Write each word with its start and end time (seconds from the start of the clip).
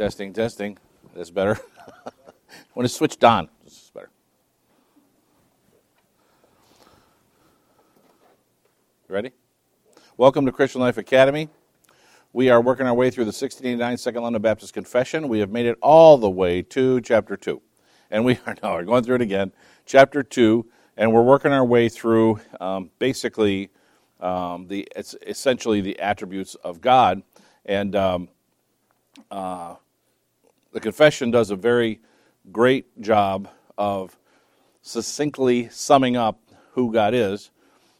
Testing, 0.00 0.32
testing. 0.32 0.78
That's 1.14 1.28
better. 1.28 1.60
when 2.72 2.86
it's 2.86 2.94
switched 2.94 3.22
on, 3.22 3.50
this 3.64 3.74
is 3.74 3.90
better. 3.94 4.08
Ready? 9.08 9.32
Welcome 10.16 10.46
to 10.46 10.52
Christian 10.52 10.80
Life 10.80 10.96
Academy. 10.96 11.50
We 12.32 12.48
are 12.48 12.62
working 12.62 12.86
our 12.86 12.94
way 12.94 13.10
through 13.10 13.24
the 13.24 13.28
1689 13.28 13.98
Second 13.98 14.22
London 14.22 14.40
Baptist 14.40 14.72
Confession. 14.72 15.28
We 15.28 15.40
have 15.40 15.50
made 15.50 15.66
it 15.66 15.76
all 15.82 16.16
the 16.16 16.30
way 16.30 16.62
to 16.62 17.02
chapter 17.02 17.36
2. 17.36 17.60
And 18.10 18.24
we 18.24 18.38
are 18.46 18.56
now 18.62 18.80
going 18.80 19.04
through 19.04 19.16
it 19.16 19.20
again, 19.20 19.52
chapter 19.84 20.22
2, 20.22 20.64
and 20.96 21.12
we're 21.12 21.20
working 21.20 21.52
our 21.52 21.62
way 21.62 21.90
through 21.90 22.40
um, 22.58 22.88
basically 22.98 23.68
um, 24.20 24.66
the 24.66 24.88
it's 24.96 25.14
essentially 25.26 25.82
the 25.82 26.00
attributes 26.00 26.54
of 26.54 26.80
God. 26.80 27.22
And 27.66 27.94
um, 27.94 28.28
uh, 29.30 29.74
the 30.72 30.80
confession 30.80 31.30
does 31.30 31.50
a 31.50 31.56
very 31.56 32.00
great 32.52 33.00
job 33.00 33.48
of 33.76 34.16
succinctly 34.82 35.68
summing 35.70 36.16
up 36.16 36.40
who 36.72 36.92
God 36.92 37.14
is. 37.14 37.50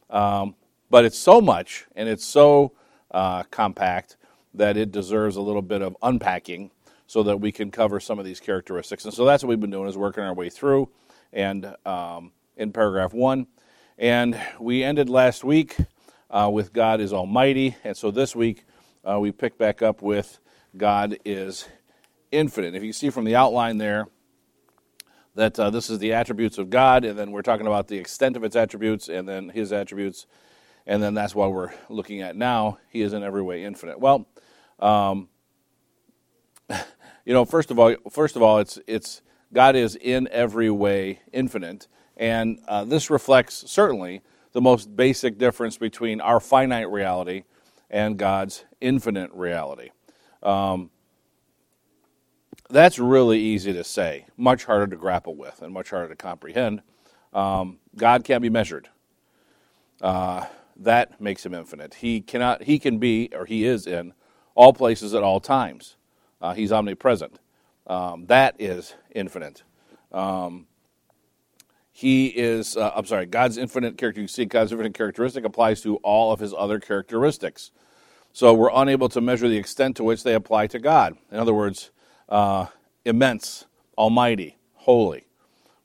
Um, 0.09 0.55
but 0.89 1.05
it's 1.05 1.17
so 1.17 1.41
much 1.41 1.85
and 1.95 2.09
it's 2.09 2.25
so 2.25 2.73
uh, 3.11 3.43
compact 3.43 4.17
that 4.53 4.77
it 4.77 4.91
deserves 4.91 5.35
a 5.35 5.41
little 5.41 5.61
bit 5.61 5.81
of 5.81 5.95
unpacking 6.01 6.71
so 7.07 7.23
that 7.23 7.37
we 7.37 7.51
can 7.51 7.71
cover 7.71 7.99
some 7.99 8.19
of 8.19 8.25
these 8.25 8.39
characteristics. 8.39 9.05
And 9.05 9.13
so 9.13 9.25
that's 9.25 9.43
what 9.43 9.49
we've 9.49 9.59
been 9.59 9.69
doing 9.69 9.87
is 9.87 9.97
working 9.97 10.23
our 10.23 10.33
way 10.33 10.49
through 10.49 10.89
and 11.33 11.75
um, 11.85 12.31
in 12.57 12.71
paragraph 12.71 13.13
one. 13.13 13.47
And 13.97 14.39
we 14.59 14.83
ended 14.83 15.09
last 15.09 15.43
week 15.43 15.77
uh, 16.29 16.49
with 16.51 16.73
God 16.73 17.01
is 17.01 17.13
Almighty. 17.13 17.75
And 17.83 17.95
so 17.95 18.11
this 18.11 18.35
week 18.35 18.65
uh, 19.03 19.19
we 19.19 19.31
pick 19.31 19.57
back 19.57 19.81
up 19.81 20.01
with 20.01 20.39
God 20.75 21.17
is 21.25 21.67
infinite. 22.31 22.75
If 22.75 22.83
you 22.83 22.93
see 22.93 23.09
from 23.09 23.25
the 23.25 23.35
outline 23.35 23.77
there 23.77 24.07
that 25.35 25.59
uh, 25.59 25.69
this 25.69 25.89
is 25.89 25.99
the 25.99 26.13
attributes 26.13 26.57
of 26.57 26.69
God, 26.69 27.05
and 27.05 27.17
then 27.17 27.31
we're 27.31 27.41
talking 27.41 27.67
about 27.67 27.87
the 27.87 27.97
extent 27.97 28.35
of 28.35 28.43
its 28.43 28.55
attributes 28.55 29.07
and 29.07 29.27
then 29.27 29.49
his 29.49 29.71
attributes, 29.71 30.25
and 30.85 31.01
then 31.01 31.13
that's 31.13 31.35
what 31.35 31.53
we're 31.53 31.71
looking 31.89 32.21
at 32.21 32.35
now. 32.35 32.79
He 32.89 33.01
is 33.01 33.13
in 33.13 33.23
every 33.23 33.41
way 33.41 33.63
infinite. 33.63 33.99
Well, 33.99 34.27
um, 34.79 35.29
you 37.25 37.33
know, 37.33 37.45
first 37.45 37.71
of 37.71 37.79
all, 37.79 37.95
first 38.09 38.35
of 38.35 38.41
all, 38.41 38.59
it's 38.59 38.79
it's 38.87 39.21
God 39.53 39.75
is 39.75 39.95
in 39.95 40.27
every 40.31 40.69
way 40.69 41.21
infinite, 41.31 41.87
and 42.17 42.59
uh, 42.67 42.83
this 42.83 43.09
reflects 43.09 43.69
certainly 43.69 44.21
the 44.53 44.61
most 44.61 44.95
basic 44.95 45.37
difference 45.37 45.77
between 45.77 46.19
our 46.19 46.39
finite 46.39 46.89
reality 46.89 47.43
and 47.89 48.17
God's 48.17 48.65
infinite 48.79 49.31
reality. 49.33 49.89
Um, 50.43 50.89
that's 52.71 52.99
really 52.99 53.39
easy 53.39 53.73
to 53.73 53.83
say, 53.83 54.25
much 54.37 54.65
harder 54.65 54.87
to 54.87 54.95
grapple 54.95 55.35
with, 55.35 55.61
and 55.61 55.73
much 55.73 55.89
harder 55.89 56.09
to 56.09 56.15
comprehend. 56.15 56.81
Um, 57.33 57.79
God 57.95 58.23
can't 58.23 58.41
be 58.41 58.49
measured. 58.49 58.89
Uh, 60.01 60.45
that 60.77 61.21
makes 61.21 61.45
him 61.45 61.53
infinite. 61.53 61.95
He 61.95 62.21
cannot. 62.21 62.63
He 62.63 62.79
can 62.79 62.97
be, 62.97 63.29
or 63.33 63.45
he 63.45 63.65
is 63.65 63.85
in 63.85 64.13
all 64.55 64.73
places 64.73 65.13
at 65.13 65.23
all 65.23 65.39
times. 65.39 65.95
Uh, 66.41 66.53
he's 66.53 66.71
omnipresent. 66.71 67.39
Um, 67.87 68.25
that 68.25 68.55
is 68.59 68.95
infinite. 69.13 69.63
Um, 70.11 70.67
he 71.91 72.27
is. 72.27 72.75
Uh, 72.75 72.91
I'm 72.95 73.05
sorry. 73.05 73.27
God's 73.27 73.57
infinite 73.57 73.97
character. 73.97 74.21
You 74.21 74.27
see, 74.27 74.45
God's 74.45 74.71
infinite 74.71 74.93
characteristic 74.93 75.45
applies 75.45 75.81
to 75.81 75.97
all 75.97 76.31
of 76.31 76.39
his 76.39 76.53
other 76.57 76.79
characteristics. 76.79 77.71
So 78.33 78.53
we're 78.53 78.71
unable 78.73 79.09
to 79.09 79.21
measure 79.21 79.47
the 79.49 79.57
extent 79.57 79.97
to 79.97 80.03
which 80.03 80.23
they 80.23 80.33
apply 80.33 80.67
to 80.67 80.79
God. 80.79 81.17
In 81.31 81.37
other 81.37 81.53
words, 81.53 81.91
uh, 82.31 82.67
immense, 83.05 83.65
almighty, 83.97 84.57
holy. 84.73 85.27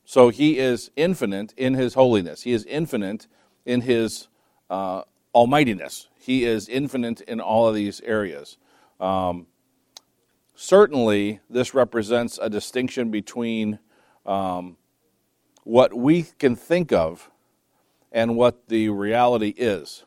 So 0.05 0.29
he 0.29 0.59
is 0.59 0.91
infinite 0.97 1.53
in 1.57 1.75
his 1.75 1.95
holiness. 1.95 2.43
He 2.43 2.53
is 2.53 2.65
infinite 2.65 3.27
in 3.67 3.83
his 3.83 4.29
uh, 4.71 5.03
almightiness. 5.35 6.09
He 6.19 6.45
is 6.45 6.69
infinite 6.69 7.21
in 7.23 7.41
all 7.41 7.69
of 7.69 7.75
these 7.75 8.01
areas. 8.03 8.57
Um, 9.01 9.49
certainly, 10.55 11.41
this 11.51 11.75
represents 11.75 12.39
a 12.41 12.49
distinction 12.49 13.11
between 13.11 13.81
um, 14.25 14.77
what 15.65 15.93
we 15.93 16.23
can 16.39 16.55
think 16.55 16.93
of 16.93 17.31
and 18.13 18.37
what 18.37 18.69
the 18.69 18.89
reality 18.89 19.53
is. 19.57 20.05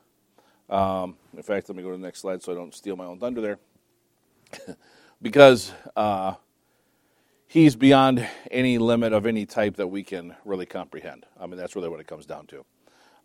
Um, 0.69 1.17
in 1.35 1.43
fact, 1.43 1.67
let 1.67 1.75
me 1.75 1.83
go 1.83 1.91
to 1.91 1.97
the 1.97 2.03
next 2.03 2.19
slide 2.19 2.41
so 2.41 2.53
I 2.53 2.55
don't 2.55 2.73
steal 2.73 2.95
my 2.95 3.05
own 3.05 3.19
thunder 3.19 3.41
there. 3.41 3.59
because 5.21 5.71
uh, 5.95 6.33
he's 7.47 7.75
beyond 7.75 8.27
any 8.51 8.77
limit 8.77 9.13
of 9.13 9.25
any 9.25 9.45
type 9.45 9.75
that 9.77 9.87
we 9.87 10.03
can 10.03 10.35
really 10.45 10.65
comprehend. 10.65 11.25
I 11.39 11.47
mean, 11.47 11.57
that's 11.57 11.75
really 11.75 11.89
what 11.89 11.99
it 11.99 12.07
comes 12.07 12.25
down 12.25 12.47
to. 12.47 12.65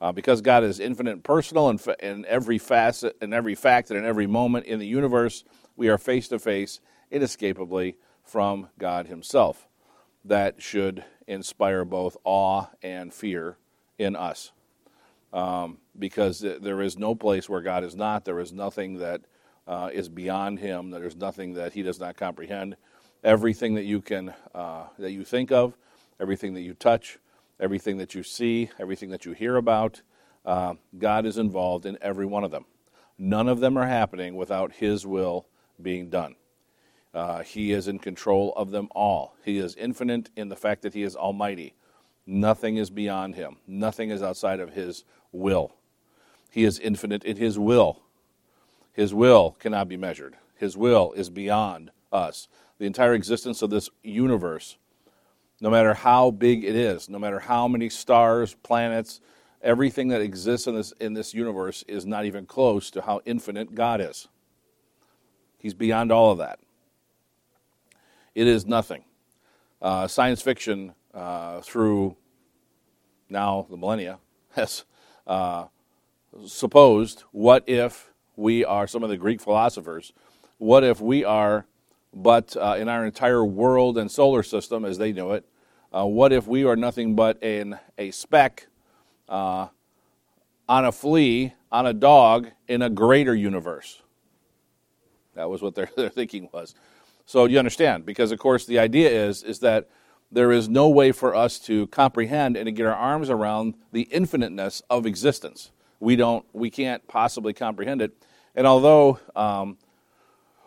Uh, 0.01 0.13
because 0.13 0.41
God 0.41 0.65
is 0.65 0.81
infinite 0.81 1.13
and 1.13 1.25
personal 1.25 1.71
in, 1.71 1.79
in 2.01 2.27
every 2.27 2.59
facet, 2.59 3.17
in 3.23 3.33
every 3.33 3.55
fact, 3.55 3.91
and 3.91 3.99
in 3.99 4.05
every 4.05 4.27
moment 4.27 4.67
in 4.67 4.79
the 4.79 4.87
universe, 4.87 5.45
we 5.77 5.89
are 5.89 5.99
face 5.99 6.29
to 6.29 6.39
face, 6.39 6.81
inescapably, 7.11 7.97
from 8.23 8.69
God 8.79 9.07
Himself. 9.07 9.69
That 10.25 10.61
should 10.61 11.05
inspire 11.27 11.85
both 11.85 12.17
awe 12.25 12.67
and 12.83 13.15
fear 13.15 13.59
in 13.99 14.17
us. 14.17 14.53
Um, 15.33 15.79
because 15.99 16.41
there 16.41 16.81
is 16.81 16.99
no 16.99 17.15
place 17.15 17.49
where 17.49 17.61
God 17.61 17.85
is 17.85 17.95
not. 17.95 18.25
There 18.25 18.41
is 18.41 18.53
nothing 18.53 18.99
that 18.99 19.23
uh, 19.67 19.91
is 19.93 20.09
beyond 20.09 20.59
Him. 20.59 20.91
There 20.91 21.05
is 21.05 21.17
nothing 21.17 21.55
that 21.55 21.73
He 21.73 21.83
does 21.83 22.01
not 22.01 22.17
comprehend. 22.17 22.77
Everything 23.23 23.75
that 23.75 23.85
you 23.85 24.01
can 24.01 24.35
uh, 24.55 24.85
that 24.99 25.13
you 25.13 25.25
think 25.25 25.51
of, 25.51 25.77
everything 26.21 26.55
that 26.55 26.61
you 26.61 26.75
touch, 26.75 27.19
everything 27.59 27.97
that 27.99 28.15
you 28.15 28.23
see, 28.23 28.71
everything 28.79 29.11
that 29.11 29.25
you 29.25 29.33
hear 29.33 29.57
about, 29.57 30.03
uh, 30.45 30.75
God 30.99 31.25
is 31.25 31.39
involved 31.39 31.87
in 31.87 31.97
every 32.03 32.27
one 32.27 32.45
of 32.45 32.51
them. 32.51 32.67
None 33.19 33.49
of 33.49 33.61
them 33.61 33.77
are 33.79 33.87
happening 33.87 34.37
without 34.37 34.73
His 34.73 35.07
will 35.07 35.47
being 35.81 36.11
done. 36.11 36.37
Uh, 37.15 37.43
he 37.45 37.71
is 37.71 37.87
in 37.87 37.99
control 38.01 38.53
of 38.57 38.73
them 38.73 38.89
all. 38.91 39.37
He 39.45 39.59
is 39.59 39.77
infinite 39.77 40.31
in 40.37 40.49
the 40.49 40.57
fact 40.57 40.83
that 40.83 40.95
He 40.95 41.05
is 41.05 41.15
almighty. 41.15 41.75
Nothing 42.27 42.77
is 42.77 42.91
beyond 42.91 43.37
Him, 43.37 43.59
nothing 43.67 44.11
is 44.11 44.23
outside 44.23 44.61
of 44.61 44.75
His 44.75 45.05
will. 45.31 45.73
He 46.51 46.65
is 46.65 46.79
infinite 46.79 47.25
in 47.25 47.37
His 47.37 47.59
will. 47.59 48.01
His 48.95 49.13
will 49.13 49.57
cannot 49.59 49.89
be 49.89 49.97
measured, 49.97 50.37
His 50.55 50.77
will 50.77 51.13
is 51.13 51.29
beyond 51.29 51.91
us. 52.13 52.49
The 52.79 52.87
entire 52.87 53.13
existence 53.13 53.61
of 53.61 53.71
this 53.71 53.91
universe, 54.03 54.79
no 55.61 55.69
matter 55.69 55.95
how 55.95 56.31
big 56.31 56.65
it 56.65 56.77
is, 56.77 57.09
no 57.09 57.19
matter 57.19 57.41
how 57.41 57.69
many 57.69 57.89
stars, 57.89 58.55
planets, 58.63 59.21
everything 59.63 60.09
that 60.09 60.21
exists 60.21 60.69
in 60.69 60.77
this, 60.77 60.93
in 61.01 61.15
this 61.15 61.35
universe 61.35 61.85
is 61.89 62.07
not 62.07 62.25
even 62.25 62.47
close 62.47 62.91
to 62.93 63.03
how 63.03 63.21
infinite 63.25 63.75
God 63.75 64.01
is. 64.01 64.29
He's 65.59 65.75
beyond 65.75 66.13
all 66.13 66.31
of 66.31 66.39
that. 66.39 66.61
It 68.35 68.47
is 68.47 68.65
nothing. 68.67 69.05
Uh, 69.83 70.07
science 70.07 70.41
fiction, 70.41 70.95
uh, 71.13 71.61
through 71.63 72.17
now 73.29 73.67
the 73.69 73.77
millennia, 73.77 74.19
has 74.51 74.85
uh, 75.27 75.67
supposed 76.47 77.25
what 77.33 77.65
if 77.67 78.13
we 78.37 78.65
are 78.65 78.87
some 78.87 79.03
of 79.03 79.11
the 79.11 79.17
Greek 79.17 79.41
philosophers, 79.41 80.13
what 80.59 80.85
if 80.85 81.01
we 81.01 81.25
are 81.25 81.67
but 82.15 82.57
uh, 82.57 82.77
in 82.79 82.89
our 82.89 83.05
entire 83.05 83.45
world 83.45 83.99
and 83.99 84.11
solar 84.11 84.43
system 84.43 84.85
as 84.85 84.99
they 84.99 85.13
knew 85.13 85.33
it, 85.33 85.45
uh, 85.93 86.07
what 86.07 86.33
if 86.33 86.47
we 86.47 86.65
are 86.65 86.77
nothing 86.77 87.15
but 87.15 87.43
in 87.43 87.79
a 87.99 88.11
speck 88.11 88.67
uh, 89.29 89.69
on 90.69 90.85
a 90.85 90.93
flea, 90.93 91.55
on 91.71 91.87
a 91.87 91.93
dog 91.93 92.49
in 92.69 92.83
a 92.83 92.91
greater 92.91 93.35
universe? 93.35 94.03
That 95.35 95.51
was 95.51 95.63
what 95.63 95.75
their, 95.75 95.91
their 95.97 96.09
thinking 96.09 96.49
was. 96.53 96.75
So 97.27 97.47
you 97.47 97.59
understand, 97.59 98.07
because 98.07 98.33
of 98.33 98.39
course 98.39 98.67
the 98.67 98.79
idea 98.79 99.11
is, 99.11 99.43
is 99.43 99.61
that 99.61 99.89
there 100.31 100.53
is 100.53 100.69
no 100.69 100.89
way 100.89 101.13
for 101.13 101.35
us 101.35 101.59
to 101.61 101.87
comprehend 101.89 102.57
and 102.57 102.67
to 102.67 102.73
get 102.73 102.87
our 102.87 102.95
arms 102.95 103.31
around 103.31 103.75
the 103.93 104.09
infiniteness 104.13 104.83
of 104.91 105.07
existence. 105.07 105.71
We 106.01 106.17
don't, 106.17 106.45
we 106.53 106.71
can't 106.71 107.07
possibly 107.07 107.53
comprehend 107.53 108.03
it. 108.03 108.13
And 108.55 108.67
although 108.67 109.19
um, 109.35 109.79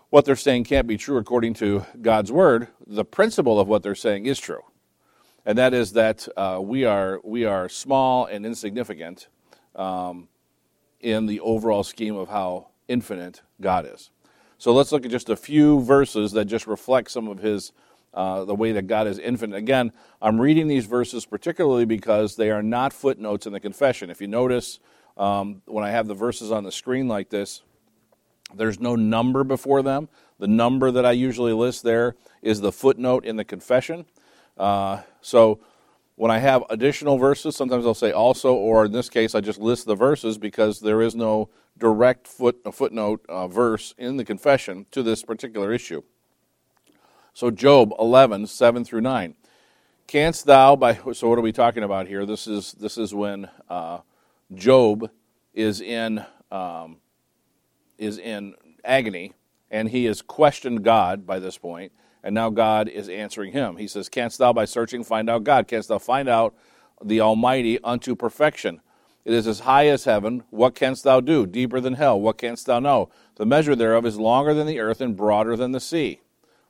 what 0.09 0.25
they're 0.25 0.35
saying 0.35 0.65
can't 0.65 0.87
be 0.87 0.97
true 0.97 1.17
according 1.17 1.53
to 1.55 1.85
God's 2.01 2.31
word, 2.31 2.67
the 2.85 3.05
principle 3.05 3.59
of 3.59 3.67
what 3.67 3.83
they're 3.83 3.95
saying 3.95 4.25
is 4.25 4.39
true, 4.39 4.63
and 5.45 5.57
that 5.57 5.73
is 5.73 5.93
that 5.93 6.27
uh, 6.35 6.59
we 6.61 6.85
are 6.85 7.19
we 7.23 7.45
are 7.45 7.69
small 7.69 8.25
and 8.25 8.45
insignificant 8.45 9.27
um, 9.75 10.27
in 10.99 11.25
the 11.25 11.39
overall 11.39 11.83
scheme 11.83 12.15
of 12.15 12.29
how 12.29 12.67
infinite 12.87 13.41
God 13.61 13.89
is. 13.91 14.11
So 14.57 14.73
let's 14.73 14.91
look 14.91 15.05
at 15.05 15.11
just 15.11 15.29
a 15.29 15.35
few 15.35 15.81
verses 15.81 16.31
that 16.31 16.45
just 16.45 16.67
reflect 16.67 17.11
some 17.11 17.27
of 17.27 17.39
His 17.39 17.71
uh, 18.13 18.45
the 18.45 18.55
way 18.55 18.71
that 18.71 18.87
God 18.87 19.07
is 19.07 19.19
infinite. 19.19 19.57
Again, 19.57 19.91
I'm 20.21 20.41
reading 20.41 20.67
these 20.67 20.85
verses 20.85 21.25
particularly 21.25 21.85
because 21.85 22.35
they 22.35 22.49
are 22.49 22.63
not 22.63 22.91
footnotes 22.91 23.45
in 23.45 23.53
the 23.53 23.59
confession. 23.59 24.09
If 24.09 24.21
you 24.21 24.27
notice, 24.27 24.79
um, 25.17 25.61
when 25.65 25.83
I 25.83 25.89
have 25.89 26.07
the 26.07 26.13
verses 26.13 26.51
on 26.51 26.63
the 26.63 26.71
screen 26.71 27.07
like 27.07 27.29
this, 27.29 27.63
there's 28.53 28.79
no 28.79 28.95
number 28.95 29.43
before 29.43 29.81
them. 29.81 30.09
The 30.39 30.47
number 30.47 30.91
that 30.91 31.05
I 31.05 31.11
usually 31.11 31.53
list 31.53 31.83
there 31.83 32.15
is 32.41 32.61
the 32.61 32.71
footnote 32.71 33.25
in 33.25 33.35
the 33.35 33.43
confession. 33.43 34.05
Uh, 34.57 35.01
so 35.21 35.59
when 36.15 36.31
I 36.31 36.39
have 36.39 36.63
additional 36.69 37.17
verses, 37.17 37.55
sometimes 37.55 37.85
I'll 37.85 37.93
say 37.93 38.11
also, 38.11 38.53
or 38.53 38.85
in 38.85 38.91
this 38.91 39.09
case, 39.09 39.35
I 39.35 39.41
just 39.41 39.59
list 39.59 39.85
the 39.85 39.95
verses 39.95 40.37
because 40.37 40.79
there 40.79 41.01
is 41.01 41.15
no 41.15 41.49
direct 41.77 42.27
foot, 42.27 42.61
footnote 42.73 43.25
uh, 43.27 43.47
verse 43.47 43.93
in 43.97 44.17
the 44.17 44.25
confession 44.25 44.85
to 44.91 45.03
this 45.03 45.23
particular 45.23 45.71
issue. 45.71 46.01
So, 47.33 47.51
Job 47.51 47.93
11, 47.99 48.47
7 48.47 48.83
through 48.83 49.01
9. 49.01 49.35
Canst 50.07 50.45
thou, 50.45 50.75
by, 50.75 50.97
so 51.13 51.29
what 51.29 51.37
are 51.37 51.41
we 51.41 51.51
talking 51.51 51.83
about 51.83 52.07
here? 52.07 52.25
This 52.25 52.47
is, 52.47 52.71
this 52.73 52.97
is 52.97 53.13
when 53.13 53.49
uh, 53.69 53.99
Job 54.53 55.09
is 55.53 55.81
in, 55.81 56.25
um, 56.51 56.97
is 57.97 58.17
in 58.17 58.55
agony, 58.83 59.33
and 59.69 59.89
he 59.89 60.05
has 60.05 60.21
questioned 60.21 60.83
God 60.83 61.25
by 61.25 61.39
this 61.39 61.57
point 61.57 61.91
and 62.27 62.33
now 62.33 62.49
God 62.49 62.89
is 62.89 63.07
answering 63.07 63.53
him. 63.53 63.77
He 63.77 63.87
says, 63.87 64.09
Canst 64.09 64.37
thou 64.37 64.51
by 64.51 64.65
searching 64.65 65.03
find 65.05 65.29
out 65.29 65.45
God? 65.45 65.65
Canst 65.65 65.87
thou 65.87 65.97
find 65.97 66.27
out 66.27 66.55
the 67.01 67.21
Almighty 67.21 67.79
unto 67.85 68.17
perfection? 68.17 68.81
It 69.23 69.33
is 69.33 69.47
as 69.47 69.61
high 69.61 69.87
as 69.87 70.03
heaven. 70.03 70.43
What 70.49 70.75
canst 70.75 71.05
thou 71.05 71.21
do? 71.21 71.45
Deeper 71.45 71.79
than 71.79 71.93
hell. 71.93 72.19
What 72.19 72.37
canst 72.37 72.65
thou 72.65 72.79
know? 72.79 73.09
The 73.35 73.45
measure 73.45 73.77
thereof 73.77 74.05
is 74.05 74.17
longer 74.17 74.53
than 74.53 74.67
the 74.67 74.79
earth 74.79 74.99
and 74.99 75.15
broader 75.15 75.55
than 75.55 75.71
the 75.71 75.79
sea. 75.79 76.19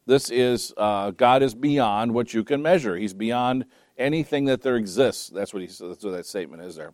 This 0.05 0.29
is, 0.29 0.73
uh, 0.77 1.09
God 1.09 1.41
is 1.41 1.55
beyond 1.55 2.13
what 2.13 2.35
you 2.35 2.43
can 2.43 2.61
measure. 2.61 2.95
He's 2.95 3.15
beyond 3.15 3.65
anything 3.97 4.45
that 4.45 4.61
there 4.61 4.75
exists. 4.75 5.29
That's 5.29 5.55
what, 5.55 5.61
he, 5.61 5.67
that's 5.67 6.03
what 6.03 6.11
that 6.11 6.27
statement 6.27 6.61
is 6.61 6.75
there. 6.75 6.93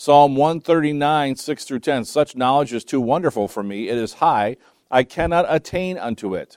Psalm 0.00 0.34
139, 0.34 1.36
6 1.36 1.64
through 1.66 1.78
10. 1.78 2.06
Such 2.06 2.34
knowledge 2.34 2.72
is 2.72 2.84
too 2.84 3.02
wonderful 3.02 3.46
for 3.48 3.62
me. 3.62 3.90
It 3.90 3.98
is 3.98 4.14
high. 4.14 4.56
I 4.90 5.02
cannot 5.02 5.44
attain 5.46 5.98
unto 5.98 6.34
it. 6.34 6.56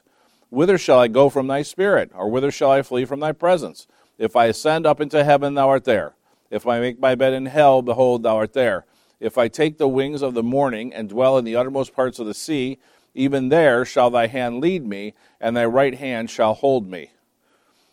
Whither 0.49 0.77
shall 0.77 0.97
I 0.97 1.09
go 1.09 1.27
from 1.27 1.47
thy 1.47 1.61
spirit? 1.61 2.09
Or 2.15 2.31
whither 2.31 2.51
shall 2.51 2.71
I 2.71 2.83
flee 2.83 3.03
from 3.03 3.19
thy 3.19 3.33
presence? 3.33 3.85
If 4.17 4.37
I 4.37 4.45
ascend 4.45 4.85
up 4.85 5.01
into 5.01 5.25
heaven, 5.25 5.55
thou 5.55 5.67
art 5.67 5.83
there. 5.83 6.15
If 6.49 6.65
I 6.65 6.79
make 6.79 7.01
my 7.01 7.15
bed 7.15 7.33
in 7.33 7.47
hell, 7.47 7.81
behold, 7.81 8.23
thou 8.23 8.37
art 8.37 8.53
there. 8.53 8.85
If 9.19 9.37
I 9.37 9.49
take 9.49 9.77
the 9.77 9.89
wings 9.89 10.21
of 10.21 10.35
the 10.35 10.41
morning 10.41 10.93
and 10.93 11.09
dwell 11.09 11.37
in 11.37 11.43
the 11.43 11.57
uttermost 11.57 11.93
parts 11.93 12.19
of 12.19 12.27
the 12.27 12.33
sea, 12.33 12.79
even 13.13 13.49
there 13.49 13.83
shall 13.83 14.09
thy 14.09 14.27
hand 14.27 14.61
lead 14.61 14.85
me, 14.85 15.15
and 15.41 15.57
thy 15.57 15.65
right 15.65 15.95
hand 15.95 16.29
shall 16.29 16.53
hold 16.53 16.89
me. 16.89 17.11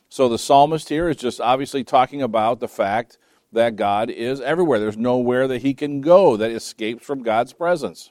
So 0.08 0.28
the 0.28 0.38
psalmist 0.38 0.90
here 0.90 1.08
is 1.08 1.16
just 1.16 1.40
obviously 1.40 1.82
talking 1.82 2.22
about 2.22 2.60
the 2.60 2.68
fact 2.68 3.18
that 3.52 3.76
God 3.76 4.10
is 4.10 4.40
everywhere. 4.40 4.78
There's 4.78 4.96
nowhere 4.96 5.48
that 5.48 5.62
he 5.62 5.74
can 5.74 6.00
go 6.00 6.36
that 6.36 6.50
escapes 6.50 7.04
from 7.04 7.22
God's 7.22 7.52
presence. 7.52 8.10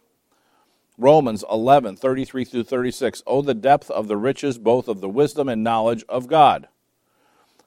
Romans 0.98 1.46
11, 1.50 1.96
33 1.96 2.44
through 2.44 2.64
36. 2.64 3.24
Oh, 3.26 3.42
the 3.42 3.54
depth 3.54 3.90
of 3.90 4.08
the 4.08 4.18
riches, 4.18 4.58
both 4.58 4.90
of 4.90 5.00
the 5.00 5.08
wisdom 5.08 5.48
and 5.48 5.64
knowledge 5.64 6.04
of 6.10 6.28
God. 6.28 6.68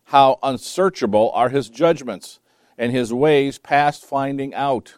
How 0.05 0.39
unsearchable 0.43 1.31
are 1.33 1.49
his 1.49 1.71
judgments, 1.71 2.41
and 2.77 2.93
his 2.93 3.13
ways 3.13 3.59
past 3.59 4.05
finding 4.05 4.55
out. 4.55 4.97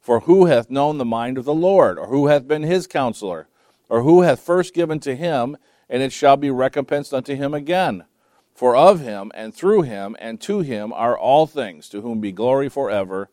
For 0.00 0.20
who 0.20 0.46
hath 0.46 0.70
known 0.70 0.98
the 0.98 1.04
mind 1.04 1.38
of 1.38 1.44
the 1.44 1.54
Lord, 1.54 1.98
or 1.98 2.06
who 2.06 2.28
hath 2.28 2.46
been 2.46 2.62
his 2.62 2.86
counselor, 2.86 3.48
or 3.88 4.02
who 4.02 4.22
hath 4.22 4.40
first 4.40 4.74
given 4.74 5.00
to 5.00 5.16
him, 5.16 5.56
and 5.88 6.02
it 6.02 6.12
shall 6.12 6.36
be 6.36 6.50
recompensed 6.50 7.12
unto 7.12 7.34
him 7.34 7.52
again? 7.52 8.04
For 8.54 8.76
of 8.76 9.00
him, 9.00 9.32
and 9.34 9.54
through 9.54 9.82
him, 9.82 10.16
and 10.18 10.40
to 10.42 10.60
him 10.60 10.92
are 10.92 11.18
all 11.18 11.46
things, 11.46 11.88
to 11.88 12.02
whom 12.02 12.20
be 12.20 12.32
glory 12.32 12.68
forever. 12.68 13.30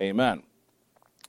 Amen. 0.00 0.42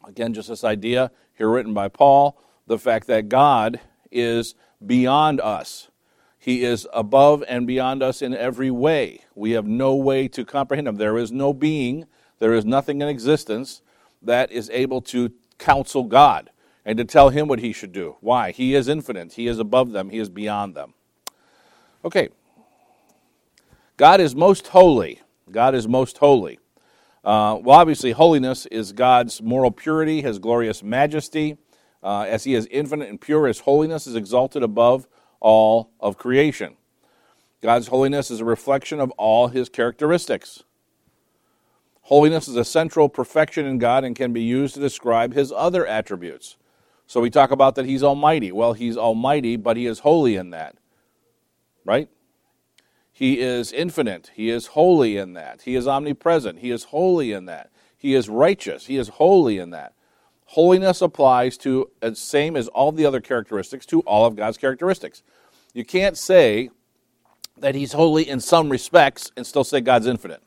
Again, 0.06 0.34
just 0.34 0.50
this 0.50 0.64
idea 0.64 1.12
here 1.36 1.50
written 1.50 1.74
by 1.74 1.88
Paul 1.88 2.40
the 2.68 2.78
fact 2.78 3.08
that 3.08 3.30
God 3.30 3.80
is 4.12 4.56
beyond 4.86 5.42
us. 5.42 5.90
He 6.38 6.64
is 6.64 6.88
above 6.94 7.44
and 7.50 7.68
beyond 7.68 8.02
us 8.02 8.22
in 8.22 8.34
every 8.34 8.72
way. 8.72 9.26
We 9.36 9.52
have 9.52 9.66
no 9.66 9.96
way 9.96 10.28
to 10.30 10.46
comprehend 10.46 10.88
Him. 10.88 10.96
There 10.96 11.18
is 11.18 11.32
no 11.32 11.54
being, 11.54 12.06
there 12.40 12.54
is 12.54 12.64
nothing 12.64 13.02
in 13.02 13.10
existence 13.10 13.82
that 14.22 14.52
is 14.52 14.70
able 14.70 15.02
to 15.02 15.32
counsel 15.58 16.04
God 16.06 16.50
and 16.86 16.98
to 16.98 17.04
tell 17.04 17.30
Him 17.30 17.48
what 17.48 17.60
He 17.60 17.74
should 17.74 17.92
do. 17.92 18.16
Why? 18.22 18.52
He 18.52 18.74
is 18.74 18.88
infinite, 18.88 19.34
He 19.34 19.48
is 19.48 19.60
above 19.60 19.92
them, 19.92 20.10
He 20.10 20.20
is 20.20 20.30
beyond 20.30 20.76
them. 20.76 20.94
Okay. 22.06 22.30
God 24.00 24.22
is 24.22 24.34
most 24.34 24.68
holy. 24.68 25.22
God 25.52 25.76
is 25.76 25.86
most 25.86 26.20
holy. 26.20 26.58
Uh, 27.22 27.60
well, 27.62 27.78
obviously, 27.78 28.14
holiness 28.14 28.66
is 28.68 28.94
God's 28.94 29.42
moral 29.42 29.72
purity, 29.72 30.22
His 30.22 30.40
glorious 30.40 30.82
majesty. 30.82 31.58
Uh, 32.02 32.22
as 32.22 32.46
he 32.46 32.56
is 32.56 32.66
infinite 32.72 33.10
and 33.10 33.20
pure, 33.20 33.46
his 33.46 33.60
holiness 33.60 34.08
is 34.08 34.16
exalted 34.16 34.64
above 34.64 35.06
all 35.42 35.92
of 36.00 36.18
creation. 36.18 36.78
God's 37.62 37.88
holiness 37.88 38.32
is 38.32 38.40
a 38.40 38.46
reflection 38.46 39.02
of 39.02 39.12
all 39.18 39.50
his 39.50 39.68
characteristics. 39.68 40.64
Holiness 42.04 42.48
is 42.48 42.56
a 42.56 42.64
central 42.64 43.10
perfection 43.10 43.66
in 43.66 43.80
God 43.80 44.06
and 44.06 44.16
can 44.16 44.32
be 44.32 44.42
used 44.42 44.76
to 44.76 44.80
describe 44.80 45.34
his 45.34 45.52
other 45.52 45.86
attributes. 45.86 46.56
So 47.06 47.20
we 47.20 47.30
talk 47.30 47.52
about 47.52 47.76
that 47.76 47.86
he's 47.86 48.02
almighty. 48.02 48.54
Well, 48.54 48.72
he's 48.72 48.96
almighty, 48.96 49.58
but 49.58 49.76
he 49.76 49.88
is 49.88 50.00
holy 50.00 50.38
in 50.38 50.52
that. 50.52 50.78
Right? 51.84 52.08
He 53.20 53.42
is 53.42 53.74
infinite. 53.74 54.32
He 54.34 54.50
is 54.50 54.68
holy 54.68 55.18
in 55.18 55.34
that. 55.34 55.64
He 55.64 55.76
is 55.76 55.90
omnipresent. 55.90 56.60
He 56.60 56.72
is 56.72 56.86
holy 56.86 57.34
in 57.34 57.48
that. 57.48 57.70
He 57.98 58.16
is 58.16 58.30
righteous. 58.30 58.86
He 58.86 58.96
is 58.96 59.10
holy 59.10 59.58
in 59.58 59.72
that. 59.72 59.94
Holiness 60.46 61.02
applies 61.02 61.58
to, 61.58 61.92
the 62.00 62.16
same 62.16 62.56
as 62.56 62.70
all 62.70 62.94
the 62.94 63.06
other 63.06 63.20
characteristics, 63.20 63.86
to 63.88 64.00
all 64.04 64.26
of 64.26 64.38
God's 64.38 64.58
characteristics. 64.58 65.22
You 65.74 65.84
can't 65.84 66.18
say 66.18 66.70
that 67.58 67.76
He's 67.76 67.92
holy 67.92 68.26
in 68.26 68.40
some 68.40 68.70
respects 68.70 69.34
and 69.36 69.46
still 69.46 69.66
say 69.66 69.82
God's 69.82 70.08
infinite. 70.08 70.42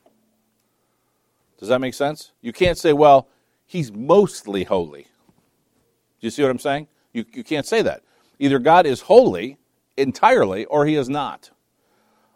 Does 1.58 1.68
that 1.68 1.78
make 1.78 1.92
sense? 1.92 2.32
You 2.40 2.54
can't 2.54 2.78
say, 2.78 2.94
well, 2.94 3.28
He's 3.66 3.92
mostly 3.92 4.64
holy. 4.64 5.02
Do 5.02 6.26
you 6.26 6.30
see 6.30 6.40
what 6.40 6.50
I'm 6.50 6.58
saying? 6.58 6.88
You, 7.12 7.26
you 7.34 7.44
can't 7.44 7.66
say 7.66 7.82
that. 7.82 8.02
Either 8.38 8.58
God 8.58 8.86
is 8.86 9.02
holy 9.02 9.58
entirely 9.98 10.64
or 10.64 10.86
He 10.86 10.94
is 10.94 11.10
not. 11.10 11.50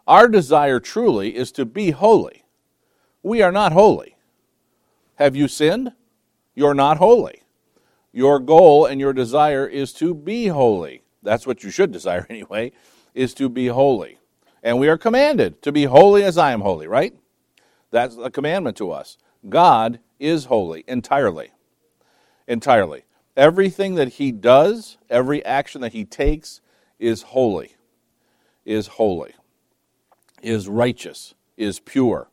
Our 0.07 0.29
desire 0.29 0.79
truly 0.79 1.35
is 1.35 1.51
to 1.53 1.65
be 1.65 1.91
holy. 1.91 2.45
We 3.21 3.41
are 3.41 3.51
not 3.51 3.73
holy. 3.73 4.15
Have 5.15 5.35
you 5.35 5.49
sinned? 5.49 5.91
You're 6.55 6.73
not 6.73 6.97
holy. 6.97 7.43
Your 8.13 8.39
goal 8.39 8.85
and 8.85 9.01
your 9.01 9.11
desire 9.11 9.67
is 9.67 9.91
to 9.93 10.13
be 10.13 10.47
holy. 10.47 11.03
That's 11.21 11.45
what 11.45 11.63
you 11.63 11.69
should 11.69 11.91
desire 11.97 12.25
anyway, 12.29 12.71
is 13.13 13.33
to 13.33 13.49
be 13.49 13.67
holy. 13.67 14.17
And 14.63 14.79
we 14.79 14.87
are 14.87 14.97
commanded 14.97 15.61
to 15.63 15.73
be 15.73 15.83
holy 15.83 16.23
as 16.23 16.37
I 16.37 16.51
am 16.51 16.61
holy, 16.61 16.87
right? 16.87 17.13
That's 17.91 18.17
a 18.17 18.31
commandment 18.31 18.77
to 18.77 18.91
us. 18.91 19.17
God 19.49 19.99
is 20.19 20.45
holy 20.45 20.85
entirely. 20.87 21.51
Entirely. 22.47 23.03
Everything 23.35 23.95
that 23.95 24.13
he 24.13 24.31
does, 24.31 24.97
every 25.09 25.43
action 25.45 25.81
that 25.81 25.93
he 25.93 26.05
takes 26.05 26.61
is 26.97 27.23
holy. 27.23 27.75
Is 28.65 28.87
holy. 28.87 29.33
Is 30.41 30.67
righteous. 30.67 31.33
Is 31.57 31.79
pure. 31.79 32.29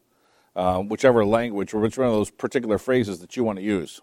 Uh, 0.55 0.81
whichever 0.81 1.25
language 1.25 1.75
or 1.75 1.81
which 1.81 1.99
one 1.99 2.07
of 2.07 2.13
those 2.13 2.31
particular 2.31 2.79
phrases 2.79 3.19
that 3.21 3.37
you 3.37 3.43
want 3.43 3.59
to 3.59 3.65
use. 3.65 4.01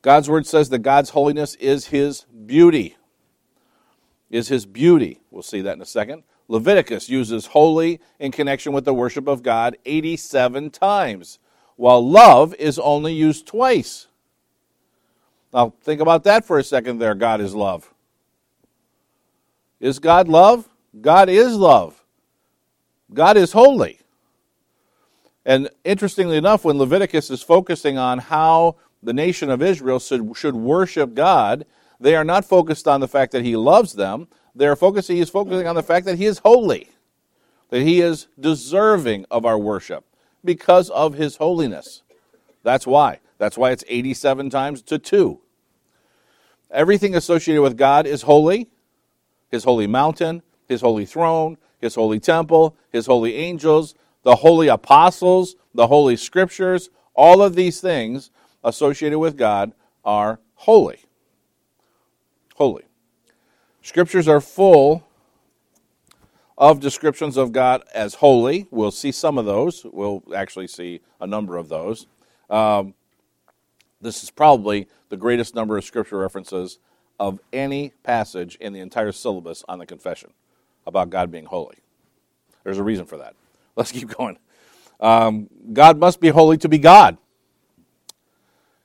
God's 0.00 0.30
word 0.30 0.46
says 0.46 0.68
that 0.68 0.78
God's 0.80 1.10
holiness 1.10 1.56
is 1.56 1.86
his 1.86 2.24
beauty. 2.46 2.96
Is 4.30 4.48
his 4.48 4.64
beauty. 4.64 5.20
We'll 5.30 5.42
see 5.42 5.60
that 5.62 5.74
in 5.74 5.82
a 5.82 5.86
second. 5.86 6.22
Leviticus 6.48 7.08
uses 7.08 7.46
holy 7.46 8.00
in 8.18 8.32
connection 8.32 8.72
with 8.72 8.84
the 8.84 8.94
worship 8.94 9.26
of 9.28 9.42
God 9.42 9.76
87 9.84 10.70
times, 10.70 11.38
while 11.76 12.06
love 12.06 12.54
is 12.54 12.78
only 12.78 13.12
used 13.12 13.46
twice. 13.46 14.06
Now, 15.52 15.74
think 15.82 16.00
about 16.00 16.24
that 16.24 16.44
for 16.44 16.58
a 16.58 16.64
second 16.64 16.98
there. 16.98 17.14
God 17.14 17.40
is 17.40 17.54
love. 17.54 17.92
Is 19.80 19.98
God 19.98 20.28
love? 20.28 20.68
God 21.00 21.28
is 21.28 21.54
love. 21.54 21.97
God 23.12 23.36
is 23.36 23.52
holy. 23.52 24.00
And 25.44 25.70
interestingly 25.84 26.36
enough, 26.36 26.64
when 26.64 26.78
Leviticus 26.78 27.30
is 27.30 27.42
focusing 27.42 27.96
on 27.96 28.18
how 28.18 28.76
the 29.02 29.14
nation 29.14 29.50
of 29.50 29.62
Israel 29.62 29.98
should, 29.98 30.36
should 30.36 30.54
worship 30.54 31.14
God, 31.14 31.64
they 32.00 32.14
are 32.14 32.24
not 32.24 32.44
focused 32.44 32.86
on 32.86 33.00
the 33.00 33.08
fact 33.08 33.32
that 33.32 33.44
He 33.44 33.56
loves 33.56 33.94
them. 33.94 34.28
They 34.54 34.66
are 34.66 34.76
focusing, 34.76 35.16
He 35.16 35.22
is 35.22 35.30
focusing 35.30 35.66
on 35.66 35.74
the 35.74 35.82
fact 35.82 36.06
that 36.06 36.18
He 36.18 36.26
is 36.26 36.38
holy, 36.38 36.90
that 37.70 37.82
He 37.82 38.00
is 38.00 38.26
deserving 38.38 39.24
of 39.30 39.46
our 39.46 39.58
worship 39.58 40.04
because 40.44 40.90
of 40.90 41.14
His 41.14 41.36
holiness. 41.36 42.02
That's 42.62 42.86
why. 42.86 43.20
That's 43.38 43.56
why 43.56 43.70
it's 43.70 43.84
87 43.88 44.50
times 44.50 44.82
to 44.82 44.98
2. 44.98 45.40
Everything 46.70 47.14
associated 47.14 47.62
with 47.62 47.78
God 47.78 48.06
is 48.06 48.22
holy 48.22 48.68
His 49.50 49.64
holy 49.64 49.86
mountain, 49.86 50.42
His 50.68 50.82
holy 50.82 51.06
throne, 51.06 51.56
His 51.78 51.94
holy 51.94 52.20
temple, 52.20 52.76
His 52.90 53.06
holy 53.06 53.36
angels, 53.36 53.94
the 54.22 54.36
holy 54.36 54.68
apostles, 54.68 55.56
the 55.74 55.86
holy 55.86 56.16
scriptures, 56.16 56.90
all 57.14 57.42
of 57.42 57.54
these 57.54 57.80
things 57.80 58.30
associated 58.64 59.18
with 59.18 59.36
God 59.36 59.72
are 60.04 60.40
holy. 60.54 61.00
Holy. 62.56 62.84
Scriptures 63.82 64.28
are 64.28 64.40
full 64.40 65.04
of 66.56 66.80
descriptions 66.80 67.36
of 67.36 67.52
God 67.52 67.82
as 67.94 68.14
holy. 68.14 68.66
We'll 68.70 68.90
see 68.90 69.12
some 69.12 69.38
of 69.38 69.46
those. 69.46 69.86
We'll 69.90 70.22
actually 70.34 70.66
see 70.66 71.00
a 71.20 71.26
number 71.26 71.56
of 71.56 71.68
those. 71.68 72.06
Um, 72.50 72.94
this 74.00 74.22
is 74.22 74.30
probably 74.30 74.88
the 75.08 75.16
greatest 75.16 75.54
number 75.54 75.76
of 75.78 75.84
scripture 75.84 76.18
references 76.18 76.78
of 77.18 77.40
any 77.52 77.92
passage 78.02 78.56
in 78.60 78.72
the 78.72 78.80
entire 78.80 79.12
syllabus 79.12 79.64
on 79.68 79.78
the 79.78 79.86
confession 79.86 80.32
about 80.88 81.10
God 81.10 81.30
being 81.30 81.44
holy. 81.44 81.76
There's 82.64 82.78
a 82.78 82.82
reason 82.82 83.04
for 83.04 83.18
that. 83.18 83.34
Let's 83.76 83.92
keep 83.92 84.08
going. 84.08 84.38
Um, 85.00 85.48
God 85.72 85.98
must 85.98 86.20
be 86.20 86.28
holy 86.28 86.58
to 86.58 86.68
be 86.68 86.78
God. 86.78 87.18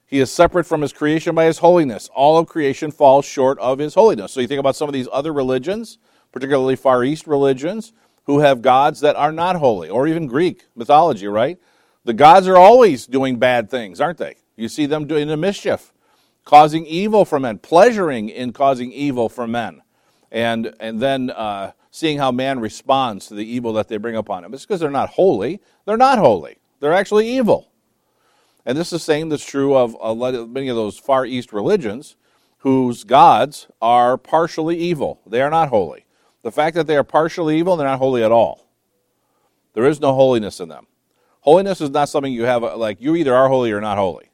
He 0.05 0.19
is 0.19 0.31
separate 0.31 0.65
from 0.65 0.81
his 0.81 0.93
creation 0.93 1.33
by 1.33 1.45
his 1.45 1.57
holiness. 1.57 2.07
All 2.13 2.37
of 2.37 2.45
creation 2.45 2.91
falls 2.91 3.25
short 3.25 3.57
of 3.57 3.79
his 3.79 3.95
holiness. 3.95 4.31
So 4.31 4.41
you 4.41 4.47
think 4.47 4.59
about 4.59 4.75
some 4.75 4.87
of 4.87 4.93
these 4.93 5.07
other 5.11 5.33
religions, 5.33 5.97
particularly 6.31 6.75
Far 6.75 7.03
East 7.03 7.25
religions, 7.25 7.93
who 8.25 8.39
have 8.39 8.61
gods 8.61 8.99
that 8.99 9.15
are 9.15 9.31
not 9.31 9.55
holy, 9.55 9.89
or 9.89 10.07
even 10.07 10.27
Greek 10.27 10.65
mythology, 10.75 11.27
right? 11.27 11.57
The 12.05 12.13
gods 12.13 12.47
are 12.47 12.57
always 12.57 13.07
doing 13.07 13.37
bad 13.37 13.71
things, 13.71 13.99
aren't 13.99 14.19
they? 14.19 14.35
You 14.55 14.69
see 14.69 14.85
them 14.85 15.07
doing 15.07 15.27
the 15.27 15.37
mischief, 15.37 15.91
causing 16.45 16.85
evil 16.85 17.25
for 17.25 17.39
men, 17.39 17.57
pleasuring 17.57 18.29
in 18.29 18.53
causing 18.53 18.91
evil 18.91 19.29
for 19.29 19.47
men, 19.47 19.81
and, 20.31 20.75
and 20.79 20.99
then 20.99 21.31
uh, 21.31 21.71
seeing 21.93 22.17
how 22.17 22.31
man 22.31 22.59
responds 22.59 23.27
to 23.27 23.35
the 23.35 23.45
evil 23.45 23.71
that 23.73 23.87
they 23.87 23.97
bring 23.97 24.15
upon 24.15 24.43
him. 24.43 24.51
It's 24.51 24.65
because 24.65 24.79
they're 24.79 24.89
not 24.89 25.11
holy. 25.11 25.61
They're 25.85 25.95
not 25.95 26.17
holy, 26.17 26.57
they're 26.79 26.93
actually 26.93 27.29
evil. 27.29 27.69
And 28.65 28.75
this 28.77 28.87
is 28.87 28.91
the 28.91 28.99
same 28.99 29.29
that's 29.29 29.45
true 29.45 29.75
of 29.75 29.95
many 30.49 30.69
of 30.69 30.75
those 30.75 30.97
Far 30.97 31.25
East 31.25 31.53
religions 31.53 32.15
whose 32.59 33.03
gods 33.03 33.67
are 33.81 34.17
partially 34.17 34.77
evil. 34.77 35.21
They 35.27 35.41
are 35.41 35.51
not 35.51 35.69
holy. 35.69 36.05
The 36.41 36.51
fact 36.51 36.75
that 36.75 36.87
they 36.87 36.95
are 36.95 37.03
partially 37.03 37.59
evil, 37.59 37.75
they're 37.75 37.87
not 37.87 37.99
holy 37.99 38.23
at 38.23 38.31
all. 38.31 38.67
There 39.73 39.85
is 39.85 39.99
no 39.99 40.13
holiness 40.13 40.59
in 40.59 40.69
them. 40.69 40.87
Holiness 41.41 41.81
is 41.81 41.89
not 41.89 42.09
something 42.09 42.31
you 42.31 42.43
have, 42.43 42.63
like, 42.63 43.01
you 43.01 43.15
either 43.15 43.35
are 43.35 43.49
holy 43.49 43.71
or 43.71 43.81
not 43.81 43.97
holy. 43.97 44.31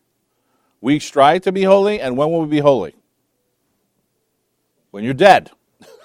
We 0.80 1.00
strive 1.00 1.42
to 1.42 1.52
be 1.52 1.64
holy, 1.64 2.00
and 2.00 2.16
when 2.16 2.30
will 2.32 2.42
we 2.42 2.48
be 2.48 2.60
holy? 2.60 2.96
When 4.92 5.04
you're 5.04 5.14
dead. 5.14 5.50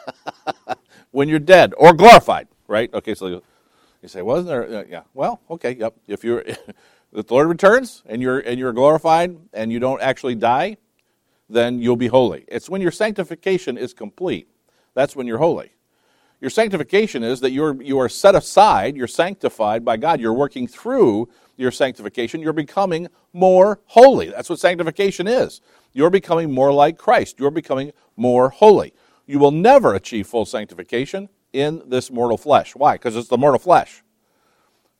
when 1.15 1.29
you're 1.29 1.39
dead 1.39 1.73
or 1.79 1.93
glorified, 1.93 2.49
right? 2.67 2.93
Okay, 2.93 3.15
so 3.15 3.41
you 4.03 4.09
say, 4.09 4.21
wasn't 4.21 4.49
there? 4.49 4.81
Uh, 4.81 4.85
yeah. 4.89 5.03
Well, 5.15 5.41
okay, 5.49 5.77
yep. 5.77 5.95
If 6.09 6.25
you're, 6.25 6.41
if 6.41 6.67
the 7.13 7.25
Lord 7.31 7.49
returns 7.49 8.03
and 8.07 8.21
you're 8.21 8.41
and 8.41 8.59
you're 8.59 8.73
glorified 8.73 9.37
and 9.53 9.73
you 9.73 9.79
don't 9.79 10.03
actually 10.03 10.35
die, 10.35 10.77
then 11.49 11.79
you'll 11.81 11.97
be 11.97 12.09
holy. 12.09 12.45
It's 12.49 12.69
when 12.69 12.83
your 12.83 12.91
sanctification 12.91 13.79
is 13.79 13.95
complete. 13.95 14.49
That's 14.95 15.15
when 15.15 15.27
you're 15.29 15.39
holy. 15.39 15.71
Your 16.41 16.51
sanctification 16.51 17.23
is 17.23 17.41
that 17.41 17.53
you're 17.53 17.81
you 17.81 17.99
are 18.01 18.09
set 18.09 18.35
aside, 18.35 18.97
you're 18.97 19.07
sanctified 19.07 19.85
by 19.85 19.97
God. 19.97 20.21
You're 20.21 20.35
working 20.35 20.67
through 20.67 21.29
your 21.57 21.71
sanctification, 21.71 22.41
you're 22.41 22.53
becoming 22.53 23.07
more 23.33 23.79
holy. 23.87 24.31
That's 24.31 24.51
what 24.51 24.59
sanctification 24.59 25.29
is. 25.29 25.61
You're 25.93 26.11
becoming 26.11 26.51
more 26.51 26.73
like 26.73 26.99
Christ. 26.99 27.39
You're 27.39 27.53
becoming 27.53 27.93
more 28.17 28.51
holy. 28.51 28.93
You 29.27 29.39
will 29.39 29.51
never 29.51 29.95
achieve 29.95 30.27
full 30.27 30.45
sanctification 30.45 31.29
in 31.53 31.83
this 31.87 32.11
mortal 32.11 32.37
flesh. 32.37 32.75
Why? 32.75 32.95
Because 32.95 33.17
it's 33.17 33.29
the 33.29 33.39
mortal 33.39 33.59
flesh. 33.59 34.03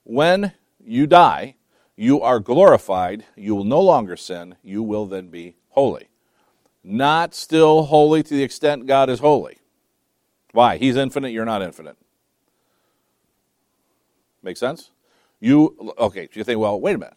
When 0.05 0.53
you 0.83 1.07
die, 1.07 1.57
you 1.97 2.21
are 2.21 2.41
glorified. 2.41 3.25
You 3.37 3.55
will 3.55 3.65
no 3.65 3.81
longer 3.81 4.17
sin. 4.17 4.57
You 4.63 4.83
will 4.83 5.07
then 5.07 5.29
be 5.29 5.57
holy. 5.71 6.09
Not 6.83 7.35
still 7.35 7.85
holy 7.85 8.23
to 8.23 8.35
the 8.35 8.43
extent 8.43 8.87
God 8.87 9.09
is 9.11 9.21
holy. 9.21 9.59
Why? 10.53 10.77
He's 10.77 10.97
infinite, 10.97 11.31
you're 11.31 11.45
not 11.45 11.63
infinite. 11.63 11.97
Make 14.43 14.57
sense? 14.57 14.91
You 15.41 15.95
okay, 15.99 16.27
so 16.27 16.39
you 16.39 16.45
think, 16.45 16.61
well, 16.61 16.81
wait 16.81 16.95
a 16.95 16.99
minute. 16.99 17.17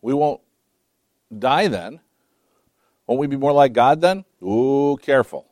We 0.00 0.14
won't 0.14 0.40
die 1.36 1.68
then. 1.68 2.00
Won't 3.06 3.20
we 3.20 3.26
be 3.26 3.36
more 3.36 3.52
like 3.52 3.72
God 3.72 4.00
then? 4.00 4.24
Ooh, 4.42 4.96
careful. 5.02 5.49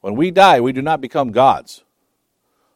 When 0.00 0.16
we 0.16 0.30
die, 0.30 0.60
we 0.60 0.72
do 0.72 0.82
not 0.82 1.00
become 1.00 1.30
gods. 1.30 1.84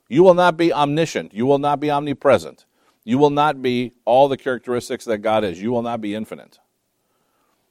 You 0.08 0.22
will 0.22 0.34
not 0.34 0.56
be 0.56 0.72
omniscient. 0.72 1.32
You 1.32 1.46
will 1.46 1.58
not 1.58 1.80
be 1.80 1.90
omnipresent. 1.90 2.66
You 3.04 3.18
will 3.18 3.30
not 3.30 3.62
be 3.62 3.92
all 4.04 4.28
the 4.28 4.36
characteristics 4.36 5.04
that 5.06 5.18
God 5.18 5.44
is. 5.44 5.60
You 5.60 5.70
will 5.70 5.82
not 5.82 6.00
be 6.00 6.14
infinite. 6.14 6.58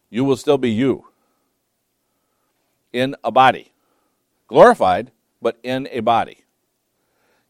You 0.10 0.24
will 0.24 0.38
still 0.38 0.58
be 0.58 0.72
you 0.72 1.06
in 2.92 3.16
a 3.24 3.32
body, 3.32 3.72
glorified, 4.48 5.12
but 5.42 5.58
in 5.64 5.88
a 5.92 6.02
body. 6.02 6.46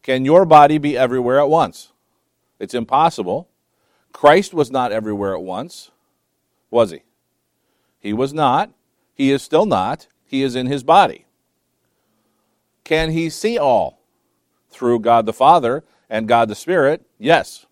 Can 0.02 0.24
your 0.24 0.44
body 0.44 0.78
be 0.78 0.96
everywhere 0.96 1.38
at 1.38 1.48
once? 1.48 1.92
It's 2.58 2.74
impossible. 2.74 3.48
Christ 4.12 4.54
was 4.54 4.70
not 4.70 4.92
everywhere 4.92 5.34
at 5.34 5.42
once, 5.42 5.90
was 6.70 6.90
he? 6.90 7.02
He 7.98 8.12
was 8.12 8.32
not. 8.32 8.70
He 9.14 9.30
is 9.30 9.42
still 9.42 9.66
not. 9.66 10.08
He 10.24 10.42
is 10.42 10.56
in 10.56 10.66
his 10.66 10.82
body. 10.82 11.23
Can 12.84 13.10
he 13.10 13.30
see 13.30 13.58
all 13.58 14.00
through 14.70 15.00
God 15.00 15.26
the 15.26 15.32
Father 15.32 15.84
and 16.08 16.28
God 16.28 16.48
the 16.48 16.54
Spirit? 16.54 17.06
Yes. 17.18 17.66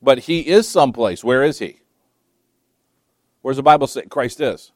But 0.00 0.20
he 0.20 0.46
is 0.46 0.68
someplace. 0.68 1.24
Where 1.24 1.42
is 1.42 1.58
he? 1.58 1.80
Where's 3.42 3.56
the 3.56 3.62
Bible 3.62 3.86
say 3.86 4.02
Christ 4.02 4.40
is? 4.40 4.72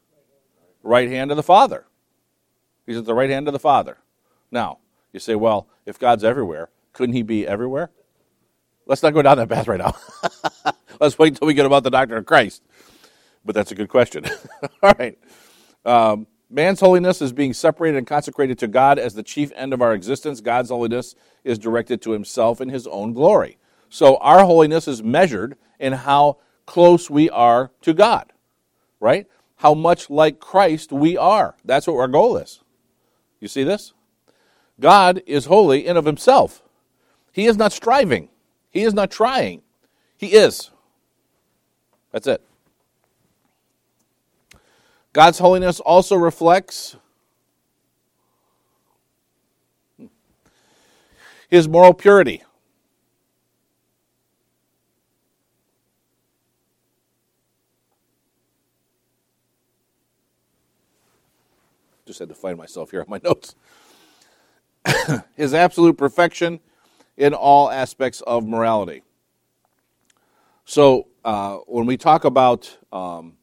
Right 0.83 1.09
hand 1.09 1.31
of 1.31 1.37
the 1.37 1.43
Father. 1.43 1.87
He's 2.87 2.97
at 2.97 3.05
the 3.05 3.15
right 3.15 3.31
hand 3.31 3.47
of 3.47 3.53
the 3.53 3.61
Father. 3.61 3.99
Now, 4.51 4.79
you 5.12 5.21
say, 5.21 5.35
well, 5.35 5.69
if 5.87 5.99
God's 5.99 6.25
everywhere, 6.25 6.71
couldn't 6.93 7.15
he 7.15 7.23
be 7.23 7.47
everywhere? 7.47 7.91
Let's 8.87 9.03
not 9.03 9.15
go 9.15 9.23
down 9.23 9.37
that 9.37 9.49
path 9.49 9.69
right 9.69 9.79
now. 9.79 9.95
Let's 11.01 11.19
wait 11.19 11.35
until 11.35 11.47
we 11.47 11.55
get 11.55 11.67
about 11.67 11.85
the 11.85 11.91
doctrine 11.91 12.19
of 12.19 12.27
Christ. 12.27 12.62
But 13.45 13.55
that's 13.55 13.71
a 13.71 13.75
good 13.75 13.89
question. 13.89 14.25
All 14.83 14.93
right. 14.99 15.19
Um, 15.85 16.27
man's 16.52 16.80
holiness 16.80 17.23
is 17.23 17.32
being 17.32 17.54
separated 17.54 17.99
and 17.99 18.06
consecrated 18.06 18.59
to 18.59 18.68
God 18.68 18.99
as 18.99 19.14
the 19.14 19.23
chief 19.23 19.50
end 19.56 19.73
of 19.73 19.82
our 19.82 19.94
existence. 19.94 20.40
God's 20.40 20.71
holiness 20.71 21.14
is 21.44 21.59
directed 21.59 22.02
to 22.02 22.12
himself 22.12 22.61
in 22.61 22.68
his 22.68 22.87
own 22.87 23.12
glory. 23.12 23.59
So 23.88 24.16
our 24.18 24.44
holiness 24.44 24.87
is 24.87 25.02
measured 25.02 25.56
in 25.78 25.92
how 25.92 26.38
close 26.66 27.11
we 27.11 27.28
are 27.30 27.71
to 27.82 27.92
God, 27.92 28.32
right? 29.00 29.26
How 29.56 29.75
much 29.75 30.11
like 30.11 30.40
Christ 30.40 30.92
we 30.92 31.16
are. 31.16 31.56
That's 31.64 31.87
what 31.87 31.97
our 31.97 32.09
goal 32.09 32.37
is. 32.37 32.61
You 33.40 33.49
see 33.49 33.64
this? 33.64 33.92
God 34.78 35.23
is 35.26 35.47
holy 35.47 35.87
in 35.87 35.97
of 35.97 36.04
himself. 36.04 36.62
He 37.32 37.47
is 37.47 37.56
not 37.56 37.73
striving. 37.73 38.28
He 38.71 38.82
is 38.82 38.94
not 38.94 39.11
trying. 39.11 39.62
He 40.16 40.28
is. 40.28 40.71
That's 42.12 42.26
it. 42.26 42.42
God's 45.12 45.38
holiness 45.38 45.78
also 45.78 46.16
reflects 46.16 46.97
his 51.50 51.69
moral 51.69 51.92
purity. 51.92 52.42
Just 62.07 62.19
had 62.19 62.31
to 62.31 62.35
find 62.35 62.57
myself 62.57 62.90
here 62.90 63.00
on 63.00 63.07
my 63.09 63.21
notes. 63.25 63.54
his 65.37 65.52
absolute 65.52 65.99
perfection 65.99 66.59
in 67.16 67.35
all 67.35 67.71
aspects 67.71 68.23
of 68.23 68.47
morality. 68.47 69.02
So, 70.64 71.09
uh, 71.25 71.57
when 71.66 71.87
we 71.87 71.97
talk 71.97 72.25
about 72.25 72.78
um, 72.92 73.35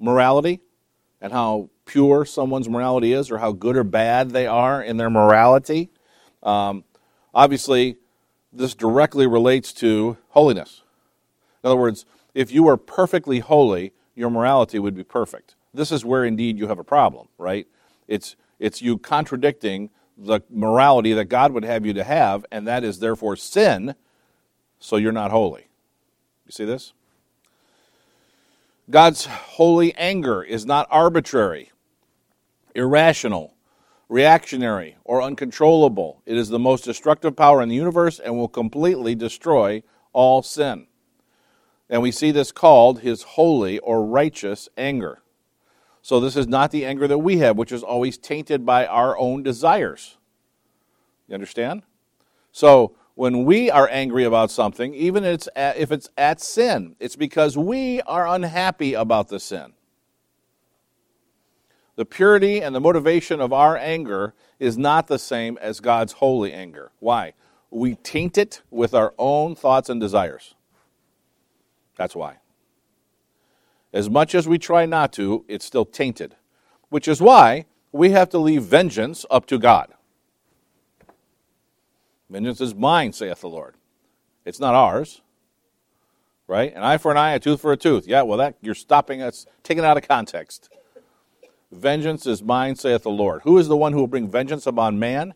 morality 0.00 0.60
and 1.22 1.32
how 1.32 1.70
pure 1.86 2.26
someone's 2.26 2.68
morality 2.68 3.14
is, 3.14 3.30
or 3.30 3.38
how 3.38 3.52
good 3.52 3.76
or 3.76 3.84
bad 3.84 4.30
they 4.30 4.46
are 4.46 4.82
in 4.82 4.98
their 4.98 5.08
morality, 5.08 5.88
um, 6.42 6.84
obviously, 7.32 7.96
this 8.52 8.74
directly 8.74 9.26
relates 9.26 9.72
to 9.72 10.18
holiness. 10.30 10.82
In 11.62 11.68
other 11.68 11.80
words, 11.80 12.04
if 12.34 12.50
you 12.50 12.64
were 12.64 12.76
perfectly 12.76 13.38
holy, 13.38 13.92
your 14.14 14.30
morality 14.30 14.78
would 14.78 14.96
be 14.96 15.04
perfect. 15.04 15.54
This 15.72 15.92
is 15.92 16.04
where 16.04 16.24
indeed 16.24 16.58
you 16.58 16.66
have 16.66 16.78
a 16.78 16.84
problem, 16.84 17.28
right? 17.38 17.66
It's, 18.08 18.36
it's 18.58 18.82
you 18.82 18.98
contradicting 18.98 19.90
the 20.18 20.40
morality 20.50 21.12
that 21.14 21.26
God 21.26 21.52
would 21.52 21.64
have 21.64 21.86
you 21.86 21.94
to 21.94 22.04
have, 22.04 22.44
and 22.50 22.66
that 22.66 22.84
is 22.84 22.98
therefore 22.98 23.36
sin, 23.36 23.94
so 24.78 24.96
you're 24.96 25.12
not 25.12 25.30
holy. 25.30 25.68
You 26.46 26.52
see 26.52 26.64
this? 26.64 26.92
God's 28.90 29.26
holy 29.26 29.94
anger 29.94 30.42
is 30.42 30.66
not 30.66 30.88
arbitrary, 30.90 31.70
irrational, 32.74 33.54
reactionary, 34.08 34.96
or 35.04 35.22
uncontrollable. 35.22 36.22
It 36.26 36.36
is 36.36 36.48
the 36.48 36.58
most 36.58 36.84
destructive 36.84 37.36
power 37.36 37.62
in 37.62 37.68
the 37.68 37.74
universe 37.74 38.18
and 38.18 38.36
will 38.36 38.48
completely 38.48 39.14
destroy 39.14 39.82
all 40.12 40.42
sin. 40.42 40.86
And 41.88 42.02
we 42.02 42.10
see 42.10 42.30
this 42.30 42.52
called 42.52 43.00
his 43.00 43.22
holy 43.22 43.78
or 43.78 44.04
righteous 44.04 44.68
anger. 44.76 45.22
So 46.02 46.18
this 46.18 46.36
is 46.36 46.48
not 46.48 46.72
the 46.72 46.84
anger 46.84 47.06
that 47.06 47.18
we 47.18 47.38
have, 47.38 47.56
which 47.56 47.70
is 47.70 47.82
always 47.82 48.18
tainted 48.18 48.66
by 48.66 48.86
our 48.86 49.16
own 49.16 49.42
desires. 49.42 50.16
You 51.28 51.34
understand? 51.34 51.82
So 52.50 52.96
when 53.14 53.44
we 53.44 53.70
are 53.70 53.88
angry 53.90 54.24
about 54.24 54.50
something, 54.50 54.94
even 54.94 55.24
if 55.24 55.34
it's 55.34 55.48
at, 55.54 55.76
if 55.76 55.92
it's 55.92 56.08
at 56.16 56.40
sin, 56.40 56.96
it's 56.98 57.16
because 57.16 57.56
we 57.56 58.00
are 58.02 58.26
unhappy 58.26 58.94
about 58.94 59.28
the 59.28 59.38
sin. 59.38 59.74
The 61.96 62.06
purity 62.06 62.62
and 62.62 62.74
the 62.74 62.80
motivation 62.80 63.40
of 63.40 63.52
our 63.52 63.76
anger 63.76 64.34
is 64.58 64.78
not 64.78 65.08
the 65.08 65.18
same 65.18 65.58
as 65.60 65.80
God's 65.80 66.14
holy 66.14 66.52
anger. 66.52 66.90
Why? 67.00 67.34
We 67.70 67.96
taint 67.96 68.38
it 68.38 68.62
with 68.70 68.94
our 68.94 69.12
own 69.18 69.54
thoughts 69.54 69.90
and 69.90 70.00
desires. 70.00 70.54
That's 71.96 72.16
why. 72.16 72.38
As 73.92 74.08
much 74.08 74.34
as 74.34 74.48
we 74.48 74.58
try 74.58 74.86
not 74.86 75.12
to, 75.14 75.44
it's 75.48 75.66
still 75.66 75.84
tainted, 75.84 76.34
which 76.88 77.06
is 77.06 77.20
why 77.20 77.66
we 77.92 78.10
have 78.10 78.30
to 78.30 78.38
leave 78.38 78.62
vengeance 78.62 79.26
up 79.30 79.44
to 79.46 79.58
God. 79.58 79.92
Vengeance 82.32 82.62
is 82.62 82.74
mine, 82.74 83.12
saith 83.12 83.42
the 83.42 83.48
Lord. 83.48 83.74
It's 84.46 84.58
not 84.58 84.74
ours. 84.74 85.20
Right? 86.48 86.74
An 86.74 86.82
eye 86.82 86.96
for 86.96 87.10
an 87.10 87.18
eye, 87.18 87.34
a 87.34 87.38
tooth 87.38 87.60
for 87.60 87.72
a 87.72 87.76
tooth. 87.76 88.06
Yeah, 88.06 88.22
well, 88.22 88.38
that 88.38 88.56
you're 88.62 88.74
stopping 88.74 89.20
us, 89.20 89.46
taking 89.62 89.84
it 89.84 89.86
out 89.86 89.98
of 89.98 90.08
context. 90.08 90.70
Vengeance 91.70 92.26
is 92.26 92.42
mine, 92.42 92.74
saith 92.74 93.02
the 93.02 93.10
Lord. 93.10 93.42
Who 93.44 93.58
is 93.58 93.68
the 93.68 93.76
one 93.76 93.92
who 93.92 94.00
will 94.00 94.06
bring 94.06 94.28
vengeance 94.28 94.66
upon 94.66 94.98
man? 94.98 95.34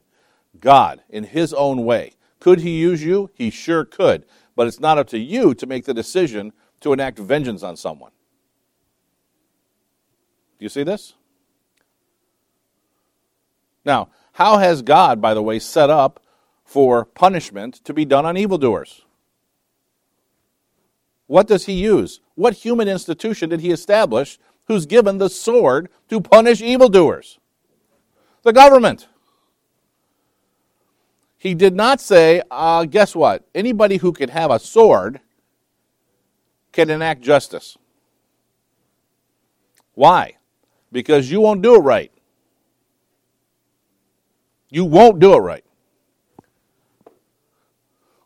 God, 0.59 1.03
in 1.11 1.25
his 1.25 1.53
own 1.53 1.85
way. 1.85 2.15
Could 2.41 2.61
he 2.61 2.79
use 2.79 3.05
you? 3.05 3.31
He 3.35 3.51
sure 3.51 3.85
could. 3.85 4.25
But 4.55 4.67
it's 4.67 4.81
not 4.81 4.97
up 4.97 5.07
to 5.09 5.19
you 5.19 5.55
to 5.55 5.67
make 5.67 5.85
the 5.85 5.95
decision 5.95 6.53
to 6.81 6.95
enact 6.95 7.19
vengeance 7.19 7.63
on 7.63 7.77
someone. 7.77 8.13
Do 10.59 10.65
you 10.65 10.71
see 10.71 10.83
this? 10.83 11.13
Now, 13.85 14.09
how 14.33 14.57
has 14.59 14.81
God, 14.81 15.21
by 15.21 15.35
the 15.35 15.43
way, 15.43 15.59
set 15.59 15.91
up 15.91 16.21
for 16.67 17.05
punishment 17.05 17.77
to 17.85 17.95
be 17.95 18.05
done 18.05 18.27
on 18.27 18.37
evildoers? 18.37 19.07
What 21.27 21.47
does 21.47 21.67
he 21.67 21.73
use? 21.73 22.21
What 22.35 22.55
human 22.55 22.89
institution 22.89 23.49
did 23.49 23.61
he 23.61 23.71
establish 23.71 24.39
who's 24.67 24.85
given 24.85 25.19
the 25.19 25.31
sword 25.31 25.89
to 26.11 26.21
punish 26.21 26.61
evildoers? 26.61 27.39
The 28.43 28.53
government. 28.53 29.09
He 31.39 31.55
did 31.55 31.75
not 31.75 32.01
say, 32.01 32.43
uh, 32.51 32.85
guess 32.85 33.15
what? 33.15 33.47
Anybody 33.55 33.99
who 33.99 34.13
can 34.13 34.29
have 34.31 34.51
a 34.51 34.59
sword 34.59 35.21
can 36.73 36.91
enact 36.91 37.23
justice. 37.23 37.79
Why? 39.95 40.37
Because 40.91 41.31
you 41.31 41.41
won't 41.41 41.63
do 41.63 41.77
it 41.77 41.81
right. 41.81 42.13
You 44.69 44.85
won't 44.85 45.21
do 45.21 45.35
it 45.35 45.39
right. 45.39 45.65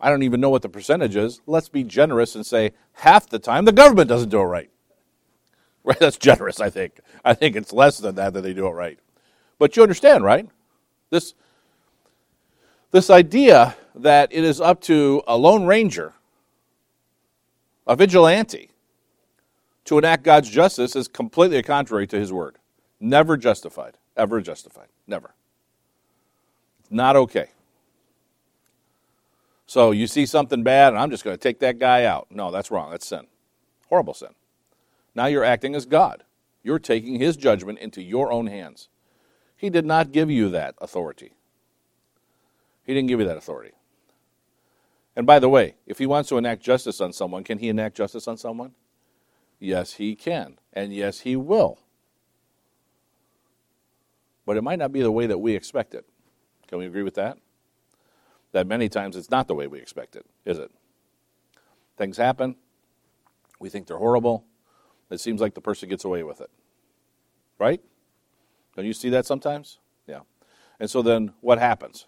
I 0.00 0.08
don't 0.08 0.22
even 0.22 0.40
know 0.40 0.50
what 0.50 0.62
the 0.62 0.68
percentage 0.68 1.16
is. 1.16 1.40
Let's 1.46 1.68
be 1.68 1.84
generous 1.84 2.34
and 2.34 2.44
say 2.46 2.72
half 2.92 3.28
the 3.28 3.38
time 3.38 3.64
the 3.64 3.72
government 3.72 4.08
doesn't 4.08 4.30
do 4.30 4.40
it 4.40 4.44
right. 4.44 4.70
Right? 5.82 5.98
That's 5.98 6.18
generous, 6.18 6.60
I 6.60 6.68
think. 6.68 7.00
I 7.24 7.32
think 7.32 7.56
it's 7.56 7.72
less 7.72 7.96
than 7.96 8.14
that 8.16 8.34
that 8.34 8.42
they 8.42 8.52
do 8.52 8.66
it 8.66 8.72
right. 8.72 8.98
But 9.58 9.76
you 9.76 9.82
understand, 9.82 10.24
right? 10.24 10.46
This 11.08 11.32
this 12.90 13.08
idea 13.08 13.76
that 13.94 14.30
it 14.30 14.44
is 14.44 14.60
up 14.60 14.82
to 14.82 15.22
a 15.26 15.38
lone 15.38 15.64
ranger, 15.64 16.12
a 17.86 17.96
vigilante, 17.96 18.70
to 19.86 19.98
enact 19.98 20.22
God's 20.22 20.50
justice 20.50 20.94
is 20.94 21.08
completely 21.08 21.62
contrary 21.62 22.06
to 22.08 22.18
his 22.18 22.32
word. 22.32 22.56
Never 23.00 23.36
justified. 23.36 23.96
Ever 24.16 24.40
justified. 24.40 24.88
Never. 25.06 25.34
Not 26.90 27.16
okay. 27.16 27.48
So 29.70 29.92
you 29.92 30.08
see 30.08 30.26
something 30.26 30.64
bad, 30.64 30.94
and 30.94 30.98
I'm 31.00 31.12
just 31.12 31.22
going 31.22 31.36
to 31.36 31.40
take 31.40 31.60
that 31.60 31.78
guy 31.78 32.02
out. 32.04 32.26
No, 32.28 32.50
that's 32.50 32.72
wrong. 32.72 32.90
That's 32.90 33.06
sin. 33.06 33.28
Horrible 33.88 34.14
sin. 34.14 34.30
Now 35.14 35.26
you're 35.26 35.44
acting 35.44 35.76
as 35.76 35.86
God. 35.86 36.24
You're 36.64 36.80
taking 36.80 37.20
his 37.20 37.36
judgment 37.36 37.78
into 37.78 38.02
your 38.02 38.32
own 38.32 38.48
hands. 38.48 38.88
He 39.56 39.70
did 39.70 39.86
not 39.86 40.10
give 40.10 40.28
you 40.28 40.48
that 40.48 40.74
authority. 40.80 41.34
He 42.82 42.94
didn't 42.94 43.06
give 43.06 43.20
you 43.20 43.26
that 43.26 43.36
authority. 43.36 43.70
And 45.14 45.24
by 45.24 45.38
the 45.38 45.48
way, 45.48 45.76
if 45.86 45.98
he 45.98 46.06
wants 46.06 46.30
to 46.30 46.36
enact 46.36 46.64
justice 46.64 47.00
on 47.00 47.12
someone, 47.12 47.44
can 47.44 47.58
he 47.58 47.68
enact 47.68 47.96
justice 47.96 48.26
on 48.26 48.38
someone? 48.38 48.72
Yes, 49.60 49.92
he 49.92 50.16
can. 50.16 50.58
And 50.72 50.92
yes, 50.92 51.20
he 51.20 51.36
will. 51.36 51.78
But 54.44 54.56
it 54.56 54.64
might 54.64 54.80
not 54.80 54.90
be 54.90 55.02
the 55.02 55.12
way 55.12 55.28
that 55.28 55.38
we 55.38 55.54
expect 55.54 55.94
it. 55.94 56.06
Can 56.66 56.78
we 56.78 56.86
agree 56.86 57.04
with 57.04 57.14
that? 57.14 57.38
That 58.52 58.66
many 58.66 58.88
times 58.88 59.16
it's 59.16 59.30
not 59.30 59.48
the 59.48 59.54
way 59.54 59.66
we 59.66 59.78
expect 59.78 60.16
it, 60.16 60.26
is 60.44 60.58
it? 60.58 60.70
Things 61.96 62.16
happen. 62.16 62.56
We 63.58 63.68
think 63.68 63.86
they're 63.86 63.98
horrible. 63.98 64.44
It 65.10 65.20
seems 65.20 65.40
like 65.40 65.54
the 65.54 65.60
person 65.60 65.88
gets 65.88 66.04
away 66.04 66.22
with 66.22 66.40
it. 66.40 66.50
Right? 67.58 67.80
Don't 68.74 68.86
you 68.86 68.92
see 68.92 69.10
that 69.10 69.26
sometimes? 69.26 69.78
Yeah. 70.06 70.20
And 70.78 70.88
so 70.88 71.02
then 71.02 71.32
what 71.40 71.58
happens? 71.58 72.06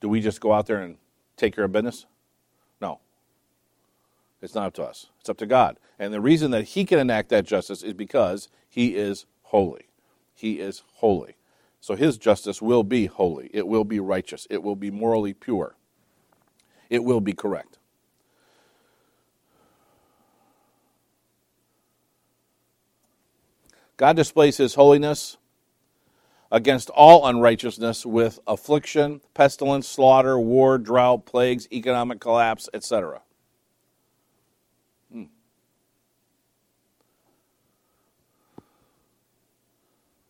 Do 0.00 0.08
we 0.08 0.20
just 0.20 0.40
go 0.40 0.52
out 0.52 0.66
there 0.66 0.80
and 0.80 0.96
take 1.36 1.54
care 1.54 1.64
of 1.64 1.72
business? 1.72 2.06
No. 2.80 3.00
It's 4.42 4.54
not 4.54 4.66
up 4.66 4.74
to 4.74 4.84
us. 4.84 5.06
It's 5.20 5.30
up 5.30 5.38
to 5.38 5.46
God. 5.46 5.78
And 5.98 6.12
the 6.12 6.20
reason 6.20 6.50
that 6.50 6.64
He 6.64 6.84
can 6.84 6.98
enact 6.98 7.30
that 7.30 7.46
justice 7.46 7.82
is 7.82 7.94
because 7.94 8.48
He 8.68 8.94
is 8.94 9.24
holy. 9.44 9.88
He 10.34 10.60
is 10.60 10.82
holy. 10.96 11.36
So 11.80 11.94
his 11.96 12.18
justice 12.18 12.60
will 12.62 12.82
be 12.82 13.06
holy, 13.06 13.50
it 13.52 13.66
will 13.68 13.84
be 13.84 14.00
righteous, 14.00 14.46
it 14.50 14.62
will 14.62 14.76
be 14.76 14.90
morally 14.90 15.34
pure, 15.34 15.76
it 16.90 17.04
will 17.04 17.20
be 17.20 17.32
correct. 17.32 17.78
God 23.96 24.16
displays 24.16 24.58
his 24.58 24.74
holiness 24.74 25.38
against 26.52 26.90
all 26.90 27.26
unrighteousness 27.26 28.06
with 28.06 28.38
affliction, 28.46 29.20
pestilence, 29.34 29.88
slaughter, 29.88 30.38
war, 30.38 30.78
drought, 30.78 31.26
plagues, 31.26 31.68
economic 31.72 32.20
collapse, 32.20 32.68
etc. 32.74 33.22
Hmm. 35.12 35.24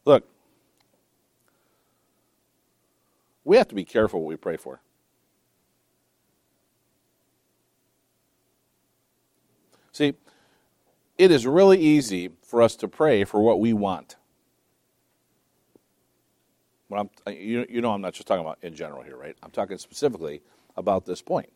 Look, 0.04 0.28
we 3.46 3.56
have 3.56 3.68
to 3.68 3.76
be 3.76 3.84
careful 3.84 4.20
what 4.20 4.28
we 4.28 4.36
pray 4.36 4.56
for. 4.56 4.80
See, 9.92 10.14
it 11.16 11.30
is 11.30 11.46
really 11.46 11.78
easy 11.78 12.30
for 12.42 12.60
us 12.60 12.74
to 12.76 12.88
pray 12.88 13.24
for 13.24 13.40
what 13.40 13.60
we 13.60 13.72
want. 13.72 14.16
When 16.88 17.00
I'm, 17.00 17.34
you, 17.34 17.64
you 17.70 17.80
know, 17.80 17.92
I'm 17.92 18.00
not 18.00 18.14
just 18.14 18.26
talking 18.26 18.44
about 18.44 18.58
in 18.62 18.74
general 18.74 19.02
here, 19.02 19.16
right? 19.16 19.36
I'm 19.42 19.52
talking 19.52 19.78
specifically 19.78 20.42
about 20.76 21.06
this 21.06 21.22
point 21.22 21.48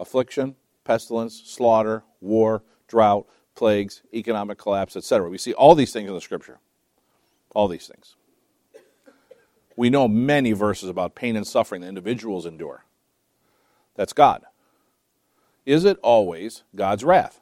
affliction, 0.00 0.56
pestilence, 0.84 1.40
slaughter, 1.44 2.02
war, 2.20 2.64
drought, 2.88 3.26
plagues, 3.54 4.02
economic 4.14 4.56
collapse, 4.56 4.96
etc. 4.96 5.28
We 5.28 5.38
see 5.38 5.52
all 5.52 5.74
these 5.74 5.92
things 5.92 6.08
in 6.08 6.14
the 6.14 6.20
scripture. 6.20 6.58
All 7.54 7.68
these 7.68 7.86
things. 7.86 8.16
We 9.76 9.90
know 9.90 10.08
many 10.08 10.52
verses 10.52 10.88
about 10.88 11.14
pain 11.14 11.36
and 11.36 11.46
suffering 11.46 11.80
that 11.82 11.88
individuals 11.88 12.46
endure. 12.46 12.84
That's 13.94 14.12
God. 14.12 14.42
Is 15.64 15.84
it 15.84 15.98
always 16.02 16.62
God's 16.74 17.04
wrath? 17.04 17.40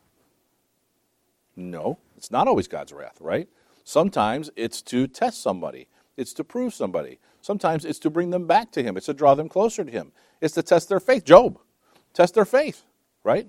No, 1.56 1.98
it's 2.16 2.30
not 2.30 2.48
always 2.48 2.68
God's 2.68 2.92
wrath, 2.92 3.18
right? 3.20 3.48
Sometimes 3.84 4.50
it's 4.56 4.82
to 4.82 5.06
test 5.06 5.42
somebody, 5.42 5.88
it's 6.16 6.32
to 6.34 6.44
prove 6.44 6.74
somebody. 6.74 7.18
Sometimes 7.42 7.84
it's 7.84 7.98
to 8.00 8.10
bring 8.10 8.30
them 8.30 8.46
back 8.46 8.70
to 8.72 8.82
Him, 8.82 8.96
it's 8.96 9.06
to 9.06 9.14
draw 9.14 9.34
them 9.34 9.48
closer 9.48 9.84
to 9.84 9.90
Him, 9.90 10.12
it's 10.40 10.54
to 10.54 10.62
test 10.62 10.88
their 10.88 11.00
faith. 11.00 11.24
Job, 11.24 11.58
test 12.12 12.34
their 12.34 12.44
faith, 12.44 12.82
right? 13.24 13.48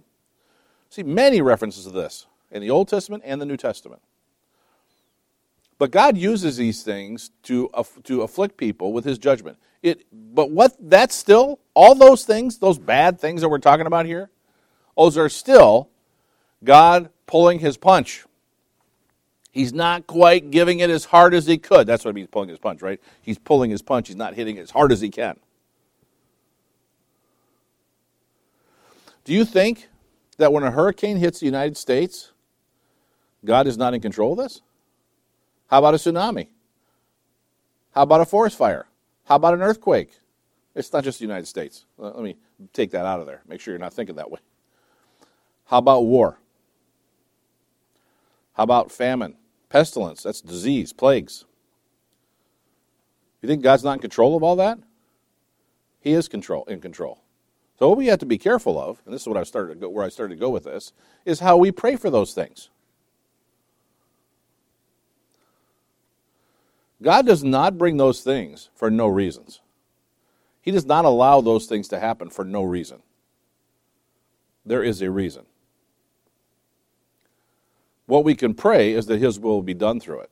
See, 0.90 1.04
many 1.04 1.42
references 1.42 1.86
to 1.86 1.92
this 1.92 2.28
in 2.50 2.62
the 2.62 2.70
Old 2.70 2.88
Testament 2.88 3.24
and 3.26 3.42
the 3.42 3.46
New 3.46 3.58
Testament. 3.58 4.02
But 5.82 5.90
God 5.90 6.16
uses 6.16 6.58
these 6.58 6.84
things 6.84 7.32
to, 7.42 7.72
to 8.04 8.22
afflict 8.22 8.56
people 8.56 8.94
with 8.94 9.04
his 9.04 9.18
judgment. 9.18 9.58
It, 9.82 10.06
but 10.14 10.52
what 10.52 10.76
that's 10.80 11.16
still, 11.16 11.58
all 11.74 11.96
those 11.96 12.24
things, 12.24 12.60
those 12.60 12.78
bad 12.78 13.20
things 13.20 13.42
that 13.42 13.50
we're 13.50 13.58
talking 13.58 13.88
about 13.88 14.06
here, 14.06 14.30
those 14.96 15.18
are 15.18 15.28
still 15.28 15.90
God 16.64 17.10
pulling 17.26 17.58
his 17.58 17.78
punch. 17.78 18.26
He's 19.50 19.74
not 19.74 20.06
quite 20.06 20.52
giving 20.52 20.82
it 20.82 20.92
as 20.92 21.06
hard 21.06 21.34
as 21.34 21.48
he 21.48 21.58
could. 21.58 21.88
That's 21.88 22.06
what 22.06 22.16
I 22.16 22.20
he's 22.20 22.28
pulling 22.28 22.50
his 22.50 22.60
punch, 22.60 22.84
right? 22.84 23.02
He's 23.20 23.40
pulling 23.40 23.72
his 23.72 23.82
punch. 23.82 24.08
He's 24.08 24.16
not 24.16 24.36
hitting 24.36 24.60
as 24.60 24.70
hard 24.70 24.92
as 24.92 25.02
he 25.02 25.10
can. 25.10 25.40
Do 29.24 29.34
you 29.34 29.46
think 29.46 29.90
that 30.38 30.54
when 30.54 30.62
a 30.62 30.70
hurricane 30.70 31.18
hits 31.18 31.40
the 31.40 31.48
United 31.48 31.76
States, 31.76 32.34
God 33.44 33.66
is 33.66 33.80
not 33.80 33.96
in 33.96 34.02
control 34.02 34.34
of 34.34 34.38
this? 34.38 34.62
How 35.72 35.80
about 35.80 35.94
a 35.94 35.98
tsunami? 35.98 36.50
How 37.96 38.04
about 38.04 38.20
a 38.20 38.26
forest 38.26 38.58
fire? 38.58 38.88
How 39.24 39.38
about 39.38 39.54
an 39.54 39.62
earthquake? 39.62 40.12
It's 40.76 40.92
not 40.92 41.06
just 41.06 41.20
the 41.20 41.26
United 41.26 41.48
States. 41.48 41.86
Let 41.98 42.20
me 42.20 42.36
take 42.74 42.92
that 42.92 43.06
out 43.06 43.22
of 43.22 43.26
there. 43.26 43.42
Make 43.48 43.62
sure 43.62 43.74
you're 43.74 43.80
not 43.80 43.94
thinking 43.94 44.18
that 44.18 44.30
way. 44.30 44.40
How 45.68 45.78
about 45.78 46.02
war? 46.02 46.40
How 48.54 48.64
about 48.64 48.92
famine? 48.92 49.36
Pestilence, 49.70 50.22
that's 50.22 50.42
disease, 50.42 50.92
plagues. 50.92 51.46
You 53.42 53.48
think 53.48 53.64
God's 53.64 53.86
not 53.86 53.94
in 53.94 54.00
control 54.00 54.36
of 54.36 54.44
all 54.44 54.58
that? 54.58 54.78
He 56.02 56.12
is 56.12 56.28
control 56.28 56.66
in 56.66 56.82
control. 56.82 57.22
So 57.80 57.88
what 57.88 57.98
we 57.98 58.08
have 58.08 58.20
to 58.20 58.26
be 58.26 58.38
careful 58.38 58.80
of, 58.80 59.02
and 59.06 59.14
this 59.14 59.22
is 59.22 59.28
what 59.28 59.38
I 59.38 59.44
started 59.44 59.80
go, 59.80 59.88
where 59.88 60.06
I 60.06 60.10
started 60.10 60.36
to 60.36 60.40
go 60.40 60.50
with 60.50 60.66
this, 60.66 60.92
is 61.24 61.40
how 61.40 61.56
we 61.56 61.72
pray 61.72 61.96
for 61.96 62.10
those 62.10 62.34
things. 62.34 62.70
God 67.02 67.26
does 67.26 67.44
not 67.44 67.78
bring 67.78 67.98
those 67.98 68.22
things 68.22 68.70
for 68.76 68.92
no 68.92 69.08
reasons. 69.08 69.62
He 70.62 70.72
does 70.72 70.86
not 70.86 71.06
allow 71.06 71.42
those 71.42 71.66
things 71.66 71.88
to 71.88 72.00
happen 72.00 72.30
for 72.30 72.46
no 72.46 72.62
reason. 72.62 73.02
There 74.66 74.84
is 74.84 75.02
a 75.02 75.10
reason. 75.10 75.46
What 78.06 78.24
we 78.24 78.36
can 78.36 78.54
pray 78.54 78.94
is 78.94 79.08
that 79.08 79.20
His 79.20 79.40
will 79.40 79.64
be 79.64 79.74
done 79.74 80.00
through 80.00 80.20
it. 80.22 80.32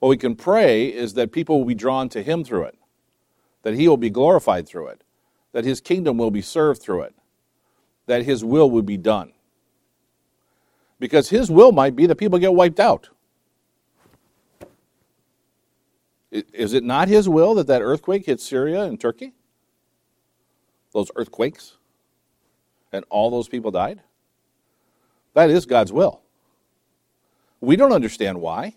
What 0.00 0.08
we 0.08 0.16
can 0.16 0.34
pray 0.34 0.88
is 0.88 1.14
that 1.14 1.30
people 1.30 1.58
will 1.58 1.66
be 1.66 1.74
drawn 1.74 2.08
to 2.08 2.22
Him 2.22 2.42
through 2.42 2.64
it, 2.64 2.78
that 3.62 3.74
He 3.74 3.86
will 3.86 3.96
be 3.96 4.10
glorified 4.10 4.66
through 4.66 4.88
it, 4.88 5.04
that 5.52 5.64
His 5.64 5.80
kingdom 5.80 6.18
will 6.18 6.32
be 6.32 6.42
served 6.42 6.82
through 6.82 7.02
it, 7.02 7.14
that 8.06 8.24
His 8.24 8.44
will 8.44 8.68
will 8.68 8.82
be 8.82 8.96
done. 8.96 9.32
Because 10.98 11.28
His 11.28 11.50
will 11.50 11.70
might 11.70 11.94
be 11.94 12.06
that 12.06 12.16
people 12.16 12.40
get 12.40 12.54
wiped 12.54 12.80
out. 12.80 13.10
Is 16.32 16.72
it 16.72 16.82
not 16.82 17.08
his 17.08 17.28
will 17.28 17.54
that 17.56 17.66
that 17.66 17.82
earthquake 17.82 18.24
hit 18.24 18.40
Syria 18.40 18.84
and 18.84 18.98
Turkey? 18.98 19.34
Those 20.92 21.10
earthquakes? 21.14 21.76
And 22.90 23.04
all 23.10 23.30
those 23.30 23.48
people 23.48 23.70
died? 23.70 24.00
That 25.34 25.50
is 25.50 25.66
God's 25.66 25.92
will. 25.92 26.22
We 27.60 27.76
don't 27.76 27.92
understand 27.92 28.40
why. 28.40 28.76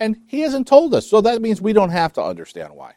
And 0.00 0.16
he 0.26 0.40
hasn't 0.40 0.66
told 0.66 0.94
us, 0.94 1.06
so 1.06 1.20
that 1.20 1.42
means 1.42 1.60
we 1.60 1.72
don't 1.74 1.90
have 1.90 2.14
to 2.14 2.22
understand 2.22 2.74
why. 2.74 2.94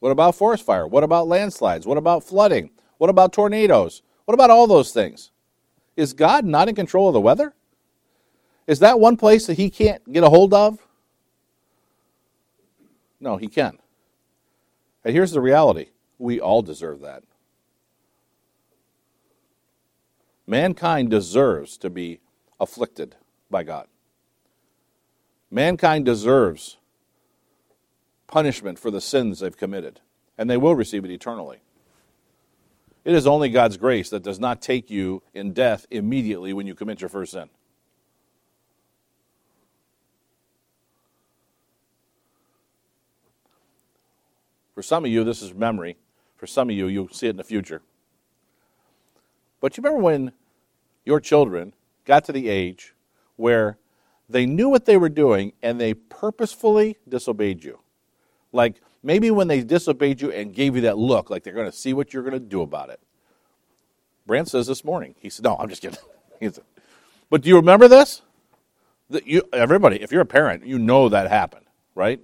What 0.00 0.10
about 0.10 0.34
forest 0.34 0.66
fire? 0.66 0.88
What 0.88 1.04
about 1.04 1.28
landslides? 1.28 1.86
What 1.86 1.98
about 1.98 2.24
flooding? 2.24 2.70
What 2.98 3.10
about 3.10 3.32
tornadoes? 3.32 4.02
What 4.24 4.34
about 4.34 4.50
all 4.50 4.66
those 4.66 4.92
things? 4.92 5.30
Is 5.96 6.12
God 6.12 6.44
not 6.44 6.68
in 6.68 6.74
control 6.74 7.08
of 7.08 7.14
the 7.14 7.20
weather? 7.20 7.54
Is 8.66 8.78
that 8.80 9.00
one 9.00 9.16
place 9.16 9.46
that 9.46 9.54
he 9.54 9.70
can't 9.70 10.12
get 10.12 10.22
a 10.22 10.28
hold 10.28 10.54
of? 10.54 10.78
No, 13.20 13.36
he 13.36 13.48
can. 13.48 13.78
And 15.04 15.14
here's 15.14 15.32
the 15.32 15.40
reality 15.40 15.88
we 16.18 16.40
all 16.40 16.62
deserve 16.62 17.00
that. 17.00 17.24
Mankind 20.46 21.10
deserves 21.10 21.76
to 21.78 21.90
be 21.90 22.20
afflicted 22.60 23.16
by 23.50 23.62
God. 23.62 23.86
Mankind 25.50 26.04
deserves 26.04 26.78
punishment 28.26 28.78
for 28.78 28.90
the 28.90 29.00
sins 29.00 29.40
they've 29.40 29.56
committed, 29.56 30.00
and 30.38 30.48
they 30.48 30.56
will 30.56 30.74
receive 30.74 31.04
it 31.04 31.10
eternally. 31.10 31.60
It 33.04 33.14
is 33.14 33.26
only 33.26 33.50
God's 33.50 33.76
grace 33.76 34.10
that 34.10 34.22
does 34.22 34.38
not 34.38 34.62
take 34.62 34.90
you 34.90 35.22
in 35.34 35.52
death 35.52 35.86
immediately 35.90 36.52
when 36.52 36.66
you 36.66 36.74
commit 36.74 37.00
your 37.00 37.10
first 37.10 37.32
sin. 37.32 37.50
For 44.82 44.86
some 44.86 45.04
of 45.04 45.12
you, 45.12 45.22
this 45.22 45.42
is 45.42 45.54
memory. 45.54 45.96
For 46.36 46.48
some 46.48 46.68
of 46.68 46.74
you, 46.74 46.88
you'll 46.88 47.08
see 47.10 47.28
it 47.28 47.30
in 47.30 47.36
the 47.36 47.44
future. 47.44 47.82
But 49.60 49.76
you 49.76 49.80
remember 49.80 50.02
when 50.02 50.32
your 51.04 51.20
children 51.20 51.72
got 52.04 52.24
to 52.24 52.32
the 52.32 52.48
age 52.48 52.92
where 53.36 53.78
they 54.28 54.44
knew 54.44 54.68
what 54.68 54.84
they 54.84 54.96
were 54.96 55.08
doing 55.08 55.52
and 55.62 55.80
they 55.80 55.94
purposefully 55.94 56.96
disobeyed 57.08 57.62
you? 57.62 57.78
Like 58.50 58.82
maybe 59.04 59.30
when 59.30 59.46
they 59.46 59.62
disobeyed 59.62 60.20
you 60.20 60.32
and 60.32 60.52
gave 60.52 60.74
you 60.74 60.80
that 60.80 60.98
look, 60.98 61.30
like 61.30 61.44
they're 61.44 61.54
going 61.54 61.70
to 61.70 61.76
see 61.76 61.94
what 61.94 62.12
you're 62.12 62.24
going 62.24 62.32
to 62.32 62.40
do 62.40 62.60
about 62.60 62.90
it. 62.90 62.98
Brant 64.26 64.48
says 64.48 64.66
this 64.66 64.84
morning, 64.84 65.14
he 65.20 65.30
said, 65.30 65.44
No, 65.44 65.54
I'm 65.60 65.68
just 65.68 65.80
kidding. 65.80 66.00
said, 66.40 66.64
but 67.30 67.42
do 67.42 67.48
you 67.48 67.54
remember 67.54 67.86
this? 67.86 68.20
That 69.10 69.28
you, 69.28 69.44
everybody, 69.52 70.02
if 70.02 70.10
you're 70.10 70.22
a 70.22 70.26
parent, 70.26 70.66
you 70.66 70.80
know 70.80 71.08
that 71.08 71.30
happened, 71.30 71.66
right? 71.94 72.20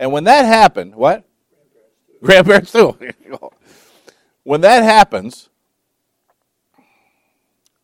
And 0.00 0.12
when 0.12 0.24
that 0.24 0.46
happened, 0.46 0.94
what? 0.94 1.24
Grandparents 2.22 2.72
too. 2.72 2.96
when 4.44 4.62
that 4.62 4.82
happens, 4.82 5.50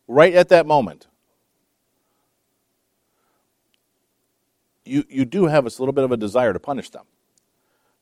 right 0.08 0.32
at 0.32 0.48
that 0.48 0.66
moment, 0.66 1.08
you, 4.86 5.04
you 5.10 5.26
do 5.26 5.44
have 5.44 5.66
a 5.66 5.68
little 5.68 5.92
bit 5.92 6.04
of 6.04 6.10
a 6.10 6.16
desire 6.16 6.54
to 6.54 6.58
punish 6.58 6.88
them. 6.88 7.04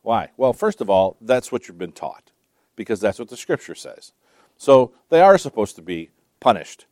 Why? 0.02 0.30
Well, 0.36 0.52
first 0.52 0.80
of 0.80 0.88
all, 0.88 1.16
that's 1.20 1.50
what 1.50 1.66
you've 1.66 1.78
been 1.78 1.90
taught, 1.90 2.30
because 2.76 3.00
that's 3.00 3.18
what 3.18 3.30
the 3.30 3.36
scripture 3.36 3.74
says. 3.74 4.12
So 4.56 4.92
they 5.08 5.22
are 5.22 5.38
supposed 5.38 5.74
to 5.74 5.82
be 5.82 6.10
punished 6.38 6.86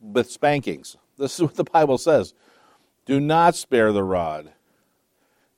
with 0.00 0.30
spankings. 0.30 0.96
This 1.18 1.34
is 1.34 1.42
what 1.42 1.56
the 1.56 1.64
Bible 1.64 1.98
says. 1.98 2.34
Do 3.04 3.18
not 3.18 3.56
spare 3.56 3.90
the 3.90 4.04
rod 4.04 4.52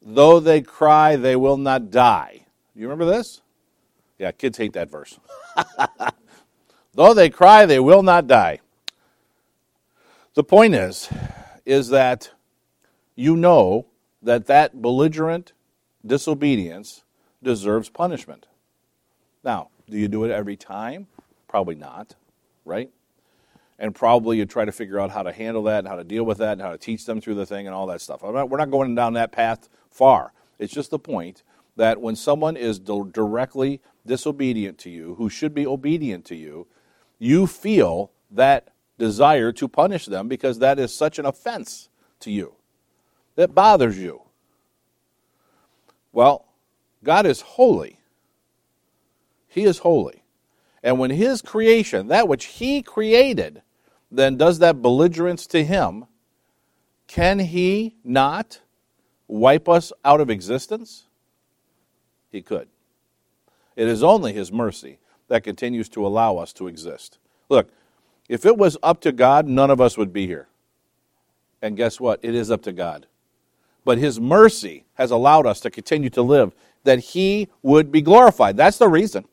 Though 0.06 0.38
they 0.38 0.60
cry, 0.60 1.16
they 1.16 1.34
will 1.34 1.56
not 1.56 1.90
die. 1.90 2.44
You 2.74 2.82
remember 2.82 3.06
this? 3.06 3.40
Yeah, 4.18 4.32
kids 4.32 4.58
hate 4.58 4.74
that 4.74 4.90
verse. 4.90 5.18
Though 6.94 7.14
they 7.14 7.30
cry, 7.30 7.64
they 7.64 7.80
will 7.80 8.02
not 8.02 8.26
die. 8.26 8.60
The 10.34 10.44
point 10.44 10.74
is, 10.74 11.08
is 11.64 11.88
that 11.88 12.30
you 13.16 13.34
know 13.34 13.86
that 14.22 14.46
that 14.46 14.82
belligerent 14.82 15.52
disobedience 16.04 17.04
deserves 17.42 17.88
punishment. 17.88 18.46
Now, 19.42 19.68
do 19.88 19.96
you 19.96 20.08
do 20.08 20.24
it 20.24 20.30
every 20.30 20.56
time? 20.56 21.06
Probably 21.48 21.74
not, 21.74 22.14
right? 22.64 22.90
And 23.84 23.94
probably 23.94 24.38
you 24.38 24.46
try 24.46 24.64
to 24.64 24.72
figure 24.72 24.98
out 24.98 25.10
how 25.10 25.22
to 25.22 25.30
handle 25.30 25.64
that 25.64 25.80
and 25.80 25.88
how 25.88 25.96
to 25.96 26.04
deal 26.04 26.24
with 26.24 26.38
that 26.38 26.52
and 26.52 26.62
how 26.62 26.70
to 26.70 26.78
teach 26.78 27.04
them 27.04 27.20
through 27.20 27.34
the 27.34 27.44
thing 27.44 27.66
and 27.66 27.74
all 27.74 27.86
that 27.86 28.00
stuff. 28.00 28.22
Not, 28.22 28.48
we're 28.48 28.56
not 28.56 28.70
going 28.70 28.94
down 28.94 29.12
that 29.12 29.30
path 29.30 29.68
far. 29.90 30.32
It's 30.58 30.72
just 30.72 30.90
the 30.90 30.98
point 30.98 31.42
that 31.76 32.00
when 32.00 32.16
someone 32.16 32.56
is 32.56 32.78
directly 32.78 33.82
disobedient 34.06 34.78
to 34.78 34.88
you, 34.88 35.16
who 35.16 35.28
should 35.28 35.54
be 35.54 35.66
obedient 35.66 36.24
to 36.24 36.34
you, 36.34 36.66
you 37.18 37.46
feel 37.46 38.10
that 38.30 38.68
desire 38.96 39.52
to 39.52 39.68
punish 39.68 40.06
them 40.06 40.28
because 40.28 40.60
that 40.60 40.78
is 40.78 40.94
such 40.94 41.18
an 41.18 41.26
offense 41.26 41.90
to 42.20 42.30
you. 42.30 42.54
That 43.34 43.54
bothers 43.54 43.98
you. 43.98 44.22
Well, 46.10 46.46
God 47.02 47.26
is 47.26 47.42
holy. 47.42 48.00
He 49.46 49.64
is 49.64 49.80
holy. 49.80 50.24
And 50.82 50.98
when 50.98 51.10
His 51.10 51.42
creation, 51.42 52.08
that 52.08 52.28
which 52.28 52.46
He 52.46 52.80
created, 52.80 53.60
then 54.16 54.36
does 54.36 54.58
that 54.60 54.82
belligerence 54.82 55.46
to 55.48 55.64
Him, 55.64 56.06
can 57.06 57.38
He 57.38 57.96
not 58.04 58.60
wipe 59.28 59.68
us 59.68 59.92
out 60.04 60.20
of 60.20 60.30
existence? 60.30 61.04
He 62.30 62.42
could. 62.42 62.68
It 63.76 63.88
is 63.88 64.02
only 64.02 64.32
His 64.32 64.52
mercy 64.52 64.98
that 65.28 65.44
continues 65.44 65.88
to 65.90 66.06
allow 66.06 66.36
us 66.36 66.52
to 66.54 66.68
exist. 66.68 67.18
Look, 67.48 67.70
if 68.28 68.46
it 68.46 68.56
was 68.56 68.76
up 68.82 69.00
to 69.02 69.12
God, 69.12 69.46
none 69.46 69.70
of 69.70 69.80
us 69.80 69.98
would 69.98 70.12
be 70.12 70.26
here. 70.26 70.48
And 71.60 71.76
guess 71.76 72.00
what? 72.00 72.20
It 72.22 72.34
is 72.34 72.50
up 72.50 72.62
to 72.62 72.72
God. 72.72 73.06
But 73.84 73.98
His 73.98 74.20
mercy 74.20 74.84
has 74.94 75.10
allowed 75.10 75.46
us 75.46 75.60
to 75.60 75.70
continue 75.70 76.10
to 76.10 76.22
live, 76.22 76.54
that 76.84 76.98
He 77.00 77.48
would 77.62 77.90
be 77.90 78.02
glorified. 78.02 78.56
That's 78.56 78.78
the 78.78 78.88
reason. 78.88 79.24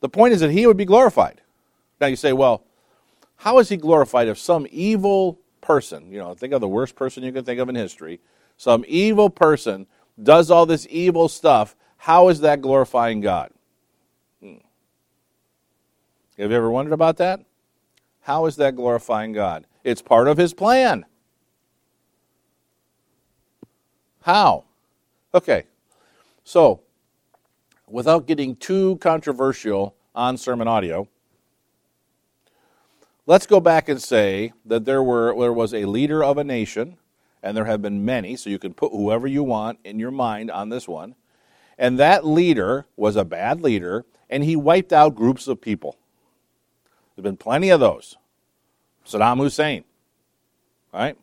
The 0.00 0.08
point 0.08 0.32
is 0.32 0.40
that 0.40 0.50
He 0.50 0.66
would 0.66 0.76
be 0.76 0.84
glorified. 0.84 1.40
Now 2.00 2.06
you 2.06 2.16
say, 2.16 2.32
well, 2.32 2.64
how 3.36 3.58
is 3.58 3.68
He 3.68 3.76
glorified 3.76 4.28
if 4.28 4.38
some 4.38 4.66
evil 4.70 5.38
person, 5.60 6.10
you 6.10 6.18
know, 6.18 6.34
think 6.34 6.52
of 6.52 6.60
the 6.60 6.68
worst 6.68 6.96
person 6.96 7.22
you 7.22 7.32
can 7.32 7.44
think 7.44 7.60
of 7.60 7.68
in 7.68 7.74
history, 7.74 8.20
some 8.56 8.84
evil 8.88 9.30
person 9.30 9.86
does 10.22 10.50
all 10.50 10.66
this 10.66 10.86
evil 10.90 11.28
stuff, 11.28 11.76
how 11.96 12.28
is 12.28 12.40
that 12.40 12.60
glorifying 12.60 13.20
God? 13.20 13.50
Hmm. 14.40 14.56
Have 16.38 16.50
you 16.50 16.56
ever 16.56 16.70
wondered 16.70 16.92
about 16.92 17.18
that? 17.18 17.44
How 18.22 18.46
is 18.46 18.56
that 18.56 18.76
glorifying 18.76 19.32
God? 19.32 19.66
It's 19.84 20.02
part 20.02 20.28
of 20.28 20.36
His 20.36 20.54
plan. 20.54 21.04
How? 24.22 24.64
Okay, 25.34 25.64
so 26.44 26.80
without 27.86 28.26
getting 28.26 28.56
too 28.56 28.96
controversial 28.96 29.94
on 30.14 30.36
sermon 30.36 30.68
audio, 30.68 31.08
let's 33.30 33.46
go 33.46 33.60
back 33.60 33.88
and 33.88 34.02
say 34.02 34.52
that 34.64 34.84
there, 34.84 35.04
were, 35.04 35.32
there 35.38 35.52
was 35.52 35.72
a 35.72 35.84
leader 35.84 36.24
of 36.24 36.36
a 36.36 36.42
nation, 36.42 36.96
and 37.44 37.56
there 37.56 37.66
have 37.66 37.80
been 37.80 38.04
many, 38.04 38.34
so 38.34 38.50
you 38.50 38.58
can 38.58 38.74
put 38.74 38.90
whoever 38.90 39.24
you 39.28 39.44
want 39.44 39.78
in 39.84 40.00
your 40.00 40.10
mind 40.10 40.50
on 40.50 40.68
this 40.68 40.88
one. 40.88 41.14
And 41.78 41.96
that 42.00 42.26
leader 42.26 42.86
was 42.96 43.14
a 43.14 43.24
bad 43.24 43.60
leader, 43.60 44.04
and 44.28 44.42
he 44.42 44.56
wiped 44.56 44.92
out 44.92 45.14
groups 45.14 45.46
of 45.46 45.60
people. 45.60 45.96
There's 47.14 47.22
been 47.22 47.36
plenty 47.36 47.70
of 47.70 47.78
those. 47.78 48.16
Saddam 49.06 49.38
Hussein, 49.38 49.84
right? 50.92 51.16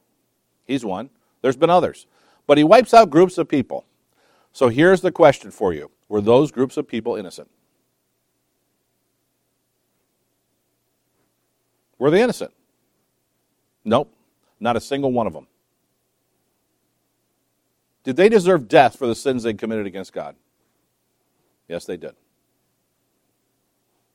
He's 0.65 0.85
one. 0.85 1.09
There's 1.41 1.57
been 1.57 1.69
others. 1.69 2.07
But 2.47 2.57
he 2.57 2.63
wipes 2.63 2.93
out 2.93 3.09
groups 3.09 3.37
of 3.37 3.49
people. 3.49 3.83
So 4.53 4.69
here's 4.69 5.01
the 5.01 5.11
question 5.11 5.51
for 5.51 5.73
you 5.73 5.91
Were 6.07 6.21
those 6.21 6.53
groups 6.53 6.77
of 6.77 6.87
people 6.87 7.17
innocent? 7.17 7.49
Were 11.99 12.09
they 12.11 12.21
innocent? 12.21 12.53
Nope, 13.83 14.13
not 14.59 14.75
a 14.75 14.81
single 14.81 15.11
one 15.11 15.27
of 15.27 15.33
them. 15.33 15.47
Did 18.03 18.15
they 18.15 18.29
deserve 18.29 18.67
death 18.67 18.97
for 18.97 19.07
the 19.07 19.15
sins 19.15 19.43
they 19.43 19.53
committed 19.53 19.85
against 19.85 20.13
God? 20.13 20.35
Yes, 21.67 21.85
they 21.85 21.97
did. 21.97 22.15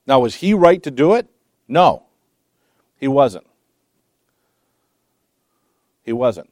Now, 0.06 0.20
was 0.20 0.36
he 0.36 0.54
right 0.54 0.82
to 0.82 0.90
do 0.90 1.14
it? 1.14 1.28
No, 1.68 2.04
he 2.98 3.06
wasn't. 3.08 3.46
He 6.02 6.12
wasn't. 6.12 6.50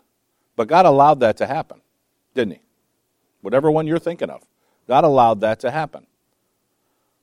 But 0.57 0.69
God 0.69 0.87
allowed 0.87 1.21
that 1.21 1.37
to 1.39 1.47
happen, 1.47 1.81
didn't 2.35 2.53
he? 2.55 2.61
Whatever 3.41 3.71
one 3.71 3.87
you're 3.87 3.99
thinking 3.99 4.31
of, 4.31 4.43
God 4.87 5.05
allowed 5.05 5.41
that 5.41 5.61
to 5.61 5.71
happen. 5.71 6.07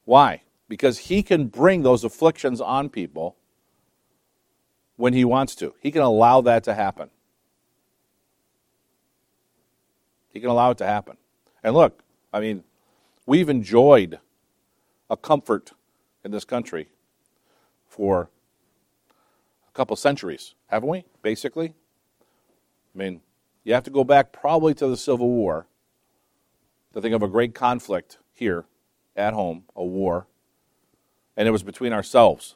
Why? 0.06 0.42
Because 0.68 0.98
he 0.98 1.24
can 1.24 1.48
bring 1.48 1.84
those 1.84 2.04
afflictions 2.04 2.60
on 2.60 2.90
people 2.90 3.37
when 4.98 5.14
he 5.14 5.24
wants 5.24 5.56
to. 5.56 5.74
He 5.80 5.92
can 5.92 6.02
allow 6.02 6.42
that 6.42 6.64
to 6.66 6.74
happen. 6.74 7.10
He 10.30 10.42
can 10.42 10.50
allow 10.50 10.72
it 10.72 10.78
to 10.80 10.86
happen. 10.86 11.18
And 11.64 11.74
look, 11.74 12.04
I 12.34 12.40
mean, 12.40 12.64
we've 13.26 13.50
enjoyed 13.50 14.20
a 15.10 15.16
comfort 15.16 15.72
in 16.24 16.32
this 16.32 16.44
country 16.44 16.90
for 17.88 18.30
a 19.68 19.72
couple 19.72 19.96
centuries, 19.96 20.56
haven't 20.68 20.90
we? 20.90 21.06
Basically. 21.22 21.74
I 22.94 22.98
mean, 22.98 23.22
you 23.64 23.74
have 23.74 23.84
to 23.84 23.92
go 23.92 24.04
back 24.04 24.32
probably 24.32 24.74
to 24.76 24.88
the 24.88 24.98
Civil 24.98 25.30
War 25.30 25.68
to 26.94 27.02
think 27.02 27.14
of 27.14 27.22
a 27.22 27.28
great 27.28 27.54
conflict 27.54 28.18
here 28.34 28.66
at 29.16 29.34
home, 29.34 29.64
a 29.76 29.84
war, 29.84 30.28
and 31.36 31.48
it 31.48 31.52
was 31.52 31.64
between 31.64 31.94
ourselves. 31.94 32.56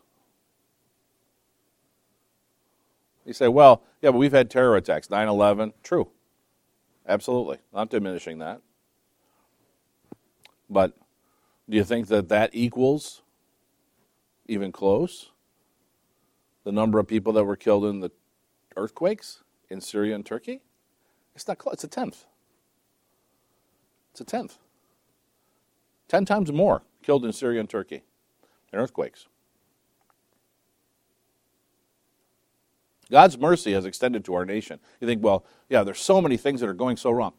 You 3.26 3.34
say, 3.34 3.48
well, 3.48 3.84
yeah, 4.02 4.12
but 4.12 4.18
we've 4.18 4.32
had 4.32 4.50
terror 4.50 4.76
attacks, 4.76 5.10
9 5.10 5.28
11. 5.28 5.74
True. 5.84 6.10
Absolutely. 7.08 7.58
Not 7.74 7.90
diminishing 7.90 8.40
that. 8.40 8.62
But 10.70 10.98
do 11.70 11.78
you 11.78 11.84
think 11.84 12.08
that 12.08 12.30
that 12.30 12.52
equals 12.54 13.22
even 14.48 14.72
close 14.72 15.32
the 16.64 16.72
number 16.72 17.00
of 17.00 17.08
people 17.08 17.34
that 17.34 17.44
were 17.44 17.56
killed 17.56 17.86
in 17.86 18.00
the 18.00 18.12
earthquakes 18.76 19.44
in 19.70 19.82
Syria 19.82 20.16
and 20.16 20.26
Turkey? 20.26 20.62
It's 21.36 21.48
not 21.48 21.58
close. 21.58 21.76
It's 21.76 21.84
a 21.84 21.88
tenth. 21.88 22.26
It's 24.12 24.22
a 24.22 24.26
tenth. 24.26 24.58
Ten 26.08 26.26
times 26.26 26.52
more 26.52 26.84
killed 27.04 27.26
in 27.26 27.34
Syria 27.34 27.60
and 27.62 27.70
Turkey 27.70 28.04
in 28.72 28.80
earthquakes. 28.80 29.28
God's 33.12 33.38
mercy 33.38 33.74
has 33.74 33.86
extended 33.86 34.26
to 34.26 34.34
our 34.34 34.46
nation. 34.46 34.80
You 35.02 35.08
think, 35.08 35.22
well, 35.22 35.46
yeah, 35.70 35.84
there's 35.84 36.00
so 36.00 36.22
many 36.22 36.38
things 36.38 36.62
that 36.62 36.70
are 36.70 36.74
going 36.74 36.98
so 36.98 37.12
wrong. 37.12 37.34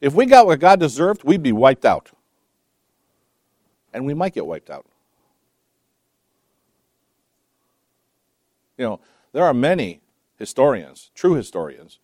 If 0.00 0.14
we 0.14 0.26
got 0.26 0.46
what 0.46 0.60
God 0.60 0.80
deserved, 0.80 1.24
we'd 1.24 1.42
be 1.42 1.52
wiped 1.52 1.84
out. 1.84 2.10
And 3.92 4.06
we 4.06 4.14
might 4.14 4.34
get 4.34 4.46
wiped 4.46 4.70
out. 4.70 4.86
You 8.76 8.84
know, 8.84 9.00
there 9.32 9.44
are 9.44 9.54
many 9.54 10.00
historians, 10.38 11.10
true 11.14 11.34
historians, 11.34 11.98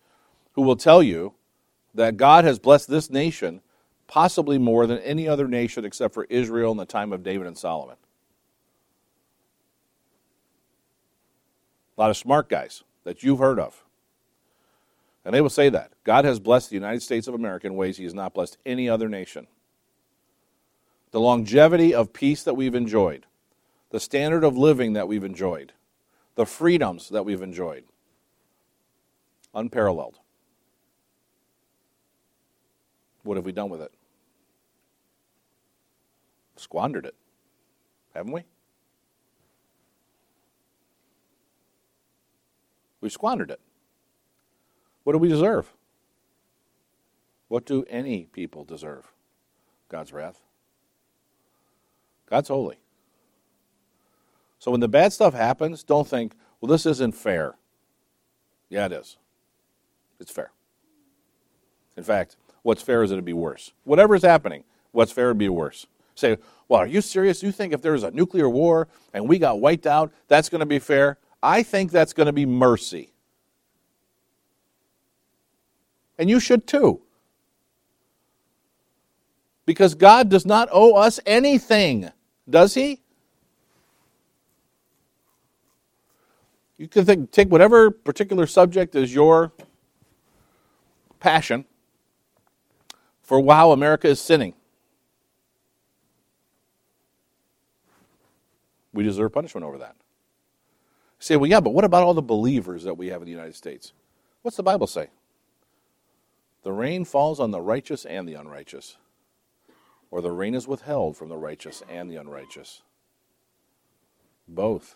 who 0.53 0.61
will 0.61 0.77
tell 0.77 1.01
you 1.03 1.33
that 1.93 2.17
God 2.17 2.43
has 2.45 2.59
blessed 2.59 2.89
this 2.89 3.09
nation 3.09 3.61
possibly 4.07 4.57
more 4.57 4.87
than 4.87 4.99
any 4.99 5.27
other 5.27 5.47
nation 5.47 5.85
except 5.85 6.13
for 6.13 6.25
Israel 6.25 6.71
in 6.71 6.77
the 6.77 6.85
time 6.85 7.13
of 7.13 7.23
David 7.23 7.47
and 7.47 7.57
Solomon. 7.57 7.95
A 11.97 12.01
lot 12.01 12.09
of 12.09 12.17
smart 12.17 12.49
guys 12.49 12.83
that 13.03 13.23
you've 13.23 13.39
heard 13.39 13.59
of. 13.59 13.83
And 15.23 15.33
they 15.33 15.41
will 15.41 15.49
say 15.49 15.69
that. 15.69 15.91
God 16.03 16.25
has 16.25 16.39
blessed 16.39 16.69
the 16.69 16.75
United 16.75 17.01
States 17.01 17.27
of 17.27 17.33
America 17.33 17.67
in 17.67 17.75
ways 17.75 17.97
he 17.97 18.03
has 18.05 18.13
not 18.13 18.33
blessed 18.33 18.57
any 18.65 18.89
other 18.89 19.07
nation. 19.07 19.47
The 21.11 21.19
longevity 21.19 21.93
of 21.93 22.13
peace 22.13 22.43
that 22.43 22.55
we've 22.55 22.73
enjoyed, 22.73 23.25
the 23.91 23.99
standard 23.99 24.43
of 24.43 24.57
living 24.57 24.93
that 24.93 25.07
we've 25.07 25.23
enjoyed, 25.23 25.73
the 26.35 26.45
freedoms 26.45 27.09
that 27.09 27.25
we've 27.25 27.41
enjoyed, 27.41 27.83
unparalleled. 29.53 30.17
What 33.23 33.37
have 33.37 33.45
we 33.45 33.51
done 33.51 33.69
with 33.69 33.81
it? 33.81 33.91
Squandered 36.55 37.05
it, 37.05 37.15
haven't 38.15 38.31
we? 38.31 38.43
We 43.01 43.09
squandered 43.09 43.51
it. 43.51 43.59
What 45.03 45.13
do 45.13 45.19
we 45.19 45.27
deserve? 45.27 45.73
What 47.47 47.65
do 47.65 47.83
any 47.89 48.27
people 48.31 48.63
deserve? 48.63 49.11
God's 49.89 50.13
wrath. 50.13 50.39
God's 52.29 52.47
holy. 52.47 52.77
So 54.59 54.71
when 54.71 54.79
the 54.79 54.87
bad 54.87 55.11
stuff 55.11 55.33
happens, 55.33 55.83
don't 55.83 56.07
think, 56.07 56.33
well, 56.61 56.69
this 56.69 56.85
isn't 56.85 57.15
fair. 57.15 57.55
Yeah, 58.69 58.85
it 58.85 58.93
is. 58.93 59.17
It's 60.19 60.31
fair. 60.31 60.51
In 61.97 62.03
fact, 62.03 62.37
what's 62.61 62.81
fair 62.81 63.03
is 63.03 63.11
it'd 63.11 63.25
be 63.25 63.33
worse. 63.33 63.73
Whatever 63.83 64.15
is 64.15 64.23
happening, 64.23 64.63
what's 64.91 65.11
fair 65.11 65.27
would 65.27 65.37
be 65.37 65.49
worse. 65.49 65.87
Say, 66.15 66.37
well, 66.69 66.79
are 66.79 66.87
you 66.87 67.01
serious? 67.01 67.43
You 67.43 67.51
think 67.51 67.73
if 67.73 67.81
there's 67.81 68.03
a 68.03 68.11
nuclear 68.11 68.49
war 68.49 68.87
and 69.13 69.27
we 69.27 69.39
got 69.39 69.59
wiped 69.59 69.87
out, 69.87 70.13
that's 70.27 70.47
going 70.47 70.59
to 70.59 70.65
be 70.65 70.79
fair? 70.79 71.17
I 71.43 71.63
think 71.63 71.91
that's 71.91 72.13
going 72.13 72.27
to 72.27 72.33
be 72.33 72.45
mercy. 72.45 73.13
And 76.17 76.29
you 76.29 76.39
should 76.39 76.67
too. 76.67 77.01
Because 79.65 79.95
God 79.95 80.29
does 80.29 80.45
not 80.45 80.69
owe 80.71 80.95
us 80.95 81.19
anything, 81.25 82.09
does 82.49 82.73
He? 82.73 83.01
You 86.77 86.87
can 86.87 87.05
think, 87.05 87.31
take 87.31 87.49
whatever 87.49 87.91
particular 87.91 88.47
subject 88.47 88.95
is 88.95 89.13
your 89.13 89.51
passion 91.19 91.65
for 93.21 93.39
wow, 93.39 93.71
America 93.71 94.07
is 94.07 94.19
sinning. 94.19 94.53
We 98.93 99.03
deserve 99.03 99.31
punishment 99.31 99.63
over 99.63 99.77
that 99.77 99.95
say, 101.21 101.37
well, 101.37 101.49
yeah, 101.49 101.59
but 101.59 101.73
what 101.73 101.85
about 101.85 102.03
all 102.03 102.13
the 102.13 102.21
believers 102.21 102.83
that 102.83 102.97
we 102.97 103.07
have 103.07 103.21
in 103.21 103.25
the 103.25 103.31
United 103.31 103.55
States? 103.55 103.93
What's 104.41 104.57
the 104.57 104.63
Bible 104.63 104.87
say? 104.87 105.09
The 106.63 106.71
rain 106.71 107.05
falls 107.05 107.39
on 107.39 107.51
the 107.51 107.61
righteous 107.61 108.05
and 108.05 108.27
the 108.27 108.33
unrighteous, 108.33 108.97
or 110.09 110.21
the 110.21 110.31
rain 110.31 110.53
is 110.55 110.67
withheld 110.67 111.17
from 111.17 111.29
the 111.29 111.37
righteous 111.37 111.81
and 111.89 112.09
the 112.09 112.17
unrighteous. 112.17 112.81
Both. 114.47 114.95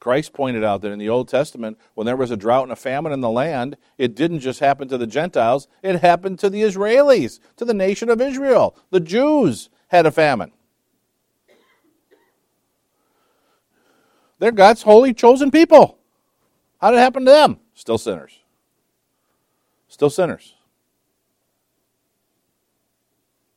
Christ 0.00 0.32
pointed 0.32 0.64
out 0.64 0.80
that 0.80 0.90
in 0.90 0.98
the 0.98 1.08
Old 1.08 1.28
Testament, 1.28 1.78
when 1.94 2.06
there 2.06 2.16
was 2.16 2.32
a 2.32 2.36
drought 2.36 2.64
and 2.64 2.72
a 2.72 2.76
famine 2.76 3.12
in 3.12 3.20
the 3.20 3.30
land, 3.30 3.76
it 3.98 4.16
didn't 4.16 4.40
just 4.40 4.58
happen 4.58 4.88
to 4.88 4.98
the 4.98 5.06
Gentiles, 5.06 5.68
it 5.80 6.00
happened 6.00 6.40
to 6.40 6.50
the 6.50 6.62
Israelis, 6.62 7.38
to 7.56 7.64
the 7.64 7.72
nation 7.72 8.08
of 8.08 8.20
Israel. 8.20 8.74
The 8.90 8.98
Jews 8.98 9.68
had 9.88 10.04
a 10.04 10.10
famine. 10.10 10.50
They're 14.42 14.50
God's 14.50 14.82
holy 14.82 15.14
chosen 15.14 15.52
people. 15.52 15.98
How 16.80 16.90
did 16.90 16.96
it 16.96 17.02
happen 17.02 17.24
to 17.26 17.30
them? 17.30 17.60
Still 17.74 17.96
sinners. 17.96 18.40
Still 19.86 20.10
sinners. 20.10 20.56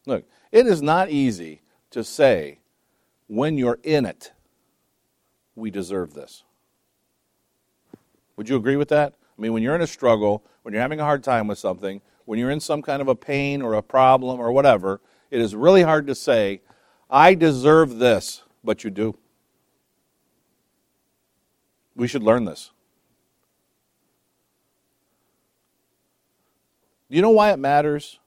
Look, 0.06 0.26
it 0.52 0.68
is 0.68 0.84
not 0.84 1.10
easy 1.10 1.64
to 1.90 2.04
say 2.04 2.60
when 3.26 3.58
you're 3.58 3.80
in 3.82 4.06
it, 4.06 4.32
we 5.56 5.72
deserve 5.72 6.14
this. 6.14 6.44
Would 8.38 8.48
you 8.48 8.56
agree 8.56 8.76
with 8.76 8.90
that? 8.90 9.16
I 9.36 9.42
mean, 9.42 9.54
when 9.54 9.64
you're 9.64 9.74
in 9.74 9.82
a 9.82 9.88
struggle, 9.88 10.44
when 10.62 10.76
you're 10.76 10.84
having 10.84 11.00
a 11.00 11.04
hard 11.04 11.24
time 11.24 11.48
with 11.48 11.58
something, 11.58 12.00
when 12.26 12.38
you're 12.38 12.52
in 12.52 12.60
some 12.60 12.84
kind 12.84 13.02
of 13.02 13.08
a 13.08 13.16
pain 13.16 13.64
or 13.64 13.74
a 13.74 13.82
problem 13.82 14.40
or 14.40 14.52
whatever, 14.52 15.02
it 15.32 15.42
is 15.42 15.56
really 15.56 15.82
hard 15.82 16.06
to 16.06 16.14
say, 16.14 16.62
I 17.10 17.34
deserve 17.34 17.98
this, 17.98 18.44
but 18.64 18.84
you 18.84 18.92
do. 18.92 19.18
We 21.96 22.08
should 22.08 22.24
learn 22.24 22.46
this. 22.46 22.72
Do 27.10 27.16
you 27.16 27.22
know 27.22 27.30
why 27.30 27.52
it 27.52 27.60
matters 27.60 28.20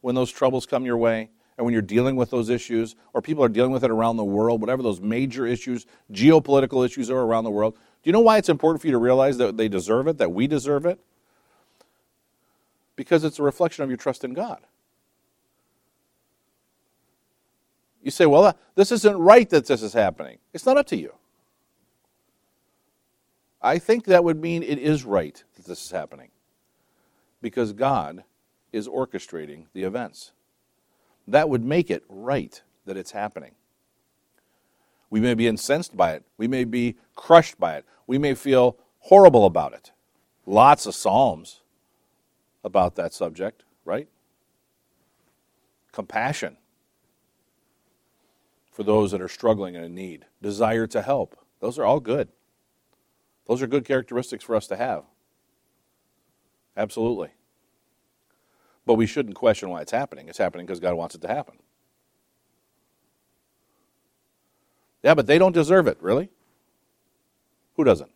when 0.00 0.14
those 0.14 0.30
troubles 0.30 0.66
come 0.66 0.84
your 0.84 0.96
way 0.96 1.30
and 1.56 1.64
when 1.64 1.72
you're 1.72 1.82
dealing 1.82 2.16
with 2.16 2.30
those 2.30 2.48
issues 2.48 2.96
or 3.12 3.22
people 3.22 3.44
are 3.44 3.48
dealing 3.48 3.72
with 3.72 3.84
it 3.84 3.90
around 3.90 4.16
the 4.16 4.24
world, 4.24 4.60
whatever 4.60 4.82
those 4.82 5.00
major 5.00 5.46
issues, 5.46 5.86
geopolitical 6.10 6.84
issues 6.84 7.10
are 7.10 7.20
around 7.20 7.44
the 7.44 7.50
world? 7.50 7.74
Do 7.74 8.08
you 8.08 8.12
know 8.12 8.20
why 8.20 8.38
it's 8.38 8.48
important 8.48 8.80
for 8.80 8.88
you 8.88 8.92
to 8.92 8.98
realize 8.98 9.38
that 9.38 9.56
they 9.56 9.68
deserve 9.68 10.08
it, 10.08 10.18
that 10.18 10.32
we 10.32 10.46
deserve 10.46 10.86
it? 10.86 10.98
Because 12.96 13.22
it's 13.22 13.38
a 13.38 13.42
reflection 13.42 13.84
of 13.84 13.90
your 13.90 13.96
trust 13.96 14.24
in 14.24 14.32
God. 14.32 14.60
You 18.02 18.10
say, 18.10 18.26
well, 18.26 18.44
uh, 18.44 18.52
this 18.74 18.90
isn't 18.90 19.16
right 19.16 19.48
that 19.50 19.66
this 19.66 19.82
is 19.82 19.92
happening. 19.92 20.38
It's 20.52 20.66
not 20.66 20.76
up 20.76 20.86
to 20.88 20.96
you. 20.96 21.14
I 23.62 23.78
think 23.78 24.04
that 24.04 24.24
would 24.24 24.40
mean 24.40 24.62
it 24.62 24.78
is 24.78 25.04
right 25.04 25.42
that 25.54 25.66
this 25.66 25.84
is 25.84 25.90
happening 25.90 26.30
because 27.40 27.72
God 27.72 28.24
is 28.72 28.88
orchestrating 28.88 29.66
the 29.72 29.84
events. 29.84 30.32
That 31.28 31.48
would 31.48 31.64
make 31.64 31.90
it 31.90 32.04
right 32.08 32.60
that 32.86 32.96
it's 32.96 33.12
happening. 33.12 33.52
We 35.10 35.20
may 35.20 35.34
be 35.34 35.46
incensed 35.46 35.96
by 35.96 36.12
it. 36.14 36.24
We 36.38 36.48
may 36.48 36.64
be 36.64 36.96
crushed 37.14 37.60
by 37.60 37.76
it. 37.76 37.84
We 38.06 38.18
may 38.18 38.34
feel 38.34 38.78
horrible 38.98 39.44
about 39.44 39.74
it. 39.74 39.92
Lots 40.46 40.86
of 40.86 40.94
Psalms 40.94 41.60
about 42.64 42.96
that 42.96 43.12
subject, 43.12 43.62
right? 43.84 44.08
Compassion 45.92 46.56
for 48.72 48.82
those 48.82 49.10
that 49.12 49.20
are 49.20 49.28
struggling 49.28 49.76
and 49.76 49.84
in 49.84 49.94
need, 49.94 50.24
desire 50.40 50.86
to 50.88 51.02
help. 51.02 51.36
Those 51.60 51.78
are 51.78 51.84
all 51.84 52.00
good. 52.00 52.28
Those 53.46 53.62
are 53.62 53.66
good 53.66 53.84
characteristics 53.84 54.44
for 54.44 54.54
us 54.54 54.66
to 54.68 54.76
have. 54.76 55.04
Absolutely. 56.76 57.30
But 58.86 58.94
we 58.94 59.06
shouldn't 59.06 59.34
question 59.34 59.68
why 59.68 59.82
it's 59.82 59.92
happening. 59.92 60.28
It's 60.28 60.38
happening 60.38 60.66
because 60.66 60.80
God 60.80 60.94
wants 60.94 61.14
it 61.14 61.20
to 61.22 61.28
happen. 61.28 61.56
Yeah, 65.02 65.14
but 65.14 65.26
they 65.26 65.38
don't 65.38 65.52
deserve 65.52 65.86
it, 65.86 65.98
really? 66.00 66.30
Who 67.74 67.84
doesn't? 67.84 68.10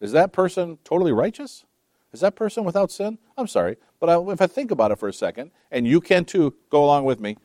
Is 0.00 0.12
that 0.12 0.32
person 0.32 0.78
totally 0.84 1.12
righteous? 1.12 1.64
Is 2.12 2.20
that 2.20 2.36
person 2.36 2.64
without 2.64 2.90
sin? 2.90 3.18
I'm 3.36 3.46
sorry, 3.46 3.76
but 4.00 4.08
I, 4.08 4.20
if 4.32 4.40
I 4.40 4.46
think 4.46 4.70
about 4.70 4.90
it 4.90 4.98
for 4.98 5.08
a 5.08 5.12
second, 5.12 5.50
and 5.70 5.86
you 5.86 6.00
can 6.00 6.24
too, 6.24 6.54
go 6.70 6.84
along 6.84 7.04
with 7.04 7.20
me, 7.20 7.36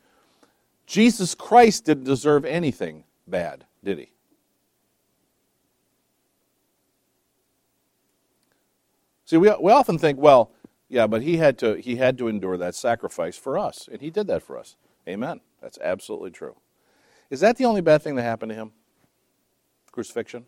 Jesus 0.86 1.34
Christ 1.34 1.84
didn't 1.84 2.04
deserve 2.04 2.44
anything 2.44 3.04
bad, 3.26 3.64
did 3.82 3.98
he? 3.98 4.10
See, 9.28 9.36
we, 9.36 9.54
we 9.60 9.70
often 9.70 9.98
think, 9.98 10.18
well, 10.18 10.52
yeah, 10.88 11.06
but 11.06 11.20
he 11.20 11.36
had 11.36 11.58
to 11.58 11.74
he 11.74 11.96
had 11.96 12.16
to 12.16 12.28
endure 12.28 12.56
that 12.56 12.74
sacrifice 12.74 13.36
for 13.36 13.58
us, 13.58 13.86
and 13.86 14.00
he 14.00 14.08
did 14.08 14.26
that 14.28 14.42
for 14.42 14.56
us. 14.56 14.74
Amen. 15.06 15.42
That's 15.60 15.76
absolutely 15.82 16.30
true. 16.30 16.56
Is 17.28 17.40
that 17.40 17.58
the 17.58 17.66
only 17.66 17.82
bad 17.82 18.00
thing 18.00 18.14
that 18.14 18.22
happened 18.22 18.52
to 18.52 18.56
him? 18.56 18.72
Crucifixion? 19.92 20.46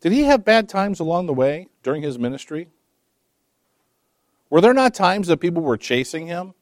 Did 0.00 0.12
he 0.12 0.22
have 0.22 0.44
bad 0.44 0.68
times 0.68 1.00
along 1.00 1.26
the 1.26 1.34
way 1.34 1.66
during 1.82 2.02
his 2.02 2.20
ministry? 2.20 2.68
Were 4.48 4.60
there 4.60 4.72
not 4.72 4.94
times 4.94 5.26
that 5.26 5.38
people 5.38 5.64
were 5.64 5.76
chasing 5.76 6.28
him? 6.28 6.54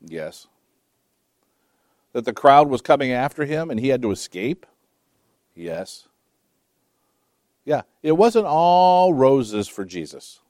Yes. 0.00 0.46
That 2.14 2.24
the 2.24 2.32
crowd 2.32 2.70
was 2.70 2.80
coming 2.80 3.12
after 3.12 3.44
him 3.44 3.70
and 3.70 3.78
he 3.78 3.88
had 3.88 4.00
to 4.00 4.10
escape? 4.10 4.64
Yes. 5.54 6.08
Yeah, 7.66 7.82
it 8.02 8.12
wasn't 8.12 8.46
all 8.46 9.12
roses 9.12 9.68
for 9.68 9.84
Jesus. 9.84 10.40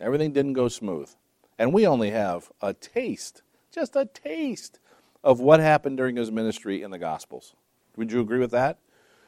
Everything 0.00 0.32
didn't 0.32 0.52
go 0.54 0.68
smooth. 0.68 1.10
And 1.58 1.74
we 1.74 1.86
only 1.86 2.12
have 2.12 2.50
a 2.62 2.72
taste, 2.72 3.42
just 3.72 3.96
a 3.96 4.06
taste, 4.06 4.78
of 5.22 5.40
what 5.40 5.60
happened 5.60 5.96
during 5.96 6.16
his 6.16 6.30
ministry 6.30 6.82
in 6.82 6.90
the 6.90 6.98
Gospels. 6.98 7.54
Would 7.96 8.12
you 8.12 8.20
agree 8.20 8.38
with 8.38 8.52
that? 8.52 8.78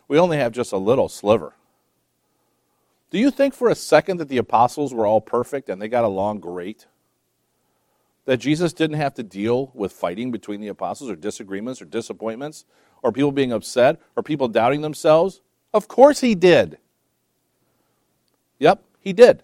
We 0.08 0.18
only 0.18 0.38
have 0.38 0.52
just 0.52 0.72
a 0.72 0.76
little 0.76 1.08
sliver. 1.08 1.54
Do 3.10 3.18
you 3.18 3.30
think 3.30 3.54
for 3.54 3.68
a 3.68 3.74
second 3.74 4.18
that 4.18 4.28
the 4.28 4.38
apostles 4.38 4.94
were 4.94 5.06
all 5.06 5.20
perfect 5.20 5.68
and 5.68 5.82
they 5.82 5.88
got 5.88 6.04
along 6.04 6.40
great? 6.40 6.86
That 8.26 8.38
Jesus 8.38 8.72
didn't 8.72 8.96
have 8.96 9.14
to 9.14 9.22
deal 9.22 9.70
with 9.74 9.92
fighting 9.92 10.30
between 10.30 10.60
the 10.60 10.68
apostles 10.68 11.10
or 11.10 11.16
disagreements 11.16 11.80
or 11.82 11.84
disappointments 11.84 12.64
or 13.02 13.12
people 13.12 13.32
being 13.32 13.52
upset 13.52 14.00
or 14.16 14.22
people 14.22 14.48
doubting 14.48 14.82
themselves? 14.82 15.40
Of 15.76 15.88
course 15.88 16.22
he 16.22 16.34
did. 16.34 16.78
Yep, 18.60 18.82
he 18.98 19.12
did. 19.12 19.42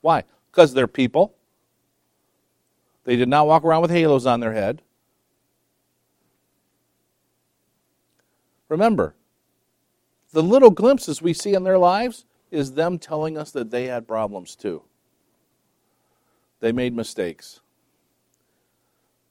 Why? 0.00 0.24
Because 0.50 0.74
they're 0.74 0.88
people. 0.88 1.32
They 3.04 3.14
did 3.14 3.28
not 3.28 3.46
walk 3.46 3.62
around 3.62 3.82
with 3.82 3.92
halos 3.92 4.26
on 4.26 4.40
their 4.40 4.52
head. 4.52 4.82
Remember, 8.68 9.14
the 10.32 10.42
little 10.42 10.70
glimpses 10.70 11.22
we 11.22 11.32
see 11.32 11.54
in 11.54 11.62
their 11.62 11.78
lives 11.78 12.24
is 12.50 12.72
them 12.72 12.98
telling 12.98 13.38
us 13.38 13.52
that 13.52 13.70
they 13.70 13.84
had 13.84 14.08
problems 14.08 14.56
too. 14.56 14.82
They 16.58 16.72
made 16.72 16.96
mistakes. 16.96 17.60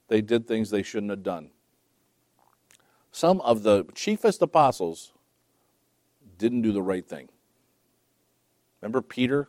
They 0.08 0.22
did 0.22 0.48
things 0.48 0.70
they 0.70 0.82
shouldn't 0.82 1.10
have 1.10 1.22
done. 1.22 1.50
Some 3.12 3.42
of 3.42 3.62
the 3.62 3.84
chiefest 3.94 4.40
apostles 4.40 5.12
didn't 6.38 6.62
do 6.62 6.72
the 6.72 6.82
right 6.82 7.06
thing. 7.06 7.28
Remember 8.80 9.02
Peter 9.02 9.48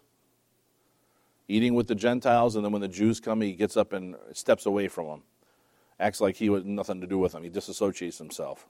eating 1.48 1.74
with 1.74 1.88
the 1.88 1.96
Gentiles, 1.96 2.56
and 2.56 2.66
then 2.66 2.72
when 2.72 2.82
the 2.82 2.88
Jews 2.88 3.20
come, 3.20 3.42
he 3.42 3.54
gets 3.54 3.78
up 3.78 3.94
and 3.94 4.16
steps 4.34 4.66
away 4.66 4.88
from 4.88 5.08
them, 5.08 5.24
acts 6.00 6.20
like 6.22 6.36
he 6.36 6.48
had 6.48 6.66
nothing 6.66 7.02
to 7.02 7.08
do 7.08 7.18
with 7.18 7.32
them. 7.32 7.44
He 7.44 7.50
disassociates 7.50 8.18
himself. 8.18 8.68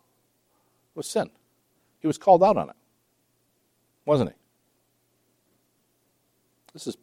It 0.95 0.97
was 0.97 1.07
sin. 1.07 1.29
He 1.99 2.07
was 2.07 2.17
called 2.17 2.43
out 2.43 2.57
on 2.57 2.69
it, 2.69 2.75
wasn't 4.05 4.29
he? 4.29 4.35
This 6.73 6.87
is 6.87 6.97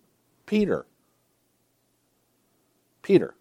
Peter. 0.46 0.86
Peter. 3.02 3.34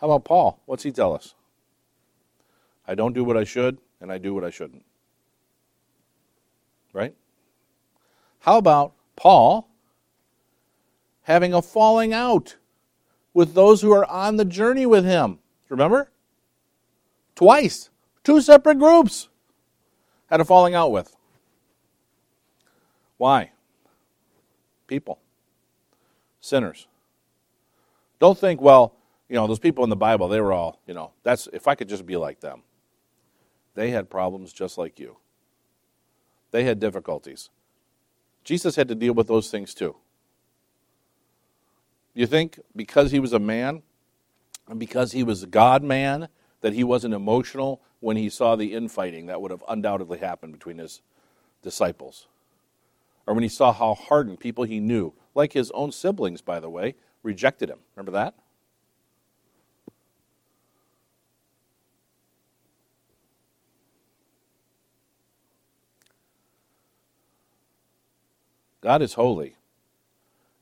How 0.00 0.08
about 0.10 0.24
Paul? 0.24 0.60
What's 0.66 0.82
he 0.82 0.92
tell 0.92 1.14
us? 1.14 1.34
I 2.86 2.94
don't 2.94 3.14
do 3.14 3.24
what 3.24 3.36
I 3.38 3.44
should, 3.44 3.78
and 4.00 4.12
I 4.12 4.18
do 4.18 4.34
what 4.34 4.44
I 4.44 4.50
shouldn't 4.50 4.84
right? 6.94 7.14
How 8.40 8.56
about 8.56 8.94
Paul 9.16 9.68
having 11.22 11.52
a 11.52 11.60
falling 11.60 12.14
out 12.14 12.56
with 13.34 13.52
those 13.52 13.82
who 13.82 13.92
are 13.92 14.06
on 14.06 14.36
the 14.36 14.44
journey 14.46 14.86
with 14.86 15.04
him? 15.04 15.40
Remember? 15.68 16.10
Twice. 17.34 17.90
Two 18.22 18.40
separate 18.40 18.78
groups 18.78 19.28
had 20.30 20.40
a 20.40 20.44
falling 20.44 20.74
out 20.74 20.90
with. 20.90 21.14
Why? 23.18 23.50
People. 24.86 25.18
Sinners. 26.40 26.86
Don't 28.18 28.38
think, 28.38 28.60
well, 28.60 28.94
you 29.28 29.36
know, 29.36 29.46
those 29.46 29.58
people 29.58 29.84
in 29.84 29.90
the 29.90 29.96
Bible, 29.96 30.28
they 30.28 30.40
were 30.40 30.52
all, 30.52 30.80
you 30.86 30.94
know, 30.94 31.12
that's 31.22 31.48
if 31.52 31.66
I 31.66 31.74
could 31.74 31.88
just 31.88 32.06
be 32.06 32.16
like 32.16 32.40
them. 32.40 32.62
They 33.74 33.90
had 33.90 34.08
problems 34.08 34.52
just 34.52 34.78
like 34.78 35.00
you. 35.00 35.16
They 36.54 36.62
had 36.62 36.78
difficulties. 36.78 37.50
Jesus 38.44 38.76
had 38.76 38.86
to 38.86 38.94
deal 38.94 39.12
with 39.12 39.26
those 39.26 39.50
things 39.50 39.74
too. 39.74 39.96
You 42.14 42.28
think 42.28 42.60
because 42.76 43.10
he 43.10 43.18
was 43.18 43.32
a 43.32 43.40
man 43.40 43.82
and 44.68 44.78
because 44.78 45.10
he 45.10 45.24
was 45.24 45.42
a 45.42 45.48
God 45.48 45.82
man 45.82 46.28
that 46.60 46.72
he 46.72 46.84
wasn't 46.84 47.12
emotional 47.12 47.82
when 47.98 48.16
he 48.16 48.28
saw 48.28 48.54
the 48.54 48.72
infighting 48.72 49.26
that 49.26 49.42
would 49.42 49.50
have 49.50 49.64
undoubtedly 49.68 50.18
happened 50.18 50.52
between 50.52 50.78
his 50.78 51.02
disciples? 51.60 52.28
Or 53.26 53.34
when 53.34 53.42
he 53.42 53.48
saw 53.48 53.72
how 53.72 53.94
hardened 53.94 54.38
people 54.38 54.62
he 54.62 54.78
knew, 54.78 55.12
like 55.34 55.54
his 55.54 55.72
own 55.72 55.90
siblings, 55.90 56.40
by 56.40 56.60
the 56.60 56.70
way, 56.70 56.94
rejected 57.24 57.68
him. 57.68 57.80
Remember 57.96 58.12
that? 58.12 58.36
God 68.84 69.00
is 69.00 69.14
holy, 69.14 69.56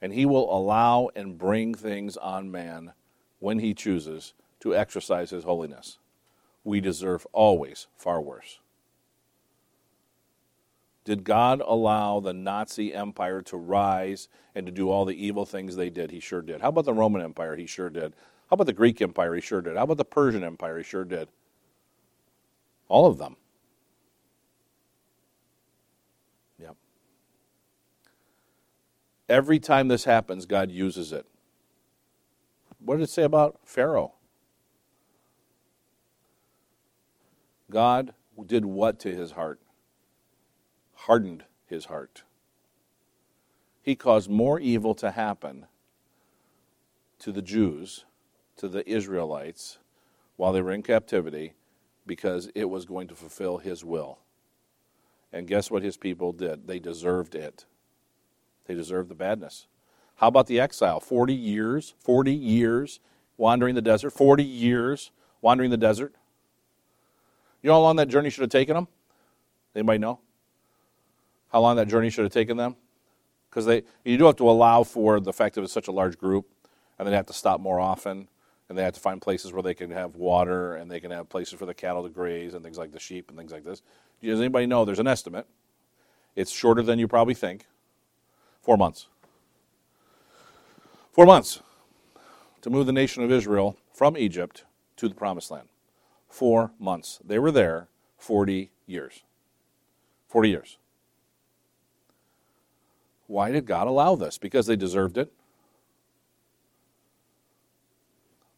and 0.01 0.13
He 0.13 0.25
will 0.25 0.57
allow 0.57 1.11
and 1.17 1.37
bring 1.37 1.75
things 1.75 2.17
on 2.17 2.53
man 2.53 2.93
when 3.41 3.59
He 3.59 3.75
chooses 3.75 4.33
to 4.61 4.77
exercise 4.77 5.31
His 5.31 5.43
holiness. 5.43 5.99
We 6.63 6.81
deserve 6.81 7.27
always 7.33 7.89
far 7.97 8.23
worse. 8.23 8.61
Did 11.05 11.25
God 11.25 11.61
allow 11.67 12.21
the 12.21 12.33
Nazi 12.33 12.95
Empire 12.95 13.43
to 13.43 13.57
rise 13.57 14.29
and 14.55 14.67
to 14.67 14.73
do 14.73 14.89
all 14.89 15.05
the 15.05 15.27
evil 15.27 15.45
things 15.45 15.75
they 15.75 15.91
did? 15.91 16.13
He 16.13 16.21
sure 16.21 16.43
did. 16.43 16.61
How 16.61 16.69
about 16.69 16.85
the 16.85 16.95
Roman 16.95 17.23
Empire? 17.23 17.57
He 17.57 17.67
sure 17.67 17.91
did. 17.91 18.15
How 18.49 18.55
about 18.55 18.69
the 18.69 18.73
Greek 18.73 19.03
Empire? 19.03 19.35
He 19.35 19.41
sure 19.41 19.63
did. 19.63 19.77
How 19.77 19.83
about 19.83 19.97
the 19.97 20.05
Persian 20.05 20.45
Empire? 20.45 20.79
He 20.79 20.85
sure 20.85 21.05
did. 21.05 21.27
All 22.87 23.07
of 23.07 23.19
them. 23.19 23.35
Every 29.33 29.59
time 29.59 29.89
this 29.89 30.05
happens, 30.05 30.45
God 30.45 30.71
uses 30.71 31.11
it. 31.11 31.25
What 32.79 32.97
did 32.97 33.05
it 33.05 33.09
say 33.09 33.23
about 33.23 33.61
Pharaoh? 33.65 34.13
God 37.71 38.13
did 38.45 38.67
what 38.67 39.01
to 39.01 39.15
his 39.15 39.31
heart? 39.31 39.59
Hardened 40.93 41.45
his 41.65 41.87
heart. 41.87 42.25
He 43.81 43.95
caused 43.95 44.29
more 44.29 44.61
evil 44.61 44.95
to 44.97 45.13
happen 45.13 45.65
to 47.21 47.33
the 47.33 47.41
Jews, 47.41 48.05
to 48.57 48.69
the 48.69 48.87
Israelites, 48.87 49.79
while 50.37 50.53
they 50.53 50.61
were 50.61 50.73
in 50.73 50.83
captivity, 50.83 51.55
because 52.05 52.51
it 52.55 52.67
was 52.67 52.85
going 52.85 53.09
to 53.09 53.15
fulfill 53.15 53.57
his 53.57 53.83
will. 53.83 54.19
And 55.33 55.49
guess 55.49 55.71
what 55.71 55.83
his 55.83 55.97
people 55.97 56.33
did? 56.33 56.67
They 56.67 56.79
deserved 56.79 57.35
it. 57.35 57.65
They 58.67 58.75
deserve 58.75 59.09
the 59.09 59.15
badness. 59.15 59.67
How 60.17 60.29
about 60.29 60.47
the 60.47 60.61
exile? 60.61 61.01
40 61.01 61.35
years, 61.35 61.95
40 62.01 62.33
years 62.33 63.01
wandering 63.37 63.75
the 63.75 63.83
desert, 63.83 64.11
40 64.11 64.45
years 64.45 65.11
wandering 65.41 65.71
the 65.71 65.77
desert. 65.77 66.15
You 67.63 67.69
know 67.69 67.75
how 67.75 67.81
long 67.81 67.97
that 67.97 68.09
journey 68.09 68.31
should 68.31 68.43
have 68.43 68.51
taken 68.51 68.75
them? 68.75 68.89
Anybody 69.75 69.99
know? 69.99 70.21
How 71.51 71.61
long 71.61 71.77
that 71.77 71.89
journey 71.89 72.11
should 72.11 72.25
have 72.25 72.33
taken 72.33 72.57
them? 72.57 72.77
Because 73.51 73.67
they 73.67 73.83
you 74.05 74.17
do 74.17 74.25
have 74.27 74.37
to 74.37 74.49
allow 74.49 74.83
for 74.83 75.21
the 75.21 75.33
fact 75.33 75.55
that 75.55 75.63
it's 75.63 75.73
such 75.73 75.89
a 75.89 75.93
large 75.93 76.19
group, 76.19 76.47
and 76.99 77.07
they 77.07 77.13
have 77.13 77.27
to 77.27 77.33
stop 77.33 77.61
more 77.61 77.79
often, 77.79 78.29
and 78.69 78.79
they 78.79 78.83
have 78.83 78.95
to 78.95 79.01
find 79.01 79.21
places 79.21 79.53
where 79.53 79.63
they 79.63 79.75
can 79.75 79.91
have 79.91 80.17
water, 80.17 80.75
and 80.77 80.91
they 80.91 81.01
can 81.01 81.11
have 81.11 81.29
places 81.29 81.59
for 81.59 81.67
the 81.67 81.75
cattle 81.75 82.03
to 82.03 82.09
graze, 82.09 82.55
and 82.55 82.65
things 82.65 82.79
like 82.79 82.93
the 82.93 83.01
sheep 83.01 83.29
and 83.29 83.39
things 83.39 83.53
like 83.53 83.65
this. 83.65 83.83
Does 84.23 84.41
anybody 84.41 84.67
know? 84.67 84.85
There's 84.85 84.99
an 84.99 85.07
estimate. 85.07 85.47
It's 86.35 86.51
shorter 86.51 86.83
than 86.83 86.99
you 86.99 87.07
probably 87.07 87.35
think. 87.35 87.67
Four 88.63 88.77
months. 88.77 89.09
Four 91.13 91.27
months 91.27 91.61
to 92.63 92.71
move 92.71 92.87
the 92.87 92.93
nation 92.93 93.25
of 93.25 93.31
Israel 93.31 93.77
from 93.93 94.17
Egypt 94.17 94.65
to 94.97 95.09
the 95.09 95.15
promised 95.15 95.51
land. 95.51 95.69
Four 96.29 96.71
months. 96.79 97.21
They 97.25 97.39
were 97.39 97.51
there 97.51 97.89
40 98.17 98.71
years. 98.87 99.25
40 100.29 100.49
years. 100.49 100.79
Why 103.27 103.51
did 103.51 103.67
God 103.67 103.89
allow 103.89 104.15
this? 104.15 104.39
Because 104.39 104.67
they 104.67 104.77
deserved 104.77 105.19
it. 105.19 105.33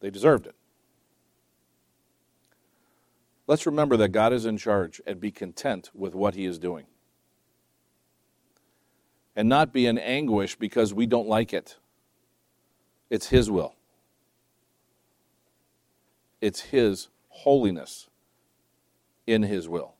They 0.01 0.11
deserved 0.11 0.45
it. 0.45 0.55
Let's 3.47 3.65
remember 3.65 3.97
that 3.97 4.09
God 4.09 4.33
is 4.33 4.45
in 4.45 4.57
charge 4.57 5.01
and 5.05 5.19
be 5.19 5.31
content 5.31 5.89
with 5.93 6.13
what 6.13 6.35
He 6.35 6.45
is 6.45 6.59
doing. 6.59 6.85
And 9.35 9.49
not 9.49 9.73
be 9.73 9.85
in 9.85 9.97
anguish 9.97 10.55
because 10.55 10.93
we 10.93 11.05
don't 11.05 11.27
like 11.27 11.53
it. 11.53 11.77
It's 13.09 13.27
His 13.27 13.51
will, 13.51 13.75
it's 16.41 16.61
His 16.61 17.09
holiness 17.29 18.07
in 19.27 19.43
His 19.43 19.67
will. 19.67 19.93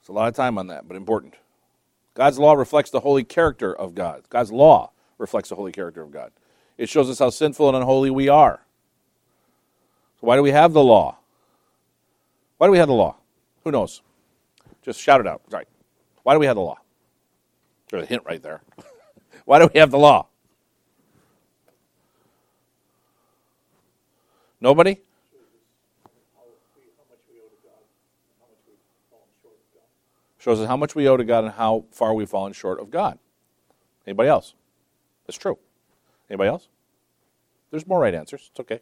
It's 0.00 0.08
a 0.08 0.12
lot 0.12 0.28
of 0.28 0.34
time 0.34 0.58
on 0.58 0.66
that, 0.66 0.86
but 0.86 0.98
important. 0.98 1.34
God's 2.14 2.38
law 2.38 2.52
reflects 2.52 2.90
the 2.90 3.00
holy 3.00 3.24
character 3.24 3.74
of 3.74 3.94
God. 3.94 4.22
God's 4.28 4.52
law 4.52 4.90
reflects 5.18 5.48
the 5.48 5.54
holy 5.54 5.72
character 5.72 6.02
of 6.02 6.10
God. 6.10 6.30
It 6.76 6.88
shows 6.88 7.08
us 7.08 7.18
how 7.18 7.30
sinful 7.30 7.68
and 7.68 7.76
unholy 7.76 8.10
we 8.10 8.28
are. 8.28 8.60
So, 10.20 10.26
why 10.26 10.36
do 10.36 10.42
we 10.42 10.50
have 10.50 10.72
the 10.72 10.82
law? 10.82 11.16
Why 12.58 12.66
do 12.66 12.70
we 12.70 12.78
have 12.78 12.88
the 12.88 12.94
law? 12.94 13.16
Who 13.64 13.70
knows? 13.70 14.02
Just 14.82 15.00
shout 15.00 15.20
it 15.20 15.26
out. 15.26 15.42
Right. 15.50 15.66
Why 16.24 16.34
do 16.34 16.40
we 16.40 16.46
have 16.46 16.56
the 16.56 16.62
law? 16.62 16.78
There's 17.90 18.02
a 18.02 18.06
hint 18.06 18.24
right 18.26 18.42
there. 18.42 18.62
why 19.44 19.60
do 19.60 19.70
we 19.72 19.78
have 19.78 19.92
the 19.92 19.98
law? 19.98 20.26
Nobody? 24.60 25.00
Shows 30.38 30.60
us 30.60 30.68
how 30.68 30.76
much 30.76 30.94
we 30.94 31.08
owe 31.08 31.16
to 31.16 31.24
God 31.24 31.44
and 31.44 31.54
how 31.54 31.84
far 31.90 32.12
we've 32.12 32.28
fallen 32.28 32.52
short 32.52 32.80
of 32.80 32.90
God. 32.90 33.18
Anybody 34.06 34.28
else? 34.28 34.54
That's 35.26 35.38
true. 35.38 35.58
Anybody 36.28 36.48
else? 36.48 36.68
There's 37.70 37.86
more 37.86 38.00
right 38.00 38.14
answers. 38.14 38.50
It's 38.50 38.60
okay. 38.60 38.80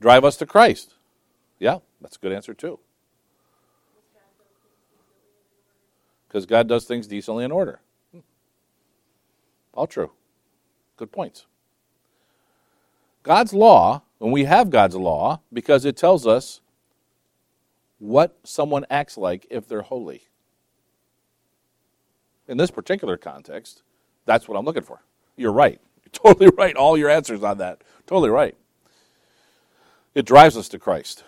Drive 0.00 0.24
us 0.24 0.36
to 0.38 0.46
Christ. 0.46 0.94
Yeah, 1.58 1.78
that's 2.00 2.16
a 2.16 2.18
good 2.18 2.32
answer 2.32 2.54
too. 2.54 2.78
Because 6.28 6.46
God 6.46 6.68
does 6.68 6.84
things 6.84 7.06
decently 7.06 7.44
in 7.44 7.50
order. 7.50 7.80
All 9.72 9.86
true. 9.86 10.12
Good 10.96 11.10
points. 11.10 11.46
God's 13.22 13.52
law, 13.52 14.02
and 14.20 14.32
we 14.32 14.44
have 14.44 14.70
God's 14.70 14.96
law 14.96 15.40
because 15.52 15.84
it 15.84 15.96
tells 15.96 16.26
us 16.26 16.60
what 17.98 18.38
someone 18.44 18.84
acts 18.90 19.16
like 19.16 19.46
if 19.50 19.66
they're 19.66 19.82
holy. 19.82 20.22
In 22.46 22.56
this 22.56 22.70
particular 22.70 23.16
context, 23.16 23.82
that's 24.24 24.48
what 24.48 24.56
I'm 24.56 24.64
looking 24.64 24.82
for. 24.82 25.02
You're 25.36 25.52
right. 25.52 25.80
You're 26.04 26.10
totally 26.34 26.50
right. 26.56 26.76
All 26.76 26.96
your 26.96 27.10
answers 27.10 27.42
on 27.42 27.58
that. 27.58 27.82
Totally 28.06 28.30
right. 28.30 28.56
It 30.14 30.26
drives 30.26 30.56
us 30.56 30.68
to 30.70 30.78
Christ. 30.78 31.24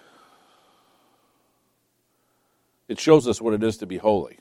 It 2.89 2.99
shows 2.99 3.29
us 3.29 3.41
what 3.41 3.55
it 3.55 3.63
is 3.63 3.77
to 3.79 3.87
be 3.87 3.99
holy. 3.99 4.41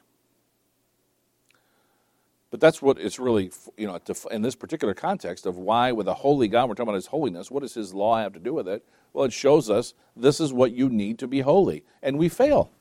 But 2.52 2.60
that's 2.60 2.82
what 2.82 2.98
it's 2.98 3.20
really, 3.20 3.52
you 3.78 3.86
know, 3.86 4.00
in 4.32 4.42
this 4.42 4.56
particular 4.56 4.94
context 4.94 5.46
of 5.46 5.58
why, 5.58 5.92
with 5.92 6.08
a 6.08 6.16
holy 6.16 6.48
God, 6.48 6.68
we're 6.68 6.76
talking 6.76 6.90
about 6.90 6.96
His 6.96 7.08
holiness. 7.08 7.52
What 7.52 7.62
does 7.62 7.76
His 7.76 7.94
law 7.94 8.18
have 8.18 8.34
to 8.34 8.40
do 8.40 8.54
with 8.54 8.68
it? 8.68 8.84
Well, 9.14 9.26
it 9.26 9.34
shows 9.34 9.70
us 9.70 9.94
this 10.16 10.40
is 10.40 10.52
what 10.52 10.72
you 10.72 10.90
need 10.90 11.20
to 11.20 11.28
be 11.28 11.42
holy. 11.42 11.84
And 12.02 12.18
we 12.18 12.28
fail. 12.28 12.72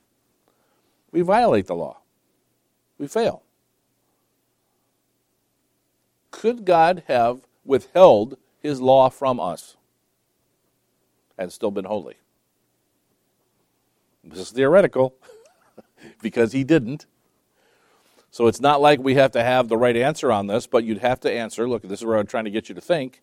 We 1.10 1.20
violate 1.20 1.66
the 1.66 1.74
law. 1.74 1.98
We 2.98 3.08
fail. 3.08 3.42
Could 6.30 6.64
God 6.64 7.02
have 7.06 7.46
withheld 7.64 8.38
His 8.60 8.80
law 8.80 9.10
from 9.10 9.38
us 9.38 9.76
and 11.36 11.52
still 11.52 11.70
been 11.70 11.84
holy? 11.84 12.16
This 14.24 14.38
is 14.38 14.50
theoretical 14.50 15.14
because 16.22 16.52
He 16.52 16.64
didn't. 16.64 17.06
So 18.38 18.46
it's 18.46 18.60
not 18.60 18.80
like 18.80 19.00
we 19.00 19.16
have 19.16 19.32
to 19.32 19.42
have 19.42 19.66
the 19.66 19.76
right 19.76 19.96
answer 19.96 20.30
on 20.30 20.46
this, 20.46 20.68
but 20.68 20.84
you'd 20.84 20.98
have 20.98 21.18
to 21.22 21.32
answer 21.32 21.68
look, 21.68 21.82
this 21.82 21.98
is 21.98 22.06
where 22.06 22.18
I'm 22.18 22.28
trying 22.28 22.44
to 22.44 22.52
get 22.52 22.68
you 22.68 22.74
to 22.76 22.80
think. 22.80 23.20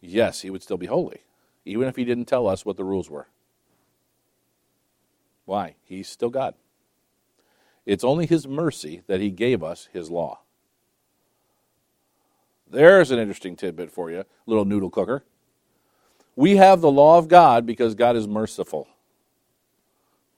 Yes, 0.00 0.40
he 0.40 0.50
would 0.50 0.64
still 0.64 0.76
be 0.76 0.86
holy, 0.86 1.20
even 1.64 1.86
if 1.86 1.94
he 1.94 2.04
didn't 2.04 2.24
tell 2.24 2.48
us 2.48 2.66
what 2.66 2.76
the 2.76 2.82
rules 2.82 3.08
were. 3.08 3.28
Why? 5.44 5.76
He's 5.84 6.08
still 6.08 6.28
God. 6.28 6.54
It's 7.86 8.02
only 8.02 8.26
his 8.26 8.48
mercy 8.48 9.02
that 9.06 9.20
he 9.20 9.30
gave 9.30 9.62
us 9.62 9.88
his 9.92 10.10
law. 10.10 10.40
There's 12.68 13.12
an 13.12 13.20
interesting 13.20 13.54
tidbit 13.54 13.92
for 13.92 14.10
you, 14.10 14.24
little 14.46 14.64
noodle 14.64 14.90
cooker. 14.90 15.22
We 16.34 16.56
have 16.56 16.80
the 16.80 16.90
law 16.90 17.16
of 17.16 17.28
God 17.28 17.64
because 17.64 17.94
God 17.94 18.16
is 18.16 18.26
merciful. 18.26 18.88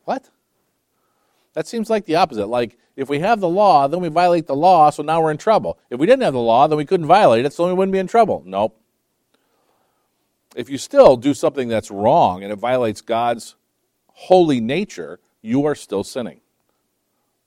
What? 0.04 0.28
That 1.54 1.66
seems 1.66 1.88
like 1.88 2.04
the 2.04 2.16
opposite. 2.16 2.46
Like, 2.46 2.76
if 2.96 3.08
we 3.08 3.20
have 3.20 3.40
the 3.40 3.48
law, 3.48 3.88
then 3.88 4.00
we 4.00 4.08
violate 4.08 4.46
the 4.46 4.56
law, 4.56 4.90
so 4.90 5.02
now 5.02 5.22
we're 5.22 5.30
in 5.30 5.38
trouble. 5.38 5.78
If 5.90 5.98
we 5.98 6.06
didn't 6.06 6.22
have 6.22 6.34
the 6.34 6.40
law, 6.40 6.66
then 6.66 6.76
we 6.76 6.84
couldn't 6.84 7.06
violate 7.06 7.44
it, 7.44 7.52
so 7.52 7.66
we 7.66 7.72
wouldn't 7.72 7.92
be 7.92 7.98
in 7.98 8.06
trouble. 8.06 8.42
Nope. 8.46 8.80
If 10.54 10.68
you 10.68 10.78
still 10.78 11.16
do 11.16 11.34
something 11.34 11.68
that's 11.68 11.90
wrong 11.90 12.44
and 12.44 12.52
it 12.52 12.56
violates 12.56 13.00
God's 13.00 13.56
holy 14.08 14.60
nature, 14.60 15.18
you 15.42 15.64
are 15.66 15.74
still 15.74 16.04
sinning, 16.04 16.40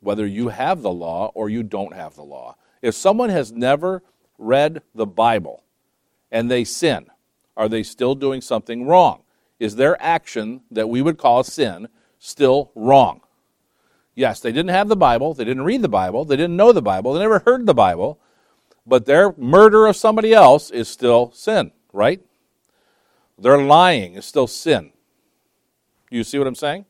whether 0.01 0.25
you 0.25 0.49
have 0.49 0.81
the 0.81 0.91
law 0.91 1.31
or 1.33 1.49
you 1.49 1.63
don't 1.63 1.95
have 1.95 2.15
the 2.15 2.23
law. 2.23 2.55
If 2.81 2.95
someone 2.95 3.29
has 3.29 3.51
never 3.51 4.03
read 4.37 4.81
the 4.93 5.05
Bible 5.05 5.63
and 6.31 6.51
they 6.51 6.65
sin, 6.65 7.07
are 7.55 7.69
they 7.69 7.83
still 7.83 8.15
doing 8.15 8.41
something 8.41 8.85
wrong? 8.85 9.23
Is 9.59 9.77
their 9.77 10.01
action 10.01 10.61
that 10.69 10.89
we 10.89 11.01
would 11.01 11.17
call 11.17 11.43
sin 11.43 11.87
still 12.19 12.71
wrong? 12.75 13.21
Yes, 14.17 14.39
they 14.39 14.51
didn't 14.51 14.71
have 14.71 14.87
the 14.87 14.95
Bible. 14.95 15.35
They 15.35 15.45
didn't 15.45 15.61
read 15.61 15.83
the 15.83 15.87
Bible. 15.87 16.25
They 16.25 16.35
didn't 16.35 16.55
know 16.55 16.71
the 16.71 16.81
Bible. 16.81 17.13
They 17.13 17.19
never 17.19 17.37
heard 17.37 17.67
the 17.67 17.75
Bible. 17.75 18.19
But 18.83 19.05
their 19.05 19.31
murder 19.37 19.85
of 19.85 19.95
somebody 19.95 20.33
else 20.33 20.71
is 20.71 20.87
still 20.87 21.31
sin, 21.33 21.71
right? 21.93 22.19
Their 23.37 23.61
lying 23.61 24.15
is 24.15 24.25
still 24.25 24.47
sin. 24.47 24.91
You 26.09 26.23
see 26.23 26.39
what 26.39 26.47
I'm 26.47 26.55
saying? 26.55 26.85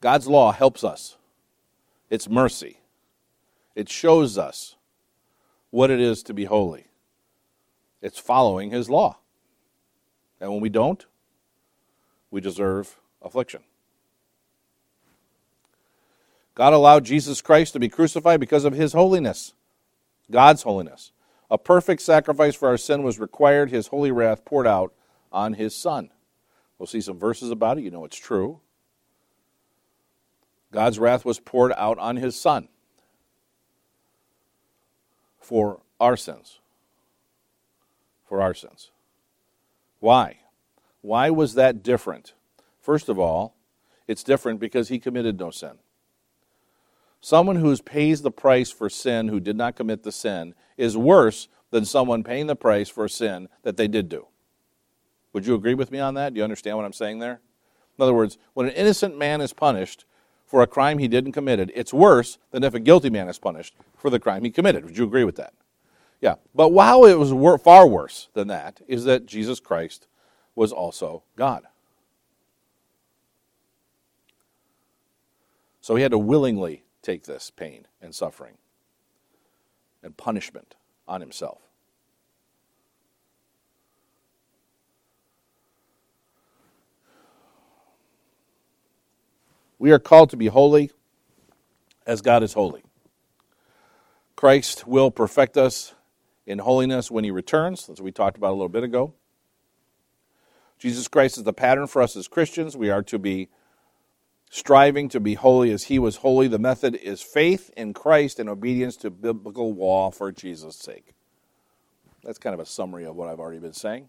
God's 0.00 0.28
law 0.28 0.52
helps 0.52 0.84
us. 0.84 1.16
It's 2.08 2.28
mercy. 2.28 2.78
It 3.74 3.88
shows 3.88 4.38
us 4.38 4.76
what 5.70 5.90
it 5.90 5.98
is 5.98 6.22
to 6.22 6.32
be 6.32 6.44
holy. 6.44 6.86
It's 8.00 8.20
following 8.20 8.70
His 8.70 8.88
law. 8.88 9.18
And 10.40 10.52
when 10.52 10.60
we 10.60 10.68
don't, 10.68 11.04
we 12.36 12.42
deserve 12.42 12.98
affliction. 13.22 13.62
God 16.54 16.74
allowed 16.74 17.06
Jesus 17.06 17.40
Christ 17.40 17.72
to 17.72 17.80
be 17.80 17.88
crucified 17.88 18.40
because 18.40 18.66
of 18.66 18.74
his 18.74 18.92
holiness, 18.92 19.54
God's 20.30 20.60
holiness. 20.60 21.12
A 21.50 21.56
perfect 21.56 22.02
sacrifice 22.02 22.54
for 22.54 22.68
our 22.68 22.76
sin 22.76 23.02
was 23.02 23.18
required, 23.18 23.70
his 23.70 23.86
holy 23.86 24.10
wrath 24.10 24.44
poured 24.44 24.66
out 24.66 24.92
on 25.32 25.54
his 25.54 25.74
Son. 25.74 26.10
We'll 26.78 26.86
see 26.86 27.00
some 27.00 27.18
verses 27.18 27.50
about 27.50 27.78
it. 27.78 27.84
You 27.84 27.90
know 27.90 28.04
it's 28.04 28.18
true. 28.18 28.60
God's 30.70 30.98
wrath 30.98 31.24
was 31.24 31.40
poured 31.40 31.72
out 31.72 31.98
on 31.98 32.16
his 32.16 32.38
Son 32.38 32.68
for 35.40 35.80
our 35.98 36.18
sins. 36.18 36.58
For 38.26 38.42
our 38.42 38.52
sins. 38.52 38.90
Why? 40.00 40.40
Why 41.06 41.30
was 41.30 41.54
that 41.54 41.84
different? 41.84 42.34
First 42.80 43.08
of 43.08 43.16
all, 43.16 43.54
it's 44.08 44.24
different 44.24 44.58
because 44.58 44.88
he 44.88 44.98
committed 44.98 45.38
no 45.38 45.52
sin. 45.52 45.78
Someone 47.20 47.54
who 47.54 47.76
pays 47.76 48.22
the 48.22 48.32
price 48.32 48.72
for 48.72 48.90
sin 48.90 49.28
who 49.28 49.38
did 49.38 49.56
not 49.56 49.76
commit 49.76 50.02
the 50.02 50.10
sin 50.10 50.56
is 50.76 50.96
worse 50.96 51.46
than 51.70 51.84
someone 51.84 52.24
paying 52.24 52.48
the 52.48 52.56
price 52.56 52.88
for 52.88 53.04
a 53.04 53.08
sin 53.08 53.48
that 53.62 53.76
they 53.76 53.86
did 53.86 54.08
do. 54.08 54.26
Would 55.32 55.46
you 55.46 55.54
agree 55.54 55.74
with 55.74 55.92
me 55.92 56.00
on 56.00 56.14
that? 56.14 56.34
Do 56.34 56.38
you 56.38 56.44
understand 56.44 56.76
what 56.76 56.84
I'm 56.84 56.92
saying 56.92 57.20
there? 57.20 57.40
In 57.96 58.02
other 58.02 58.12
words, 58.12 58.36
when 58.54 58.66
an 58.66 58.72
innocent 58.72 59.16
man 59.16 59.40
is 59.40 59.52
punished 59.52 60.06
for 60.44 60.60
a 60.60 60.66
crime 60.66 60.98
he 60.98 61.06
didn't 61.06 61.32
commit, 61.32 61.70
it's 61.72 61.94
worse 61.94 62.38
than 62.50 62.64
if 62.64 62.74
a 62.74 62.80
guilty 62.80 63.10
man 63.10 63.28
is 63.28 63.38
punished 63.38 63.76
for 63.96 64.10
the 64.10 64.18
crime 64.18 64.42
he 64.42 64.50
committed. 64.50 64.84
Would 64.84 64.98
you 64.98 65.04
agree 65.04 65.24
with 65.24 65.36
that? 65.36 65.54
Yeah. 66.20 66.34
But 66.52 66.70
while 66.70 67.04
it 67.04 67.14
was 67.14 67.30
far 67.62 67.86
worse 67.86 68.28
than 68.34 68.48
that, 68.48 68.80
is 68.88 69.04
that 69.04 69.26
Jesus 69.26 69.60
Christ 69.60 70.08
was 70.56 70.72
also 70.72 71.22
God. 71.36 71.64
So 75.80 75.94
he 75.94 76.02
had 76.02 76.10
to 76.10 76.18
willingly 76.18 76.82
take 77.02 77.22
this 77.22 77.52
pain 77.52 77.86
and 78.02 78.12
suffering 78.12 78.56
and 80.02 80.16
punishment 80.16 80.74
on 81.06 81.20
himself. 81.20 81.60
We 89.78 89.92
are 89.92 90.00
called 90.00 90.30
to 90.30 90.36
be 90.36 90.46
holy 90.46 90.90
as 92.06 92.22
God 92.22 92.42
is 92.42 92.54
holy. 92.54 92.82
Christ 94.34 94.86
will 94.86 95.10
perfect 95.10 95.56
us 95.56 95.94
in 96.46 96.58
holiness 96.58 97.10
when 97.10 97.24
he 97.24 97.30
returns, 97.30 97.88
as 97.88 98.00
we 98.00 98.10
talked 98.10 98.36
about 98.36 98.50
a 98.50 98.52
little 98.52 98.68
bit 98.68 98.82
ago. 98.82 99.14
Jesus 100.78 101.08
Christ 101.08 101.38
is 101.38 101.44
the 101.44 101.52
pattern 101.52 101.86
for 101.86 102.02
us 102.02 102.16
as 102.16 102.28
Christians. 102.28 102.76
We 102.76 102.90
are 102.90 103.02
to 103.04 103.18
be 103.18 103.48
striving 104.50 105.08
to 105.10 105.20
be 105.20 105.34
holy 105.34 105.70
as 105.70 105.84
he 105.84 105.98
was 105.98 106.16
holy. 106.16 106.48
The 106.48 106.58
method 106.58 106.94
is 106.96 107.22
faith 107.22 107.70
in 107.76 107.94
Christ 107.94 108.38
and 108.38 108.48
obedience 108.48 108.96
to 108.98 109.10
biblical 109.10 109.74
law 109.74 110.10
for 110.10 110.30
Jesus' 110.32 110.76
sake. 110.76 111.14
That's 112.22 112.38
kind 112.38 112.54
of 112.54 112.60
a 112.60 112.66
summary 112.66 113.04
of 113.04 113.16
what 113.16 113.28
I've 113.28 113.40
already 113.40 113.60
been 113.60 113.72
saying. 113.72 114.08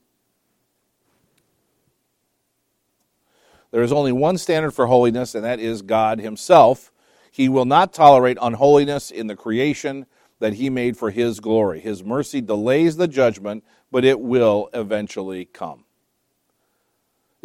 There 3.71 3.83
is 3.83 3.91
only 3.91 4.11
one 4.11 4.37
standard 4.37 4.71
for 4.71 4.87
holiness, 4.87 5.35
and 5.35 5.43
that 5.43 5.59
is 5.59 5.81
God 5.81 6.19
Himself. 6.19 6.91
He 7.31 7.49
will 7.49 7.65
not 7.65 7.93
tolerate 7.93 8.37
unholiness 8.41 9.11
in 9.11 9.27
the 9.27 9.35
creation 9.35 10.05
that 10.39 10.53
He 10.53 10.69
made 10.69 10.97
for 10.97 11.11
His 11.11 11.39
glory. 11.39 11.79
His 11.79 12.03
mercy 12.03 12.41
delays 12.41 12.97
the 12.97 13.07
judgment, 13.07 13.63
but 13.91 14.05
it 14.05 14.19
will 14.19 14.69
eventually 14.73 15.45
come. 15.45 15.83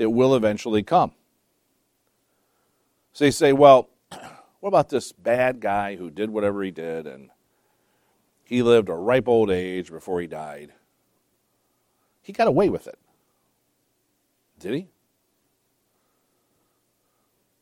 It 0.03 0.11
will 0.11 0.34
eventually 0.34 0.82
come. 0.82 1.12
So 3.12 3.24
you 3.24 3.30
say, 3.30 3.53
well, 3.53 3.88
what 4.59 4.68
about 4.68 4.88
this 4.88 5.12
bad 5.12 5.61
guy 5.61 5.94
who 5.94 6.11
did 6.11 6.28
whatever 6.28 6.64
he 6.64 6.72
did 6.72 7.07
and 7.07 7.30
he 8.42 8.64
lived 8.64 8.88
a 8.88 8.94
ripe 8.94 9.28
old 9.28 9.48
age 9.48 9.92
before 9.92 10.20
he 10.20 10.26
died? 10.26 10.72
He 12.20 12.32
got 12.32 12.48
away 12.48 12.68
with 12.68 12.88
it. 12.88 12.98
Did 14.59 14.74
he? 14.74 14.88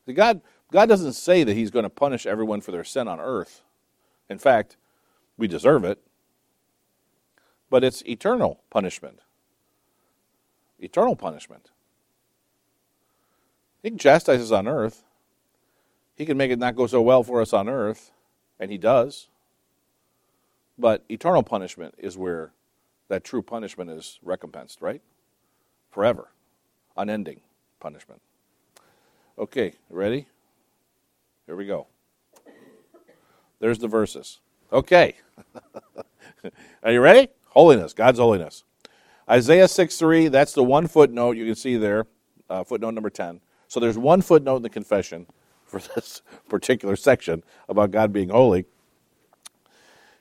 See, 0.07 0.13
God, 0.13 0.41
God 0.71 0.89
doesn't 0.89 1.13
say 1.13 1.43
that 1.43 1.53
he's 1.53 1.69
going 1.69 1.83
to 1.83 1.89
punish 1.89 2.25
everyone 2.25 2.61
for 2.61 2.71
their 2.71 2.83
sin 2.83 3.07
on 3.07 3.19
earth. 3.19 3.61
In 4.31 4.39
fact, 4.39 4.77
we 5.37 5.47
deserve 5.47 5.83
it. 5.83 5.99
But 7.69 7.83
it's 7.83 8.01
eternal 8.07 8.63
punishment. 8.71 9.19
Eternal 10.79 11.15
punishment. 11.15 11.69
He 13.83 13.89
can 13.89 13.97
chastise 13.97 14.41
us 14.41 14.51
on 14.51 14.67
earth, 14.67 15.03
he 16.21 16.25
can 16.25 16.37
make 16.37 16.51
it 16.51 16.59
not 16.59 16.75
go 16.75 16.85
so 16.85 17.01
well 17.01 17.23
for 17.23 17.41
us 17.41 17.51
on 17.51 17.67
earth, 17.67 18.11
and 18.59 18.69
He 18.69 18.77
does. 18.77 19.27
But 20.77 21.03
eternal 21.09 21.41
punishment 21.41 21.95
is 21.97 22.15
where 22.15 22.51
that 23.07 23.23
true 23.23 23.41
punishment 23.41 23.89
is 23.89 24.19
recompensed, 24.21 24.81
right? 24.81 25.01
Forever. 25.89 26.29
Unending 26.95 27.41
punishment. 27.79 28.21
Okay, 29.39 29.73
ready? 29.89 30.27
Here 31.47 31.55
we 31.55 31.65
go. 31.65 31.87
There's 33.59 33.79
the 33.79 33.87
verses. 33.87 34.39
Okay. 34.71 35.15
Are 36.83 36.91
you 36.91 37.01
ready? 37.01 37.29
Holiness, 37.49 37.93
God's 37.93 38.19
holiness. 38.19 38.63
Isaiah 39.27 39.67
6 39.67 39.97
3, 39.97 40.27
that's 40.27 40.53
the 40.53 40.63
one 40.63 40.85
footnote 40.85 41.35
you 41.35 41.45
can 41.45 41.55
see 41.55 41.77
there, 41.77 42.05
uh, 42.47 42.63
footnote 42.63 42.91
number 42.91 43.09
10. 43.09 43.41
So 43.71 43.79
there's 43.79 43.97
one 43.97 44.21
footnote 44.21 44.57
in 44.57 44.63
the 44.63 44.69
confession 44.69 45.27
for 45.63 45.79
this 45.79 46.21
particular 46.49 46.97
section 46.97 47.41
about 47.69 47.91
God 47.91 48.11
being 48.11 48.27
holy. 48.27 48.65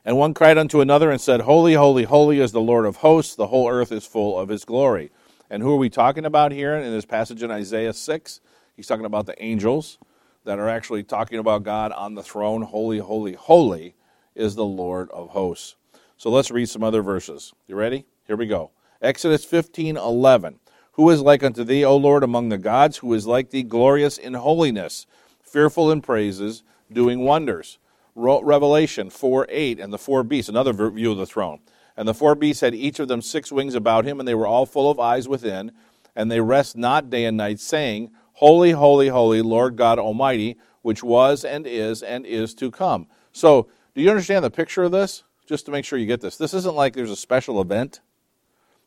And 0.05 0.17
one 0.17 0.35
cried 0.35 0.57
unto 0.57 0.81
another 0.81 1.11
and 1.11 1.21
said, 1.21 1.41
Holy, 1.41 1.75
holy, 1.75 2.05
holy 2.05 2.39
is 2.39 2.53
the 2.53 2.61
Lord 2.61 2.87
of 2.87 2.99
hosts. 2.99 3.35
The 3.35 3.49
whole 3.49 3.69
earth 3.69 3.91
is 3.91 4.07
full 4.07 4.39
of 4.39 4.51
his 4.51 4.65
glory. 4.65 5.11
And 5.51 5.65
who 5.65 5.73
are 5.73 5.79
we 5.79 5.91
talking 5.91 6.25
about 6.25 6.53
here 6.53 6.77
in 6.77 6.93
this 6.93 7.05
passage 7.05 7.43
in 7.43 7.51
Isaiah 7.51 7.93
6? 7.93 8.41
He's 8.77 8.87
talking 8.87 9.05
about 9.05 9.27
the 9.27 9.43
angels 9.43 9.99
that 10.45 10.61
are 10.61 10.69
actually 10.69 11.03
talking 11.03 11.41
about 11.41 11.65
God 11.65 11.91
on 11.91 12.15
the 12.15 12.23
throne. 12.23 12.63
Holy, 12.63 12.99
holy, 12.99 13.33
holy 13.33 13.97
is 14.37 14.55
the 14.55 14.65
Lord 14.65 15.11
of 15.11 15.31
hosts. 15.31 15.75
So 16.17 16.31
let's 16.31 16.53
read 16.53 16.69
some 16.69 16.85
other 16.85 17.03
verses. 17.03 17.53
You 17.67 17.75
ready? 17.75 18.07
Here 18.29 18.37
we 18.37 18.47
go. 18.47 18.71
Exodus 19.03 19.45
15 19.45 19.97
11. 19.97 20.61
Who 21.01 21.09
is 21.09 21.23
like 21.23 21.43
unto 21.43 21.65
thee, 21.65 21.83
O 21.83 21.97
Lord, 21.97 22.23
among 22.23 22.51
the 22.51 22.59
gods? 22.59 22.99
Who 22.99 23.15
is 23.15 23.27
like 23.27 23.49
thee, 23.49 23.63
glorious 23.63 24.19
in 24.19 24.35
holiness? 24.35 25.07
fearful 25.41 25.91
in 25.91 26.03
praises, 26.03 26.63
doing 26.93 27.21
wonders. 27.25 27.79
Revelation 28.15 29.09
4 29.09 29.47
8, 29.49 29.81
and 29.81 29.95
the 29.95 29.97
four 29.97 30.23
beasts, 30.23 30.51
another 30.51 30.75
view 30.91 31.11
of 31.11 31.17
the 31.17 31.25
throne. 31.25 31.61
And 31.97 32.07
the 32.07 32.13
four 32.13 32.35
beasts 32.35 32.61
had 32.61 32.75
each 32.75 33.01
of 33.01 33.09
them 33.09 33.23
six 33.23 33.51
wings 33.51 33.75
about 33.75 34.05
him, 34.05 34.19
and 34.19 34.29
they 34.29 34.35
were 34.35 34.47
all 34.47 34.67
full 34.67 34.91
of 34.91 35.01
eyes 35.01 35.27
within, 35.27 35.73
and 36.15 36.31
they 36.31 36.43
rest 36.43 36.77
not 36.77 37.09
day 37.09 37.25
and 37.25 37.39
night, 37.39 37.61
saying, 37.61 38.11
Holy, 38.35 38.73
holy, 38.73 39.09
holy, 39.09 39.41
Lord 39.41 39.77
God 39.77 39.99
Almighty, 39.99 40.59
which 40.83 41.03
was 41.03 41.47
and 41.47 41.67
is 41.67 42.03
and 42.03 42.27
is 42.27 42.55
to 42.57 42.71
come. 42.71 43.07
So, 43.33 43.69
do 43.95 44.03
you 44.03 44.11
understand 44.11 44.45
the 44.45 44.51
picture 44.51 44.83
of 44.83 44.93
this? 44.93 45.25
Just 45.47 45.65
to 45.65 45.73
make 45.73 45.87
sure 45.87 45.99
you 45.99 46.05
get 46.05 46.21
this. 46.21 46.37
This 46.37 46.53
isn't 46.53 46.77
like 46.77 46.93
there's 46.93 47.11
a 47.11 47.17
special 47.17 47.59
event 47.59 48.01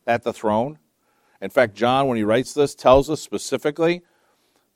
at 0.06 0.22
the 0.22 0.32
throne. 0.32 0.78
In 1.44 1.50
fact, 1.50 1.76
John, 1.76 2.08
when 2.08 2.16
he 2.16 2.24
writes 2.24 2.54
this, 2.54 2.74
tells 2.74 3.10
us 3.10 3.22
specifically 3.22 4.02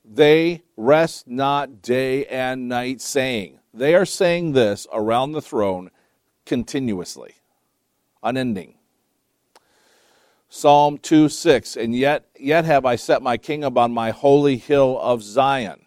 they 0.04 0.64
rest 0.76 1.26
not 1.26 1.80
day 1.80 2.26
and 2.26 2.68
night, 2.68 3.00
saying, 3.00 3.58
They 3.72 3.94
are 3.94 4.04
saying 4.04 4.52
this 4.52 4.86
around 4.92 5.32
the 5.32 5.40
throne 5.40 5.90
continuously, 6.44 7.36
unending. 8.22 8.74
Psalm 10.50 10.98
2 10.98 11.30
6, 11.30 11.76
and 11.76 11.96
yet, 11.96 12.28
yet 12.38 12.66
have 12.66 12.84
I 12.84 12.96
set 12.96 13.22
my 13.22 13.38
king 13.38 13.64
upon 13.64 13.92
my 13.92 14.10
holy 14.10 14.58
hill 14.58 14.98
of 15.00 15.22
Zion. 15.22 15.86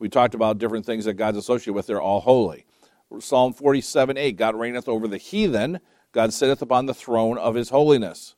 We 0.00 0.08
talked 0.08 0.34
about 0.34 0.58
different 0.58 0.84
things 0.84 1.04
that 1.04 1.14
God's 1.14 1.38
associated 1.38 1.74
with, 1.74 1.86
they're 1.86 2.02
all 2.02 2.20
holy. 2.20 2.66
Psalm 3.20 3.52
47 3.52 4.18
8, 4.18 4.36
God 4.36 4.56
reigneth 4.56 4.88
over 4.88 5.06
the 5.06 5.16
heathen, 5.16 5.78
God 6.10 6.32
sitteth 6.32 6.60
upon 6.60 6.86
the 6.86 6.94
throne 6.94 7.38
of 7.38 7.54
his 7.54 7.68
holiness. 7.70 8.35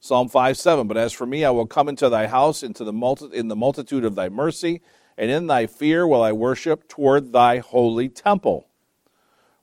Psalm 0.00 0.28
5 0.28 0.56
7. 0.56 0.86
But 0.86 0.96
as 0.96 1.12
for 1.12 1.26
me, 1.26 1.44
I 1.44 1.50
will 1.50 1.66
come 1.66 1.88
into 1.88 2.08
thy 2.08 2.26
house 2.26 2.62
into 2.62 2.84
the 2.84 2.92
multi- 2.92 3.34
in 3.34 3.48
the 3.48 3.56
multitude 3.56 4.04
of 4.04 4.14
thy 4.14 4.28
mercy, 4.28 4.80
and 5.16 5.30
in 5.30 5.46
thy 5.46 5.66
fear 5.66 6.06
will 6.06 6.22
I 6.22 6.32
worship 6.32 6.88
toward 6.88 7.32
thy 7.32 7.58
holy 7.58 8.08
temple. 8.08 8.68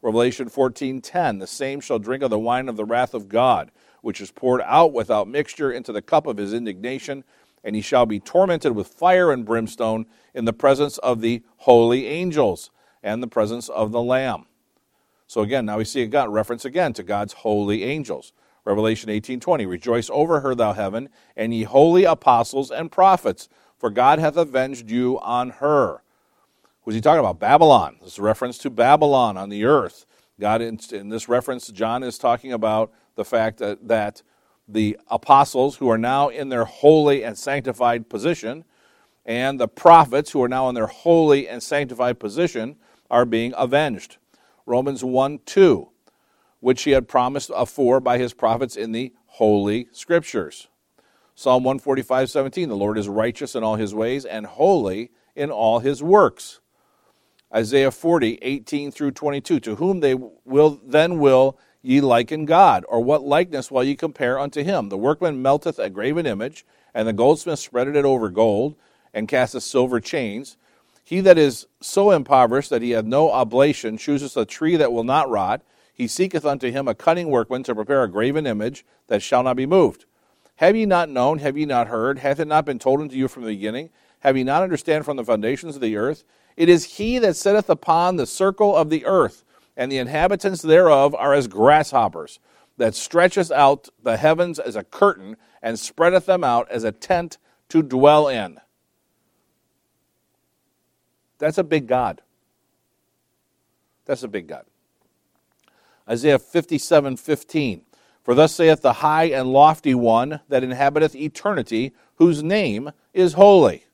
Revelation 0.01 0.49
14 0.49 1.01
10. 1.01 1.39
The 1.39 1.47
same 1.47 1.79
shall 1.79 1.99
drink 1.99 2.21
of 2.21 2.29
the 2.29 2.39
wine 2.39 2.69
of 2.69 2.75
the 2.75 2.85
wrath 2.85 3.13
of 3.13 3.29
God, 3.29 3.71
which 4.01 4.21
is 4.21 4.31
poured 4.31 4.61
out 4.61 4.93
without 4.93 5.27
mixture 5.27 5.71
into 5.71 5.91
the 5.91 6.01
cup 6.01 6.27
of 6.27 6.37
his 6.37 6.53
indignation, 6.53 7.23
and 7.63 7.75
he 7.75 7.81
shall 7.81 8.05
be 8.05 8.19
tormented 8.19 8.73
with 8.73 8.87
fire 8.87 9.31
and 9.31 9.45
brimstone 9.45 10.05
in 10.33 10.45
the 10.45 10.53
presence 10.53 10.97
of 10.99 11.21
the 11.21 11.41
holy 11.57 12.07
angels 12.07 12.69
and 13.01 13.23
the 13.23 13.27
presence 13.27 13.69
of 13.69 13.91
the 13.91 14.01
Lamb. 14.01 14.45
So 15.27 15.41
again, 15.41 15.65
now 15.65 15.77
we 15.77 15.85
see 15.85 16.03
a 16.03 16.29
reference 16.29 16.65
again 16.65 16.93
to 16.93 17.03
God's 17.03 17.33
holy 17.33 17.83
angels. 17.83 18.33
Revelation 18.65 19.09
18:20 19.09 19.65
Rejoice 19.67 20.09
over 20.09 20.41
her 20.41 20.55
thou 20.55 20.73
heaven 20.73 21.09
and 21.37 21.53
ye 21.53 21.63
holy 21.63 22.03
apostles 22.03 22.71
and 22.71 22.91
prophets 22.91 23.47
for 23.77 23.89
God 23.89 24.19
hath 24.19 24.37
avenged 24.37 24.89
you 24.89 25.19
on 25.19 25.51
her. 25.51 26.01
Who's 26.81 26.95
he 26.95 27.01
talking 27.01 27.19
about? 27.19 27.39
Babylon. 27.39 27.97
This 28.01 28.13
is 28.13 28.19
a 28.19 28.23
reference 28.23 28.57
to 28.59 28.69
Babylon 28.69 29.37
on 29.37 29.49
the 29.49 29.65
earth. 29.65 30.05
God 30.39 30.61
in, 30.61 30.79
in 30.91 31.09
this 31.09 31.29
reference 31.29 31.67
John 31.67 32.03
is 32.03 32.17
talking 32.17 32.51
about 32.51 32.91
the 33.15 33.25
fact 33.25 33.59
that 33.59 33.87
that 33.87 34.23
the 34.67 34.97
apostles 35.07 35.77
who 35.77 35.89
are 35.89 35.97
now 35.97 36.29
in 36.29 36.49
their 36.49 36.65
holy 36.65 37.23
and 37.23 37.37
sanctified 37.37 38.09
position 38.09 38.65
and 39.25 39.59
the 39.59 39.67
prophets 39.67 40.31
who 40.31 40.41
are 40.43 40.49
now 40.49 40.69
in 40.69 40.75
their 40.75 40.87
holy 40.87 41.47
and 41.47 41.61
sanctified 41.61 42.19
position 42.19 42.75
are 43.09 43.25
being 43.25 43.53
avenged. 43.57 44.17
Romans 44.65 45.03
1 45.03 45.39
2, 45.45 45.89
which 46.65 46.81
he 46.81 46.91
had 46.91 47.07
promised 47.07 47.51
afore 47.55 47.99
by 47.99 48.17
his 48.17 48.33
prophets 48.33 48.75
in 48.75 48.91
the 48.91 49.13
holy 49.27 49.87
scriptures. 49.91 50.67
Psalm 51.35 51.63
145 51.63 52.27
17, 52.27 52.69
the 52.69 52.75
Lord 52.75 52.97
is 52.97 53.07
righteous 53.07 53.53
in 53.53 53.63
all 53.63 53.75
his 53.75 53.93
ways 53.93 54.25
and 54.25 54.47
holy 54.47 55.11
in 55.35 55.51
all 55.51 55.77
his 55.77 56.01
works. 56.01 56.61
Isaiah 57.53 57.91
40 57.91 58.39
18 58.41 58.89
through 58.89 59.11
22, 59.11 59.59
to 59.59 59.75
whom 59.75 59.99
they 59.99 60.15
will 60.15 60.81
then 60.83 61.19
will 61.19 61.55
ye 61.83 62.01
liken 62.01 62.45
God? 62.45 62.83
Or 62.89 62.99
what 62.99 63.21
likeness 63.21 63.69
will 63.69 63.83
ye 63.83 63.95
compare 63.95 64.39
unto 64.39 64.63
him? 64.63 64.89
The 64.89 64.97
workman 64.97 65.43
melteth 65.43 65.77
a 65.77 65.91
graven 65.91 66.25
image, 66.25 66.65
and 66.95 67.07
the 67.07 67.13
goldsmith 67.13 67.59
spreadeth 67.59 67.95
it 67.95 68.05
over 68.05 68.31
gold, 68.31 68.73
and 69.13 69.27
casteth 69.27 69.61
silver 69.61 69.99
chains. 69.99 70.57
He 71.03 71.19
that 71.19 71.37
is 71.37 71.67
so 71.79 72.09
impoverished 72.09 72.71
that 72.71 72.81
he 72.81 72.89
hath 72.89 73.05
no 73.05 73.29
oblation 73.29 73.97
chooseth 73.97 74.35
a 74.35 74.45
tree 74.45 74.77
that 74.77 74.91
will 74.91 75.03
not 75.03 75.29
rot. 75.29 75.61
He 75.95 76.07
seeketh 76.07 76.45
unto 76.45 76.69
him 76.69 76.87
a 76.87 76.93
cunning 76.93 77.29
workman 77.29 77.63
to 77.63 77.73
prepare 77.73 78.03
a 78.03 78.11
graven 78.11 78.45
image 78.45 78.85
that 79.07 79.23
shall 79.23 79.41
not 79.43 79.55
be 79.55 79.65
moved. 79.65 80.05
Have 80.57 80.75
ye 80.75 80.85
not 80.85 81.09
known? 81.09 81.39
Have 81.39 81.57
ye 81.57 81.65
not 81.65 81.87
heard? 81.87 82.19
Hath 82.19 82.39
it 82.39 82.47
not 82.47 82.65
been 82.65 82.79
told 82.79 82.99
unto 82.99 83.15
you 83.15 83.29
from 83.29 83.43
the 83.43 83.49
beginning? 83.49 83.89
Have 84.19 84.35
ye 84.35 84.43
not 84.43 84.61
understand 84.61 85.05
from 85.05 85.15
the 85.15 85.23
foundations 85.23 85.75
of 85.75 85.81
the 85.81 85.95
earth? 85.95 86.25
It 86.57 86.67
is 86.67 86.97
he 86.97 87.17
that 87.19 87.37
sitteth 87.37 87.69
upon 87.69 88.17
the 88.17 88.27
circle 88.27 88.75
of 88.75 88.89
the 88.89 89.05
earth 89.05 89.45
and 89.77 89.91
the 89.91 89.97
inhabitants 89.97 90.61
thereof 90.61 91.13
are 91.15 91.33
as 91.33 91.47
grasshoppers, 91.47 92.39
that 92.77 92.95
stretcheth 92.95 93.51
out 93.51 93.89
the 94.03 94.17
heavens 94.17 94.59
as 94.59 94.75
a 94.75 94.83
curtain, 94.83 95.37
and 95.61 95.79
spreadeth 95.79 96.25
them 96.25 96.43
out 96.43 96.69
as 96.69 96.83
a 96.83 96.91
tent 96.91 97.37
to 97.69 97.81
dwell 97.81 98.27
in. 98.27 98.59
That's 101.37 101.57
a 101.57 101.63
big 101.63 101.87
God. 101.87 102.21
That's 104.05 104.23
a 104.23 104.27
big 104.27 104.47
God. 104.47 104.65
Isaiah 106.09 106.39
57 106.39 107.17
15. 107.17 107.81
For 108.23 108.33
thus 108.33 108.55
saith 108.55 108.81
the 108.81 108.93
high 108.93 109.25
and 109.25 109.53
lofty 109.53 109.93
one 109.93 110.39
that 110.49 110.63
inhabiteth 110.63 111.15
eternity, 111.15 111.93
whose 112.15 112.41
name 112.41 112.91
is 113.13 113.33
holy. 113.33 113.85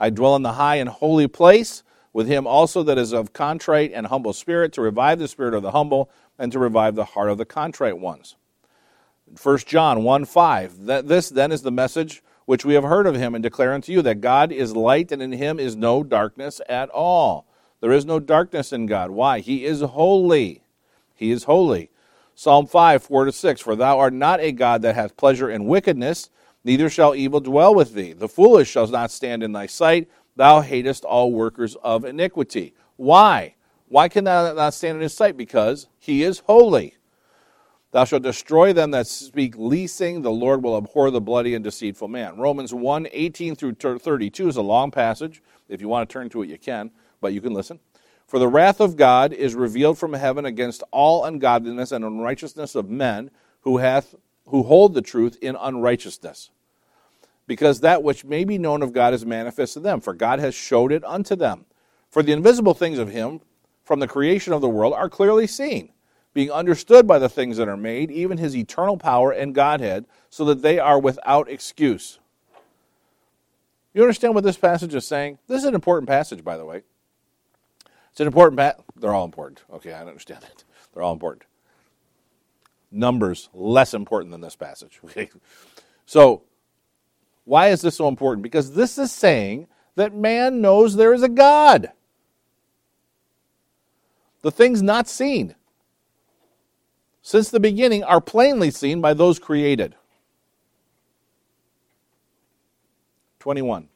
I 0.00 0.10
dwell 0.10 0.36
in 0.36 0.42
the 0.42 0.54
high 0.54 0.76
and 0.76 0.88
holy 0.88 1.28
place 1.28 1.82
with 2.12 2.28
him 2.28 2.46
also 2.46 2.82
that 2.82 2.98
is 2.98 3.12
of 3.12 3.32
contrite 3.32 3.92
and 3.92 4.06
humble 4.06 4.32
spirit, 4.32 4.72
to 4.72 4.80
revive 4.80 5.18
the 5.18 5.28
spirit 5.28 5.54
of 5.54 5.62
the 5.62 5.72
humble, 5.72 6.10
and 6.38 6.50
to 6.52 6.58
revive 6.58 6.94
the 6.94 7.04
heart 7.04 7.30
of 7.30 7.38
the 7.38 7.44
contrite 7.44 7.98
ones. 7.98 8.36
1 9.40 9.58
John 9.58 10.02
1 10.02 10.24
5. 10.24 10.86
This 10.86 11.28
then 11.28 11.52
is 11.52 11.62
the 11.62 11.70
message 11.70 12.22
which 12.46 12.64
we 12.64 12.74
have 12.74 12.84
heard 12.84 13.06
of 13.06 13.14
him 13.14 13.34
and 13.34 13.42
declare 13.42 13.74
unto 13.74 13.92
you 13.92 14.00
that 14.02 14.22
God 14.22 14.50
is 14.50 14.74
light 14.74 15.12
and 15.12 15.20
in 15.20 15.32
him 15.32 15.60
is 15.60 15.76
no 15.76 16.02
darkness 16.02 16.62
at 16.68 16.88
all. 16.90 17.46
There 17.80 17.92
is 17.92 18.06
no 18.06 18.18
darkness 18.18 18.72
in 18.72 18.86
God. 18.86 19.10
Why? 19.10 19.40
He 19.40 19.66
is 19.66 19.82
holy. 19.82 20.62
He 21.18 21.32
is 21.32 21.44
holy. 21.44 21.90
Psalm 22.36 22.66
5 22.66 23.02
4 23.02 23.24
to 23.24 23.32
6. 23.32 23.60
For 23.60 23.74
thou 23.74 23.98
art 23.98 24.12
not 24.12 24.40
a 24.40 24.52
God 24.52 24.82
that 24.82 24.94
hath 24.94 25.16
pleasure 25.16 25.50
in 25.50 25.66
wickedness, 25.66 26.30
neither 26.62 26.88
shall 26.88 27.16
evil 27.16 27.40
dwell 27.40 27.74
with 27.74 27.94
thee. 27.94 28.12
The 28.12 28.28
foolish 28.28 28.70
shall 28.70 28.86
not 28.86 29.10
stand 29.10 29.42
in 29.42 29.50
thy 29.50 29.66
sight. 29.66 30.08
Thou 30.36 30.60
hatest 30.60 31.04
all 31.04 31.32
workers 31.32 31.74
of 31.82 32.04
iniquity. 32.04 32.72
Why? 32.94 33.56
Why 33.88 34.08
can 34.08 34.22
thou 34.22 34.52
not 34.52 34.74
stand 34.74 34.96
in 34.96 35.02
his 35.02 35.14
sight? 35.14 35.36
Because 35.36 35.88
he 35.98 36.22
is 36.22 36.38
holy. 36.40 36.94
Thou 37.90 38.04
shalt 38.04 38.22
destroy 38.22 38.72
them 38.72 38.92
that 38.92 39.08
speak 39.08 39.54
leasing. 39.56 40.22
The 40.22 40.30
Lord 40.30 40.62
will 40.62 40.76
abhor 40.76 41.10
the 41.10 41.20
bloody 41.20 41.56
and 41.56 41.64
deceitful 41.64 42.06
man. 42.06 42.38
Romans 42.38 42.72
1 42.72 43.08
18 43.10 43.56
through 43.56 43.74
32 43.74 44.46
is 44.46 44.56
a 44.56 44.62
long 44.62 44.92
passage. 44.92 45.42
If 45.68 45.80
you 45.80 45.88
want 45.88 46.08
to 46.08 46.12
turn 46.12 46.28
to 46.30 46.42
it, 46.42 46.50
you 46.50 46.58
can, 46.58 46.92
but 47.20 47.32
you 47.32 47.40
can 47.40 47.52
listen. 47.52 47.80
For 48.28 48.38
the 48.38 48.46
wrath 48.46 48.80
of 48.80 48.96
God 48.96 49.32
is 49.32 49.56
revealed 49.56 49.98
from 49.98 50.12
heaven 50.12 50.44
against 50.44 50.84
all 50.92 51.24
ungodliness 51.24 51.90
and 51.90 52.04
unrighteousness 52.04 52.76
of 52.76 52.88
men 52.88 53.30
who, 53.62 53.78
hath, 53.78 54.14
who 54.46 54.62
hold 54.62 54.94
the 54.94 55.02
truth 55.02 55.36
in 55.42 55.56
unrighteousness 55.56 56.50
because 57.48 57.80
that 57.80 58.02
which 58.04 58.24
may 58.24 58.44
be 58.44 58.58
known 58.58 58.82
of 58.82 58.92
God 58.92 59.14
is 59.14 59.26
manifest 59.26 59.72
to 59.72 59.80
them, 59.80 60.00
for 60.00 60.12
God 60.12 60.38
has 60.38 60.54
showed 60.54 60.92
it 60.92 61.02
unto 61.02 61.34
them. 61.34 61.64
For 62.10 62.22
the 62.22 62.32
invisible 62.32 62.74
things 62.74 62.98
of 62.98 63.10
him 63.10 63.40
from 63.82 63.98
the 63.98 64.06
creation 64.06 64.52
of 64.52 64.60
the 64.60 64.68
world 64.68 64.92
are 64.92 65.08
clearly 65.08 65.46
seen, 65.46 65.88
being 66.34 66.52
understood 66.52 67.06
by 67.06 67.18
the 67.18 67.28
things 67.28 67.56
that 67.56 67.68
are 67.68 67.76
made, 67.76 68.10
even 68.10 68.36
his 68.36 68.54
eternal 68.54 68.98
power 68.98 69.32
and 69.32 69.54
Godhead, 69.54 70.04
so 70.28 70.44
that 70.44 70.62
they 70.62 70.78
are 70.78 71.00
without 71.00 71.48
excuse. 71.50 72.18
You 73.94 74.02
understand 74.02 74.34
what 74.34 74.44
this 74.44 74.58
passage 74.58 74.94
is 74.94 75.06
saying? 75.06 75.38
This 75.48 75.62
is 75.62 75.64
an 75.64 75.74
important 75.74 76.06
passage, 76.06 76.44
by 76.44 76.58
the 76.58 76.66
way. 76.66 76.82
It's 78.18 78.20
an 78.22 78.26
important 78.26 78.58
passage. 78.58 78.84
They're 78.96 79.14
all 79.14 79.24
important. 79.24 79.62
Okay, 79.74 79.92
I 79.92 80.00
understand 80.00 80.42
that. 80.42 80.64
They're 80.92 81.04
all 81.04 81.12
important. 81.12 81.44
Numbers 82.90 83.48
less 83.54 83.94
important 83.94 84.32
than 84.32 84.40
this 84.40 84.56
passage. 84.56 84.98
Okay. 85.04 85.30
So 86.04 86.42
why 87.44 87.68
is 87.68 87.80
this 87.80 87.94
so 87.94 88.08
important? 88.08 88.42
Because 88.42 88.72
this 88.72 88.98
is 88.98 89.12
saying 89.12 89.68
that 89.94 90.16
man 90.16 90.60
knows 90.60 90.96
there 90.96 91.14
is 91.14 91.22
a 91.22 91.28
God. 91.28 91.92
The 94.42 94.50
things 94.50 94.82
not 94.82 95.06
seen 95.06 95.54
since 97.22 97.50
the 97.50 97.60
beginning 97.60 98.02
are 98.02 98.20
plainly 98.20 98.72
seen 98.72 99.00
by 99.00 99.14
those 99.14 99.38
created. 99.38 99.94
21. 103.38 103.88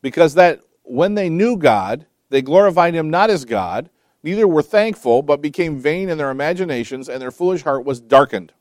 Because 0.00 0.32
that 0.36 0.62
when 0.84 1.16
they 1.16 1.28
knew 1.28 1.58
God, 1.58 2.06
they 2.30 2.42
glorified 2.42 2.94
him 2.94 3.10
not 3.10 3.30
as 3.30 3.44
God, 3.44 3.90
neither 4.22 4.46
were 4.46 4.62
thankful, 4.62 5.22
but 5.22 5.40
became 5.40 5.78
vain 5.78 6.08
in 6.08 6.18
their 6.18 6.30
imaginations, 6.30 7.08
and 7.08 7.20
their 7.20 7.30
foolish 7.30 7.62
heart 7.62 7.84
was 7.84 8.00
darkened. 8.00 8.52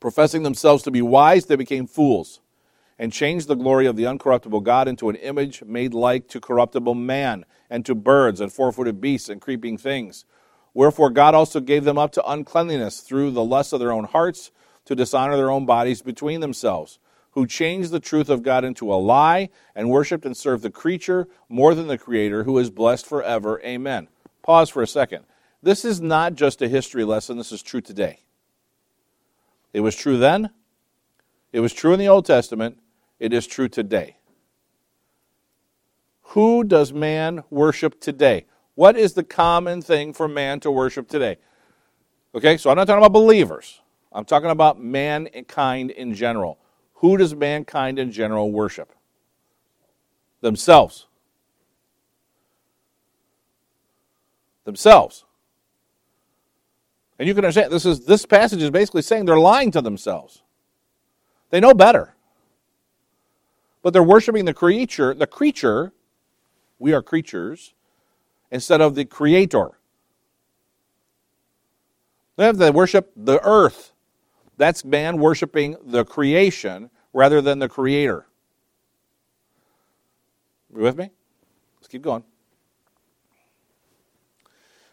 Professing 0.00 0.42
themselves 0.42 0.82
to 0.82 0.90
be 0.90 1.02
wise, 1.02 1.46
they 1.46 1.56
became 1.56 1.86
fools 1.86 2.40
and 2.98 3.12
changed 3.12 3.48
the 3.48 3.56
glory 3.56 3.86
of 3.86 3.96
the 3.96 4.04
uncorruptible 4.04 4.62
God 4.62 4.86
into 4.86 5.08
an 5.08 5.16
image 5.16 5.64
made 5.64 5.92
like 5.92 6.28
to 6.28 6.40
corruptible 6.40 6.94
man, 6.94 7.44
and 7.68 7.84
to 7.84 7.96
birds, 7.96 8.40
and 8.40 8.52
four 8.52 8.70
footed 8.70 9.00
beasts, 9.00 9.28
and 9.28 9.40
creeping 9.40 9.76
things. 9.76 10.24
Wherefore 10.72 11.10
God 11.10 11.34
also 11.34 11.58
gave 11.58 11.82
them 11.82 11.98
up 11.98 12.12
to 12.12 12.24
uncleanliness 12.24 13.00
through 13.00 13.32
the 13.32 13.42
lust 13.42 13.72
of 13.72 13.80
their 13.80 13.90
own 13.90 14.04
hearts, 14.04 14.52
to 14.84 14.94
dishonor 14.94 15.36
their 15.36 15.50
own 15.50 15.66
bodies 15.66 16.00
between 16.00 16.40
themselves, 16.40 17.00
who 17.32 17.46
changed 17.46 17.90
the 17.90 18.00
truth 18.00 18.28
of 18.28 18.42
God 18.42 18.64
into 18.64 18.92
a 18.92 18.96
lie, 18.96 19.48
and 19.74 19.90
worshipped 19.90 20.24
and 20.24 20.36
served 20.36 20.62
the 20.62 20.70
creature 20.70 21.28
more 21.48 21.74
than 21.74 21.86
the 21.86 21.98
Creator, 21.98 22.44
who 22.44 22.58
is 22.58 22.70
blessed 22.70 23.06
forever. 23.06 23.60
Amen. 23.64 24.08
Pause 24.42 24.70
for 24.70 24.82
a 24.82 24.86
second. 24.86 25.24
This 25.62 25.84
is 25.84 26.00
not 26.00 26.34
just 26.34 26.60
a 26.60 26.68
history 26.68 27.04
lesson, 27.04 27.38
this 27.38 27.52
is 27.52 27.62
true 27.62 27.80
today. 27.80 28.20
It 29.72 29.80
was 29.80 29.96
true 29.96 30.18
then, 30.18 30.50
it 31.52 31.60
was 31.60 31.72
true 31.72 31.92
in 31.92 31.98
the 31.98 32.08
Old 32.08 32.26
Testament, 32.26 32.78
it 33.18 33.32
is 33.32 33.46
true 33.46 33.68
today. 33.68 34.16
Who 36.32 36.64
does 36.64 36.92
man 36.92 37.44
worship 37.50 38.00
today? 38.00 38.46
What 38.74 38.96
is 38.96 39.12
the 39.14 39.22
common 39.22 39.82
thing 39.82 40.12
for 40.12 40.26
man 40.26 40.60
to 40.60 40.70
worship 40.70 41.08
today? 41.08 41.36
Okay, 42.34 42.56
so 42.56 42.70
I'm 42.70 42.76
not 42.76 42.86
talking 42.86 43.04
about 43.04 43.12
believers. 43.12 43.80
I'm 44.10 44.24
talking 44.24 44.50
about 44.50 44.80
mankind 44.80 45.90
in 45.90 46.14
general. 46.14 46.58
Who 47.02 47.18
does 47.18 47.34
mankind 47.34 47.98
in 47.98 48.10
general 48.10 48.50
worship? 48.50 48.90
Themselves. 50.40 51.06
Themselves. 54.64 55.24
And 57.18 57.28
you 57.28 57.34
can 57.34 57.44
understand 57.44 57.70
this 57.70 57.84
is 57.84 58.06
this 58.06 58.24
passage 58.24 58.62
is 58.62 58.70
basically 58.70 59.02
saying 59.02 59.26
they're 59.26 59.38
lying 59.38 59.70
to 59.72 59.82
themselves. 59.82 60.42
They 61.50 61.60
know 61.60 61.74
better 61.74 62.14
but 63.82 63.92
they're 63.92 64.02
worshiping 64.02 64.44
the 64.44 64.54
creature, 64.54 65.12
the 65.12 65.26
creature, 65.26 65.92
we 66.78 66.92
are 66.92 67.02
creatures, 67.02 67.74
instead 68.50 68.80
of 68.80 68.94
the 68.94 69.04
creator. 69.04 69.72
They 72.36 72.44
have 72.44 72.58
to 72.58 72.70
worship 72.70 73.12
the 73.16 73.44
earth. 73.44 73.91
That's 74.62 74.84
man 74.84 75.18
worshiping 75.18 75.74
the 75.84 76.04
creation 76.04 76.90
rather 77.12 77.40
than 77.40 77.58
the 77.58 77.68
creator. 77.68 78.26
You 80.72 80.82
with 80.82 80.96
me? 80.96 81.10
Let's 81.78 81.88
keep 81.88 82.02
going. 82.02 82.22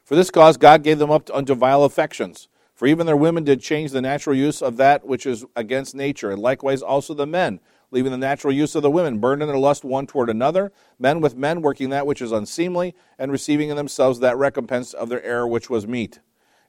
For 0.03 0.15
this 0.15 0.31
cause, 0.31 0.57
God 0.57 0.81
gave 0.81 0.97
them 0.97 1.11
up 1.11 1.29
unto 1.31 1.53
vile 1.53 1.83
affections. 1.83 2.47
For 2.73 2.87
even 2.87 3.05
their 3.05 3.15
women 3.15 3.43
did 3.43 3.61
change 3.61 3.91
the 3.91 4.01
natural 4.01 4.35
use 4.35 4.63
of 4.63 4.77
that 4.77 5.05
which 5.05 5.27
is 5.27 5.45
against 5.55 5.93
nature, 5.93 6.31
and 6.31 6.41
likewise 6.41 6.81
also 6.81 7.13
the 7.13 7.27
men, 7.27 7.59
leaving 7.91 8.11
the 8.11 8.17
natural 8.17 8.51
use 8.51 8.73
of 8.73 8.81
the 8.81 8.89
women, 8.89 9.19
burned 9.19 9.43
in 9.43 9.47
their 9.47 9.59
lust 9.59 9.83
one 9.83 10.07
toward 10.07 10.31
another, 10.31 10.71
men 10.97 11.21
with 11.21 11.37
men 11.37 11.61
working 11.61 11.91
that 11.91 12.07
which 12.07 12.23
is 12.23 12.31
unseemly, 12.31 12.95
and 13.19 13.31
receiving 13.31 13.69
in 13.69 13.77
themselves 13.77 14.19
that 14.19 14.35
recompense 14.35 14.93
of 14.93 15.09
their 15.09 15.23
error 15.23 15.47
which 15.47 15.69
was 15.69 15.85
meet. 15.85 16.21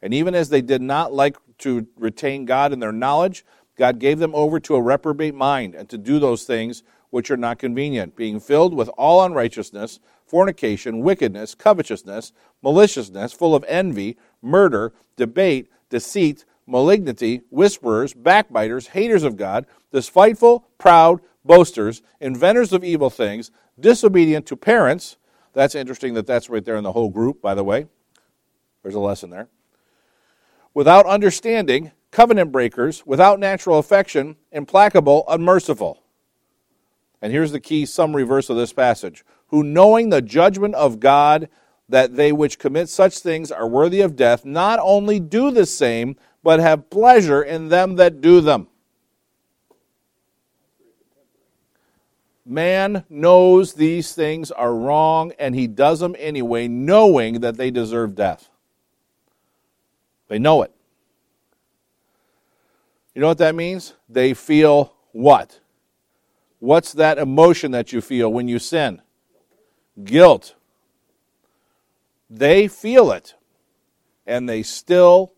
And 0.02 0.14
even 0.14 0.34
as 0.34 0.48
they 0.48 0.62
did 0.62 0.82
not 0.82 1.12
like 1.12 1.36
to 1.58 1.86
retain 1.96 2.44
God 2.44 2.72
in 2.72 2.80
their 2.80 2.92
knowledge, 2.92 3.44
God 3.76 3.98
gave 3.98 4.18
them 4.18 4.34
over 4.34 4.60
to 4.60 4.74
a 4.74 4.82
reprobate 4.82 5.34
mind, 5.34 5.74
and 5.74 5.88
to 5.88 5.98
do 5.98 6.18
those 6.18 6.44
things 6.44 6.82
which 7.10 7.30
are 7.30 7.36
not 7.36 7.58
convenient, 7.58 8.16
being 8.16 8.38
filled 8.40 8.74
with 8.74 8.88
all 8.90 9.24
unrighteousness, 9.24 10.00
fornication, 10.26 11.00
wickedness, 11.00 11.54
covetousness, 11.54 12.32
maliciousness, 12.62 13.32
full 13.32 13.54
of 13.54 13.64
envy, 13.66 14.16
murder, 14.40 14.92
debate, 15.16 15.68
deceit, 15.88 16.44
malignity, 16.66 17.40
whisperers, 17.50 18.14
backbiters, 18.14 18.88
haters 18.88 19.24
of 19.24 19.36
God, 19.36 19.66
despiteful, 19.92 20.68
proud, 20.78 21.20
boasters, 21.44 22.00
inventors 22.20 22.72
of 22.72 22.84
evil 22.84 23.10
things, 23.10 23.50
disobedient 23.78 24.46
to 24.46 24.56
parents. 24.56 25.16
That's 25.52 25.74
interesting 25.74 26.14
that 26.14 26.26
that's 26.26 26.48
right 26.48 26.64
there 26.64 26.76
in 26.76 26.84
the 26.84 26.92
whole 26.92 27.10
group, 27.10 27.42
by 27.42 27.54
the 27.54 27.64
way. 27.64 27.86
There's 28.82 28.94
a 28.94 29.00
lesson 29.00 29.30
there. 29.30 29.48
Without 30.72 31.06
understanding, 31.06 31.92
covenant 32.10 32.52
breakers, 32.52 33.04
without 33.06 33.40
natural 33.40 33.78
affection, 33.78 34.36
implacable, 34.52 35.24
unmerciful. 35.28 36.02
And 37.22 37.32
here's 37.32 37.52
the 37.52 37.60
key 37.60 37.86
summary 37.86 38.22
verse 38.22 38.48
of 38.50 38.56
this 38.56 38.72
passage 38.72 39.24
who 39.48 39.64
knowing 39.64 40.10
the 40.10 40.22
judgment 40.22 40.74
of 40.76 41.00
God, 41.00 41.48
that 41.88 42.14
they 42.14 42.30
which 42.30 42.58
commit 42.58 42.88
such 42.88 43.18
things 43.18 43.50
are 43.50 43.66
worthy 43.66 44.00
of 44.00 44.14
death, 44.14 44.44
not 44.44 44.78
only 44.80 45.18
do 45.18 45.50
the 45.50 45.66
same, 45.66 46.16
but 46.42 46.60
have 46.60 46.88
pleasure 46.88 47.42
in 47.42 47.68
them 47.68 47.96
that 47.96 48.20
do 48.20 48.40
them. 48.40 48.68
Man 52.46 53.04
knows 53.08 53.74
these 53.74 54.12
things 54.12 54.50
are 54.50 54.74
wrong, 54.74 55.32
and 55.38 55.54
he 55.54 55.66
does 55.66 55.98
them 55.98 56.14
anyway, 56.18 56.68
knowing 56.68 57.40
that 57.40 57.56
they 57.56 57.70
deserve 57.70 58.14
death. 58.14 58.49
They 60.30 60.38
know 60.38 60.62
it. 60.62 60.72
You 63.16 63.20
know 63.20 63.26
what 63.26 63.38
that 63.38 63.56
means? 63.56 63.94
They 64.08 64.32
feel 64.32 64.94
what? 65.10 65.58
What's 66.60 66.92
that 66.92 67.18
emotion 67.18 67.72
that 67.72 67.92
you 67.92 68.00
feel 68.00 68.32
when 68.32 68.46
you 68.46 68.60
sin? 68.60 69.02
Guilt. 70.04 70.54
They 72.30 72.68
feel 72.68 73.10
it, 73.10 73.34
and 74.24 74.48
they 74.48 74.62
still 74.62 75.32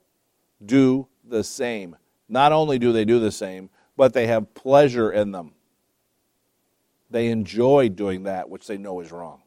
do 0.65 1.09
the 1.25 1.43
same. 1.43 1.97
Not 2.29 2.53
only 2.53 2.79
do 2.79 2.93
they 2.93 3.07
do 3.07 3.19
the 3.19 3.33
same, 3.33 3.71
but 3.97 4.13
they 4.13 4.27
have 4.27 4.53
pleasure 4.53 5.11
in 5.11 5.33
them. 5.33 5.55
They 7.11 7.29
enjoy 7.29 7.89
doing 7.89 8.25
that 8.25 8.51
which 8.51 8.67
they 8.67 8.77
know 8.77 9.01
is 9.01 9.11
wrong. 9.11 9.42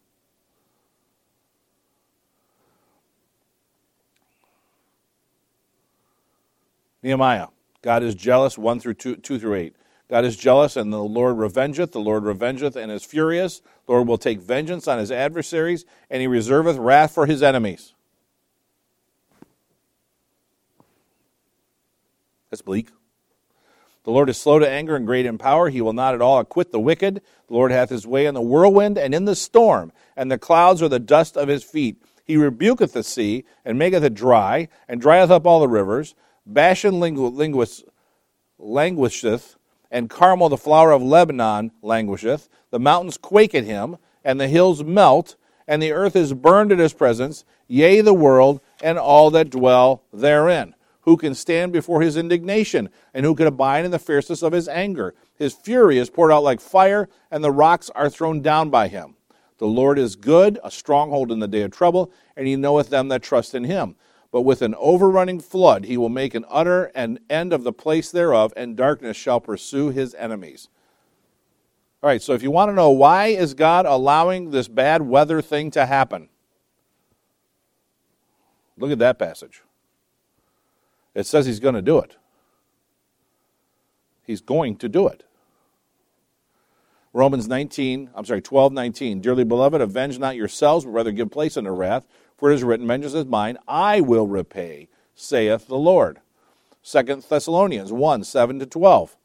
Nehemiah. 7.06 7.50
God 7.84 8.02
is 8.02 8.16
jealous, 8.16 8.58
1 8.58 8.80
through 8.80 8.96
2, 8.96 9.18
2 9.18 9.38
through 9.38 9.54
8. 9.54 9.76
God 10.10 10.26
is 10.26 10.36
jealous, 10.36 10.76
and 10.76 10.92
the 10.92 11.04
Lord 11.04 11.38
revengeth. 11.38 11.92
The 11.92 12.00
Lord 12.00 12.24
revengeth 12.24 12.76
and 12.76 12.92
is 12.92 13.06
furious. 13.06 13.60
The 13.86 13.92
Lord 13.92 14.08
will 14.08 14.18
take 14.18 14.42
vengeance 14.42 14.88
on 14.88 14.98
his 14.98 15.12
adversaries, 15.12 15.86
and 16.10 16.20
he 16.20 16.28
reserveth 16.28 16.84
wrath 16.84 17.14
for 17.14 17.28
his 17.28 17.44
enemies. 17.44 17.94
That's 22.50 22.64
bleak. 22.64 22.90
The 24.04 24.12
Lord 24.12 24.30
is 24.30 24.38
slow 24.38 24.58
to 24.58 24.70
anger 24.70 24.96
and 24.96 25.06
great 25.06 25.28
in 25.28 25.38
power. 25.38 25.70
He 25.70 25.82
will 25.82 25.94
not 25.94 26.16
at 26.16 26.22
all 26.22 26.40
acquit 26.40 26.72
the 26.72 26.80
wicked. 26.80 27.22
The 27.48 27.54
Lord 27.54 27.72
hath 27.72 27.90
his 27.90 28.08
way 28.08 28.26
in 28.26 28.34
the 28.34 28.42
whirlwind 28.42 28.98
and 28.98 29.14
in 29.14 29.26
the 29.26 29.36
storm, 29.36 29.92
and 30.16 30.32
the 30.32 30.40
clouds 30.40 30.82
are 30.82 30.90
the 30.90 31.00
dust 31.00 31.38
of 31.38 31.50
his 31.50 31.64
feet. 31.64 32.02
He 32.24 32.36
rebuketh 32.36 32.94
the 32.94 33.04
sea, 33.04 33.46
and 33.64 33.78
maketh 33.78 34.04
it 34.04 34.16
dry, 34.16 34.70
and 34.88 35.00
drieth 35.00 35.30
up 35.30 35.46
all 35.46 35.60
the 35.60 35.68
rivers. 35.68 36.16
Bashan 36.46 37.00
linguist, 37.00 37.86
languisheth, 38.60 39.56
and 39.92 40.10
Carmel, 40.10 40.50
the 40.50 40.58
flower 40.58 40.92
of 40.92 41.02
Lebanon, 41.02 41.72
languisheth. 41.82 42.50
The 42.72 42.80
mountains 42.80 43.18
quake 43.18 43.56
at 43.56 43.64
him, 43.64 43.98
and 44.24 44.40
the 44.40 44.48
hills 44.48 44.84
melt, 44.84 45.36
and 45.68 45.82
the 45.82 45.92
earth 45.92 46.16
is 46.16 46.34
burned 46.34 46.72
at 46.72 46.80
his 46.80 46.94
presence, 46.94 47.46
yea, 47.68 48.02
the 48.02 48.14
world, 48.14 48.62
and 48.84 48.98
all 48.98 49.32
that 49.32 49.50
dwell 49.50 50.04
therein. 50.14 50.76
Who 51.02 51.18
can 51.18 51.36
stand 51.36 51.72
before 51.72 52.02
his 52.02 52.18
indignation, 52.18 52.90
and 53.14 53.26
who 53.26 53.36
can 53.36 53.48
abide 53.48 53.86
in 53.86 53.92
the 53.92 54.00
fierceness 54.00 54.42
of 54.42 54.54
his 54.54 54.68
anger? 54.68 55.14
His 55.36 55.54
fury 55.54 55.98
is 55.98 56.10
poured 56.10 56.32
out 56.32 56.44
like 56.44 56.60
fire, 56.60 57.10
and 57.30 57.44
the 57.44 57.52
rocks 57.52 57.90
are 57.92 58.10
thrown 58.10 58.42
down 58.42 58.70
by 58.70 58.88
him. 58.88 59.16
The 59.58 59.68
Lord 59.68 59.98
is 59.98 60.16
good, 60.16 60.60
a 60.64 60.72
stronghold 60.72 61.32
in 61.32 61.40
the 61.40 61.48
day 61.48 61.62
of 61.62 61.72
trouble, 61.72 62.12
and 62.36 62.48
he 62.48 62.56
knoweth 62.56 62.90
them 62.90 63.08
that 63.10 63.24
trust 63.24 63.56
in 63.56 63.64
him. 63.64 63.96
But 64.36 64.42
with 64.42 64.62
an 64.62 64.76
overrunning 64.78 65.40
flood 65.40 65.86
he 65.86 65.96
will 65.96 66.10
make 66.10 66.36
an 66.36 66.44
utter 66.50 66.92
and 66.94 67.22
end 67.30 67.54
of 67.54 67.64
the 67.64 67.72
place 67.72 68.12
thereof, 68.12 68.52
and 68.58 68.76
darkness 68.76 69.16
shall 69.16 69.40
pursue 69.40 69.92
his 69.92 70.14
enemies. 70.16 70.68
All 72.04 72.10
right, 72.10 72.22
so 72.22 72.34
if 72.34 72.44
you 72.44 72.52
want 72.52 72.68
to 72.68 72.76
know 72.76 72.90
why 72.90 73.28
is 73.28 73.54
God 73.54 73.86
allowing 73.86 74.52
this 74.52 74.68
bad 74.68 75.04
weather 75.04 75.42
thing 75.42 75.72
to 75.72 75.86
happen? 75.86 76.28
Look 78.78 78.92
at 78.92 79.00
that 79.00 79.18
passage. 79.18 79.64
It 81.14 81.26
says 81.26 81.46
he's 81.46 81.62
going 81.62 81.76
to 81.76 81.82
do 81.82 82.00
it. 82.00 82.18
He's 84.22 84.42
going 84.42 84.76
to 84.80 84.90
do 84.90 85.08
it. 85.08 85.24
Romans 87.16 87.48
19, 87.48 88.10
I'm 88.14 88.26
sorry, 88.26 88.42
12, 88.42 88.74
19. 88.74 89.22
Dearly 89.22 89.46
beloved, 89.46 89.80
avenge 89.80 90.20
not 90.20 90.36
yourselves, 90.36 90.84
but 90.84 90.92
rather 90.92 91.14
give 91.14 91.32
place 91.32 91.56
unto 91.56 91.70
wrath. 91.70 92.06
For 92.36 92.52
it 92.52 92.56
is 92.56 92.64
written, 92.64 92.86
Vengeance 92.86 93.14
is 93.14 93.24
mine, 93.24 93.58
I 93.70 94.02
will 94.02 94.28
repay, 94.28 94.90
saith 95.16 95.68
the 95.68 95.78
Lord. 95.78 96.20
2 96.84 97.24
Thessalonians 97.30 97.94
1 97.94 98.26
7 98.26 98.60
to 98.60 98.66
12. 98.66 99.16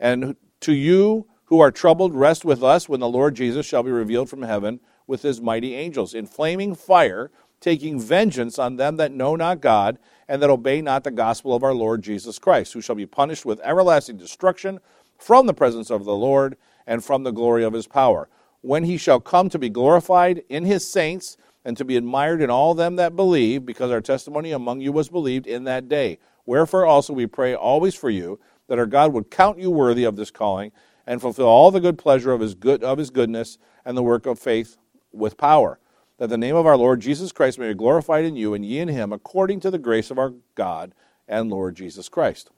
And 0.00 0.34
to 0.62 0.72
you 0.72 1.28
who 1.44 1.60
are 1.60 1.70
troubled, 1.70 2.12
rest 2.12 2.44
with 2.44 2.64
us 2.64 2.88
when 2.88 2.98
the 2.98 3.08
Lord 3.08 3.36
Jesus 3.36 3.64
shall 3.64 3.84
be 3.84 3.92
revealed 3.92 4.28
from 4.28 4.42
heaven 4.42 4.80
with 5.06 5.22
his 5.22 5.40
mighty 5.40 5.76
angels, 5.76 6.14
in 6.14 6.26
flaming 6.26 6.74
fire, 6.74 7.30
taking 7.60 8.00
vengeance 8.00 8.58
on 8.58 8.74
them 8.74 8.96
that 8.96 9.12
know 9.12 9.36
not 9.36 9.60
God, 9.60 10.00
and 10.26 10.42
that 10.42 10.50
obey 10.50 10.82
not 10.82 11.04
the 11.04 11.12
gospel 11.12 11.54
of 11.54 11.62
our 11.62 11.72
Lord 11.72 12.02
Jesus 12.02 12.36
Christ, 12.40 12.72
who 12.72 12.80
shall 12.80 12.96
be 12.96 13.06
punished 13.06 13.46
with 13.46 13.60
everlasting 13.60 14.16
destruction 14.16 14.80
from 15.16 15.46
the 15.46 15.54
presence 15.54 15.88
of 15.88 16.04
the 16.04 16.16
Lord 16.16 16.56
and 16.88 17.04
from 17.04 17.22
the 17.22 17.30
glory 17.30 17.62
of 17.62 17.74
his 17.74 17.86
power. 17.86 18.28
When 18.62 18.82
he 18.82 18.96
shall 18.96 19.20
come 19.20 19.48
to 19.50 19.58
be 19.58 19.68
glorified 19.68 20.42
in 20.48 20.64
his 20.64 20.84
saints, 20.90 21.36
and 21.64 21.76
to 21.76 21.84
be 21.84 21.98
admired 21.98 22.40
in 22.40 22.48
all 22.48 22.72
them 22.74 22.96
that 22.96 23.14
believe, 23.14 23.66
because 23.66 23.90
our 23.90 24.00
testimony 24.00 24.52
among 24.52 24.80
you 24.80 24.90
was 24.90 25.10
believed 25.10 25.46
in 25.46 25.64
that 25.64 25.86
day. 25.86 26.18
Wherefore 26.46 26.86
also 26.86 27.12
we 27.12 27.26
pray 27.26 27.54
always 27.54 27.94
for 27.94 28.08
you, 28.08 28.40
that 28.68 28.78
our 28.78 28.86
God 28.86 29.12
would 29.12 29.30
count 29.30 29.58
you 29.58 29.70
worthy 29.70 30.04
of 30.04 30.16
this 30.16 30.30
calling, 30.30 30.72
and 31.06 31.20
fulfill 31.20 31.46
all 31.46 31.70
the 31.70 31.80
good 31.80 31.98
pleasure 31.98 32.32
of 32.32 32.40
his 32.40 32.54
good 32.54 32.82
of 32.82 32.96
his 32.96 33.10
goodness 33.10 33.58
and 33.84 33.96
the 33.96 34.02
work 34.02 34.24
of 34.24 34.38
faith 34.38 34.78
with 35.12 35.36
power, 35.36 35.78
that 36.16 36.28
the 36.28 36.38
name 36.38 36.56
of 36.56 36.64
our 36.64 36.76
Lord 36.76 37.00
Jesus 37.00 37.32
Christ 37.32 37.58
may 37.58 37.68
be 37.68 37.74
glorified 37.74 38.24
in 38.24 38.34
you 38.34 38.54
and 38.54 38.64
ye 38.64 38.78
in 38.78 38.88
him, 38.88 39.12
according 39.12 39.60
to 39.60 39.70
the 39.70 39.78
grace 39.78 40.10
of 40.10 40.18
our 40.18 40.32
God 40.54 40.94
and 41.26 41.50
Lord 41.50 41.76
Jesus 41.76 42.08
Christ. 42.08 42.50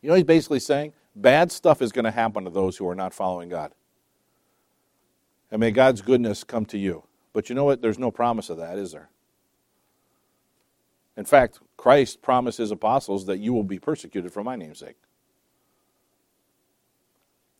You 0.00 0.08
know, 0.08 0.14
he's 0.14 0.24
basically 0.24 0.60
saying 0.60 0.94
bad 1.14 1.52
stuff 1.52 1.82
is 1.82 1.92
going 1.92 2.04
to 2.04 2.10
happen 2.10 2.44
to 2.44 2.50
those 2.50 2.76
who 2.76 2.88
are 2.88 2.94
not 2.94 3.14
following 3.14 3.48
God. 3.48 3.72
And 5.50 5.60
may 5.60 5.70
God's 5.70 6.00
goodness 6.00 6.44
come 6.44 6.64
to 6.66 6.78
you. 6.78 7.04
But 7.32 7.48
you 7.48 7.54
know 7.54 7.64
what? 7.64 7.82
There's 7.82 7.98
no 7.98 8.10
promise 8.10 8.50
of 8.50 8.58
that, 8.58 8.78
is 8.78 8.92
there? 8.92 9.10
In 11.16 11.24
fact, 11.24 11.60
Christ 11.76 12.22
promised 12.22 12.58
his 12.58 12.70
apostles 12.70 13.26
that 13.26 13.38
you 13.38 13.52
will 13.52 13.64
be 13.64 13.78
persecuted 13.78 14.32
for 14.32 14.42
my 14.42 14.56
name's 14.56 14.78
sake. 14.78 14.96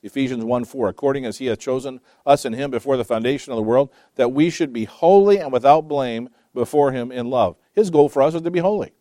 Ephesians 0.03 0.45
1 0.45 0.65
4, 0.65 0.89
according 0.89 1.27
as 1.27 1.39
he 1.39 1.47
hath 1.47 1.59
chosen 1.59 2.01
us 2.25 2.45
in 2.45 2.55
him 2.55 2.71
before 2.71 2.97
the 2.97 3.05
foundation 3.05 3.53
of 3.53 3.57
the 3.57 3.63
world, 3.63 3.91
that 4.15 4.33
we 4.33 4.49
should 4.49 4.73
be 4.73 4.85
holy 4.85 5.39
and 5.39 5.53
without 5.53 5.89
blame 5.89 6.31
before 6.55 6.93
him 6.93 7.13
in 7.13 7.29
love. 7.29 7.57
His 7.75 7.91
goal 7.91 8.09
for 8.09 8.23
us 8.23 8.35
is 8.35 8.43
to 8.43 8.51
be 8.51 8.61
holy. 8.61 8.93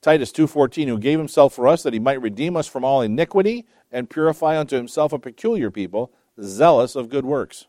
Titus 0.00 0.32
2:14 0.32 0.88
who 0.88 0.98
gave 0.98 1.18
himself 1.18 1.52
for 1.54 1.66
us 1.66 1.82
that 1.82 1.92
he 1.92 1.98
might 1.98 2.22
redeem 2.22 2.56
us 2.56 2.66
from 2.66 2.84
all 2.84 3.02
iniquity 3.02 3.66
and 3.90 4.10
purify 4.10 4.58
unto 4.58 4.76
himself 4.76 5.12
a 5.12 5.18
peculiar 5.18 5.70
people 5.70 6.12
zealous 6.40 6.94
of 6.94 7.08
good 7.08 7.24
works. 7.24 7.66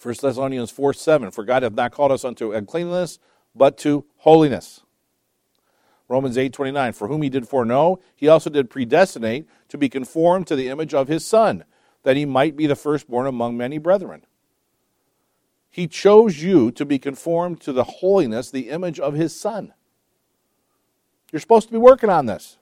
1 0.00 0.14
Thessalonians 0.20 0.70
4 0.70 0.92
7, 0.92 1.30
for 1.30 1.44
God 1.44 1.62
hath 1.62 1.74
not 1.74 1.92
called 1.92 2.12
us 2.12 2.24
unto 2.24 2.52
uncleanness, 2.52 3.18
but 3.54 3.78
to 3.78 4.04
holiness. 4.18 4.82
Romans 6.08 6.36
8:29 6.36 6.94
For 6.94 7.08
whom 7.08 7.22
he 7.22 7.30
did 7.30 7.48
foreknow 7.48 7.98
he 8.14 8.28
also 8.28 8.50
did 8.50 8.70
predestinate 8.70 9.46
to 9.68 9.78
be 9.78 9.88
conformed 9.88 10.46
to 10.46 10.56
the 10.56 10.68
image 10.68 10.92
of 10.94 11.08
his 11.08 11.24
son 11.24 11.64
that 12.02 12.16
he 12.16 12.24
might 12.24 12.56
be 12.56 12.66
the 12.66 12.76
firstborn 12.76 13.26
among 13.26 13.56
many 13.56 13.78
brethren. 13.78 14.24
He 15.72 15.88
chose 15.88 16.42
you 16.42 16.70
to 16.72 16.84
be 16.84 16.98
conformed 16.98 17.62
to 17.62 17.72
the 17.72 17.84
holiness, 17.84 18.50
the 18.50 18.68
image 18.68 19.00
of 19.00 19.14
his 19.14 19.34
son. 19.34 19.72
You're 21.32 21.40
supposed 21.40 21.68
to 21.68 21.72
be 21.72 21.78
working 21.78 22.10
on 22.10 22.26
this. 22.26 22.58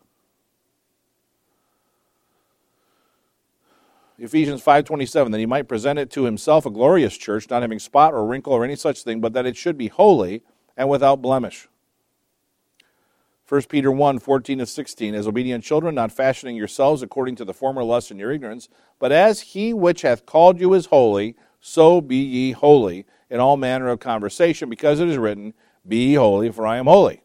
Ephesians 4.17 4.63
5:27 4.63 5.33
that 5.33 5.39
he 5.39 5.47
might 5.47 5.67
present 5.67 5.99
it 5.99 6.11
to 6.11 6.25
himself 6.25 6.65
a 6.65 6.71
glorious 6.71 7.17
church 7.17 7.51
not 7.51 7.63
having 7.63 7.81
spot 7.81 8.15
or 8.15 8.25
wrinkle 8.25 8.53
or 8.53 8.65
any 8.65 8.77
such 8.77 9.03
thing 9.03 9.21
but 9.21 9.33
that 9.33 9.47
it 9.47 9.57
should 9.57 9.77
be 9.77 9.89
holy 9.89 10.43
and 10.77 10.89
without 10.89 11.21
blemish. 11.21 11.69
1 13.49 13.63
Peter 13.63 13.91
1 13.91 14.21
14 14.21 14.59
to 14.59 14.67
16 14.67 15.15
as 15.15 15.27
obedient 15.27 15.65
children 15.65 15.97
not 15.97 16.13
fashioning 16.13 16.55
yourselves 16.55 17.03
according 17.03 17.35
to 17.35 17.45
the 17.45 17.55
former 17.55 17.83
lusts 17.83 18.13
in 18.13 18.19
your 18.19 18.31
ignorance 18.31 18.69
but 19.01 19.11
as 19.11 19.41
he 19.41 19.73
which 19.73 20.03
hath 20.03 20.27
called 20.27 20.61
you 20.61 20.75
is 20.75 20.87
holy 20.87 21.35
so 21.61 22.01
be 22.01 22.17
ye 22.17 22.53
holy 22.53 23.07
in 23.29 23.41
all 23.41 23.57
manner 23.57 23.89
of 23.89 24.01
conversation 24.01 24.69
because 24.69 25.01
it 25.01 25.09
is 25.09 25.19
written 25.19 25.55
be 25.87 26.09
ye 26.09 26.15
holy 26.15 26.51
for 26.51 26.67
I 26.67 26.79
am 26.79 26.87
holy. 26.87 27.23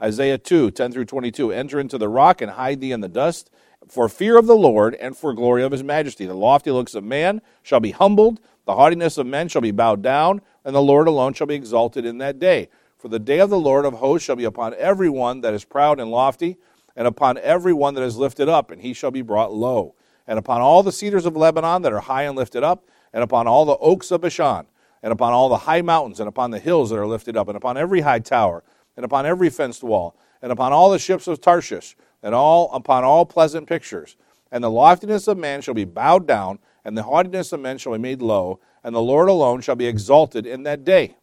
Isaiah 0.00 0.38
2 0.38 0.70
10 0.70 0.92
through 0.92 1.06
22 1.06 1.52
enter 1.52 1.80
into 1.80 1.98
the 1.98 2.08
rock 2.08 2.40
and 2.40 2.52
hide 2.52 2.80
thee 2.80 2.92
in 2.92 3.00
the 3.00 3.08
dust 3.08 3.50
for 3.88 4.08
fear 4.08 4.38
of 4.38 4.46
the 4.46 4.56
Lord 4.56 4.94
and 4.94 5.16
for 5.16 5.32
glory 5.32 5.62
of 5.62 5.72
his 5.72 5.82
majesty. 5.82 6.26
The 6.26 6.34
lofty 6.34 6.70
looks 6.70 6.94
of 6.94 7.04
man 7.04 7.40
shall 7.62 7.80
be 7.80 7.90
humbled, 7.90 8.40
the 8.64 8.74
haughtiness 8.74 9.18
of 9.18 9.26
men 9.26 9.48
shall 9.48 9.62
be 9.62 9.70
bowed 9.70 10.02
down, 10.02 10.42
and 10.64 10.74
the 10.74 10.82
Lord 10.82 11.08
alone 11.08 11.32
shall 11.32 11.46
be 11.46 11.54
exalted 11.54 12.04
in 12.04 12.18
that 12.18 12.38
day. 12.38 12.68
For 12.98 13.08
the 13.08 13.18
day 13.18 13.38
of 13.38 13.50
the 13.50 13.58
Lord 13.58 13.84
of 13.84 13.94
hosts 13.94 14.26
shall 14.26 14.36
be 14.36 14.44
upon 14.44 14.74
every 14.74 15.08
one 15.08 15.40
that 15.40 15.54
is 15.54 15.64
proud 15.64 15.98
and 16.00 16.10
lofty, 16.10 16.58
and 16.94 17.06
upon 17.06 17.38
every 17.38 17.72
one 17.72 17.94
that 17.94 18.02
is 18.02 18.16
lifted 18.16 18.48
up, 18.48 18.70
and 18.70 18.82
he 18.82 18.92
shall 18.92 19.10
be 19.10 19.22
brought 19.22 19.52
low. 19.52 19.94
And 20.28 20.38
upon 20.38 20.60
all 20.60 20.82
the 20.82 20.92
cedars 20.92 21.26
of 21.26 21.36
Lebanon 21.36 21.82
that 21.82 21.92
are 21.92 22.00
high 22.00 22.24
and 22.24 22.36
lifted 22.36 22.62
up, 22.62 22.86
and 23.12 23.24
upon 23.24 23.48
all 23.48 23.64
the 23.64 23.78
oaks 23.78 24.10
of 24.10 24.20
Bashan, 24.20 24.66
and 25.02 25.12
upon 25.12 25.32
all 25.32 25.48
the 25.48 25.56
high 25.56 25.80
mountains, 25.80 26.20
and 26.20 26.28
upon 26.28 26.50
the 26.50 26.58
hills 26.58 26.90
that 26.90 26.98
are 26.98 27.06
lifted 27.06 27.36
up, 27.36 27.48
and 27.48 27.56
upon 27.56 27.78
every 27.78 28.02
high 28.02 28.18
tower, 28.18 28.62
and 28.96 29.04
upon 29.04 29.24
every 29.24 29.48
fenced 29.48 29.82
wall, 29.82 30.14
and 30.42 30.52
upon 30.52 30.72
all 30.72 30.90
the 30.90 30.98
ships 30.98 31.26
of 31.26 31.40
Tarshish, 31.40 31.96
and 32.22 32.34
all 32.34 32.70
upon 32.72 33.04
all 33.04 33.24
pleasant 33.24 33.66
pictures. 33.66 34.16
And 34.52 34.62
the 34.62 34.70
loftiness 34.70 35.28
of 35.28 35.38
man 35.38 35.62
shall 35.62 35.74
be 35.74 35.84
bowed 35.84 36.26
down, 36.26 36.58
and 36.84 36.96
the 36.96 37.04
haughtiness 37.04 37.52
of 37.52 37.60
men 37.60 37.78
shall 37.78 37.92
be 37.92 37.98
made 37.98 38.20
low, 38.20 38.60
and 38.84 38.94
the 38.94 39.00
Lord 39.00 39.28
alone 39.28 39.62
shall 39.62 39.76
be 39.76 39.86
exalted 39.86 40.46
in 40.46 40.62
that 40.64 40.84
day. 40.84 41.16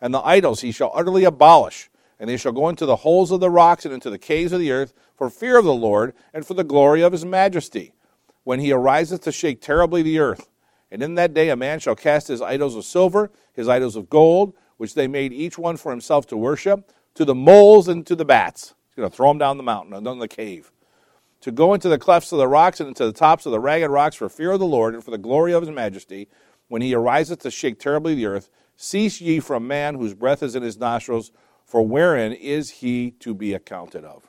And 0.00 0.12
the 0.12 0.26
idols 0.26 0.60
he 0.60 0.72
shall 0.72 0.90
utterly 0.94 1.24
abolish, 1.24 1.88
and 2.18 2.28
they 2.28 2.36
shall 2.36 2.52
go 2.52 2.68
into 2.68 2.86
the 2.86 2.96
holes 2.96 3.30
of 3.30 3.40
the 3.40 3.50
rocks 3.50 3.84
and 3.84 3.92
into 3.92 4.10
the 4.10 4.18
caves 4.18 4.52
of 4.52 4.60
the 4.60 4.72
earth, 4.72 4.92
for 5.14 5.30
fear 5.30 5.58
of 5.58 5.64
the 5.64 5.74
Lord 5.74 6.14
and 6.32 6.46
for 6.46 6.54
the 6.54 6.64
glory 6.64 7.02
of 7.02 7.12
his 7.12 7.24
majesty, 7.24 7.92
when 8.44 8.60
he 8.60 8.72
ariseth 8.72 9.22
to 9.22 9.32
shake 9.32 9.60
terribly 9.60 10.02
the 10.02 10.18
earth. 10.18 10.48
And 10.90 11.02
in 11.02 11.14
that 11.16 11.34
day 11.34 11.48
a 11.48 11.56
man 11.56 11.80
shall 11.80 11.96
cast 11.96 12.28
his 12.28 12.40
idols 12.40 12.76
of 12.76 12.84
silver, 12.84 13.30
his 13.52 13.68
idols 13.68 13.96
of 13.96 14.08
gold, 14.08 14.54
which 14.76 14.94
they 14.94 15.08
made 15.08 15.32
each 15.32 15.58
one 15.58 15.76
for 15.76 15.90
himself 15.90 16.26
to 16.28 16.36
worship, 16.36 16.92
to 17.14 17.24
the 17.24 17.34
moles 17.34 17.88
and 17.88 18.06
to 18.06 18.14
the 18.14 18.24
bats 18.24 18.74
He's 18.96 19.02
going 19.02 19.10
to 19.10 19.16
throw 19.16 19.28
them 19.28 19.38
down 19.38 19.58
the 19.58 19.62
mountain 19.62 19.92
and 19.92 20.06
down 20.06 20.20
the 20.20 20.26
cave. 20.26 20.72
To 21.42 21.52
go 21.52 21.74
into 21.74 21.90
the 21.90 21.98
clefts 21.98 22.32
of 22.32 22.38
the 22.38 22.48
rocks 22.48 22.80
and 22.80 22.88
into 22.88 23.04
the 23.04 23.12
tops 23.12 23.44
of 23.44 23.52
the 23.52 23.60
ragged 23.60 23.90
rocks 23.90 24.16
for 24.16 24.30
fear 24.30 24.52
of 24.52 24.58
the 24.58 24.64
Lord 24.64 24.94
and 24.94 25.04
for 25.04 25.10
the 25.10 25.18
glory 25.18 25.52
of 25.52 25.60
his 25.62 25.70
majesty, 25.70 26.28
when 26.68 26.80
he 26.80 26.94
ariseth 26.94 27.40
to 27.40 27.50
shake 27.50 27.78
terribly 27.78 28.14
the 28.14 28.24
earth. 28.24 28.48
Cease 28.74 29.20
ye 29.20 29.38
from 29.38 29.68
man 29.68 29.96
whose 29.96 30.14
breath 30.14 30.42
is 30.42 30.56
in 30.56 30.62
his 30.62 30.78
nostrils, 30.78 31.30
for 31.66 31.82
wherein 31.82 32.32
is 32.32 32.70
he 32.70 33.10
to 33.10 33.34
be 33.34 33.52
accounted 33.52 34.04
of? 34.04 34.26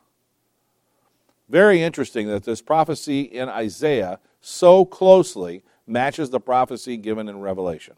Very 1.47 1.81
interesting 1.81 2.27
that 2.27 2.43
this 2.43 2.61
prophecy 2.61 3.21
in 3.21 3.47
Isaiah 3.47 4.19
so 4.41 4.83
closely 4.83 5.63
matches 5.85 6.29
the 6.29 6.41
prophecy 6.41 6.97
given 6.97 7.29
in 7.29 7.39
Revelation. 7.39 7.95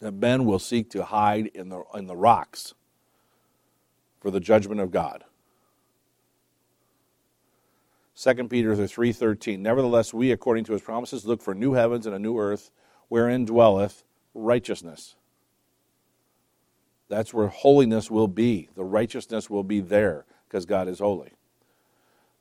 that 0.00 0.12
men 0.12 0.44
will 0.44 0.58
seek 0.58 0.90
to 0.90 1.04
hide 1.04 1.46
in 1.48 1.68
the, 1.68 1.82
in 1.94 2.06
the 2.06 2.16
rocks 2.16 2.74
for 4.20 4.30
the 4.30 4.40
judgment 4.40 4.80
of 4.80 4.90
God. 4.90 5.24
2 8.16 8.48
Peter 8.48 8.74
3:13 8.74 9.58
Nevertheless 9.58 10.14
we 10.14 10.32
according 10.32 10.64
to 10.64 10.72
his 10.72 10.82
promises 10.82 11.26
look 11.26 11.42
for 11.42 11.54
new 11.54 11.74
heavens 11.74 12.06
and 12.06 12.14
a 12.14 12.18
new 12.18 12.38
earth 12.38 12.70
wherein 13.08 13.44
dwelleth 13.44 14.04
righteousness. 14.36 15.16
That's 17.08 17.32
where 17.32 17.48
holiness 17.48 18.10
will 18.10 18.28
be. 18.28 18.68
The 18.74 18.84
righteousness 18.84 19.48
will 19.48 19.64
be 19.64 19.80
there 19.80 20.24
because 20.48 20.66
God 20.66 20.88
is 20.88 20.98
holy. 20.98 21.32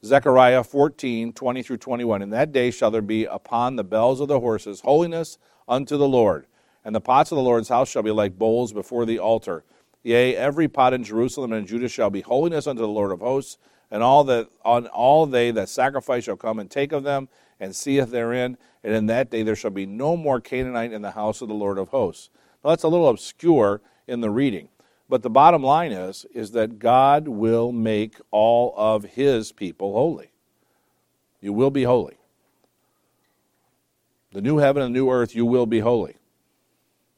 Zechariah 0.04 0.64
14, 0.64 1.34
20 1.34 1.64
through 1.64 1.78
21. 1.78 2.22
In 2.22 2.30
that 2.32 2.52
day 2.52 2.70
shall 2.72 2.92
there 2.92 3.02
be 3.02 3.26
upon 3.26 3.76
the 3.76 3.84
bells 3.84 4.20
of 4.20 4.28
the 4.28 4.40
horses 4.40 4.82
holiness 4.82 5.38
unto 5.68 5.98
the 5.98 6.08
Lord. 6.08 6.46
And 6.84 6.94
the 6.94 7.02
pots 7.02 7.32
of 7.32 7.38
the 7.38 7.44
Lord's 7.44 7.70
house 7.70 7.90
shall 7.90 8.04
be 8.04 8.12
like 8.12 8.38
bowls 8.38 8.74
before 8.74 9.06
the 9.06 9.18
altar. 9.18 9.64
Yea, 10.04 10.36
every 10.36 10.68
pot 10.68 10.94
in 10.94 11.04
Jerusalem 11.04 11.52
and 11.54 11.68
Judah 11.68 11.90
shall 11.90 12.12
be 12.12 12.22
holiness 12.22 12.68
unto 12.68 12.82
the 12.82 12.88
Lord 12.88 13.12
of 13.12 13.22
hosts, 13.22 13.58
and 13.92 14.04
all 14.04 14.24
that 14.26 14.50
on 14.64 14.88
all 14.88 15.26
they 15.26 15.52
that 15.52 15.70
sacrifice 15.70 16.26
shall 16.26 16.36
come 16.36 16.60
and 16.60 16.70
take 16.70 16.92
of 16.92 17.04
them, 17.04 17.30
and 17.60 17.76
seeth 17.76 18.12
therein. 18.12 18.58
And 18.84 18.94
in 18.94 19.06
that 19.08 19.30
day 19.30 19.44
there 19.44 19.56
shall 19.56 19.72
be 19.72 19.86
no 19.86 20.18
more 20.18 20.40
Canaanite 20.40 20.92
in 20.92 21.02
the 21.02 21.12
house 21.12 21.42
of 21.42 21.48
the 21.48 21.54
Lord 21.54 21.78
of 21.78 21.90
hosts. 21.90 22.30
Now 22.64 22.72
that's 22.72 22.84
a 22.84 22.88
little 22.88 23.10
obscure 23.10 23.82
in 24.08 24.22
the 24.22 24.30
reading. 24.30 24.70
But 25.08 25.22
the 25.22 25.30
bottom 25.30 25.62
line 25.62 25.92
is, 25.92 26.26
is 26.34 26.52
that 26.52 26.80
God 26.80 27.28
will 27.28 27.72
make 27.72 28.16
all 28.32 28.74
of 28.76 29.04
his 29.04 29.52
people 29.52 29.94
holy. 29.94 30.32
You 31.42 31.54
will 31.54 31.70
be 31.70 31.84
holy. 31.84 32.18
The 34.32 34.42
new 34.42 34.58
heaven 34.58 34.82
and 34.82 34.94
new 34.94 35.10
earth, 35.10 35.36
you 35.36 35.46
will 35.46 35.68
be 35.68 35.80
holy. 35.80 36.16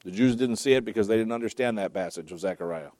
The 0.04 0.10
Jews 0.10 0.36
didn't 0.36 0.56
see 0.56 0.74
it 0.74 0.84
because 0.84 1.08
they 1.08 1.16
didn't 1.16 1.32
understand 1.32 1.78
that 1.78 1.92
passage 1.92 2.30
of 2.30 2.40
Zechariah. 2.40 2.90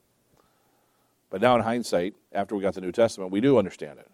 But 1.30 1.40
now, 1.40 1.54
in 1.56 1.62
hindsight, 1.62 2.14
after 2.32 2.54
we 2.56 2.62
got 2.62 2.74
the 2.74 2.80
New 2.80 2.92
Testament, 2.92 3.30
we 3.30 3.40
do 3.40 3.58
understand 3.58 3.98
it. 3.98 4.10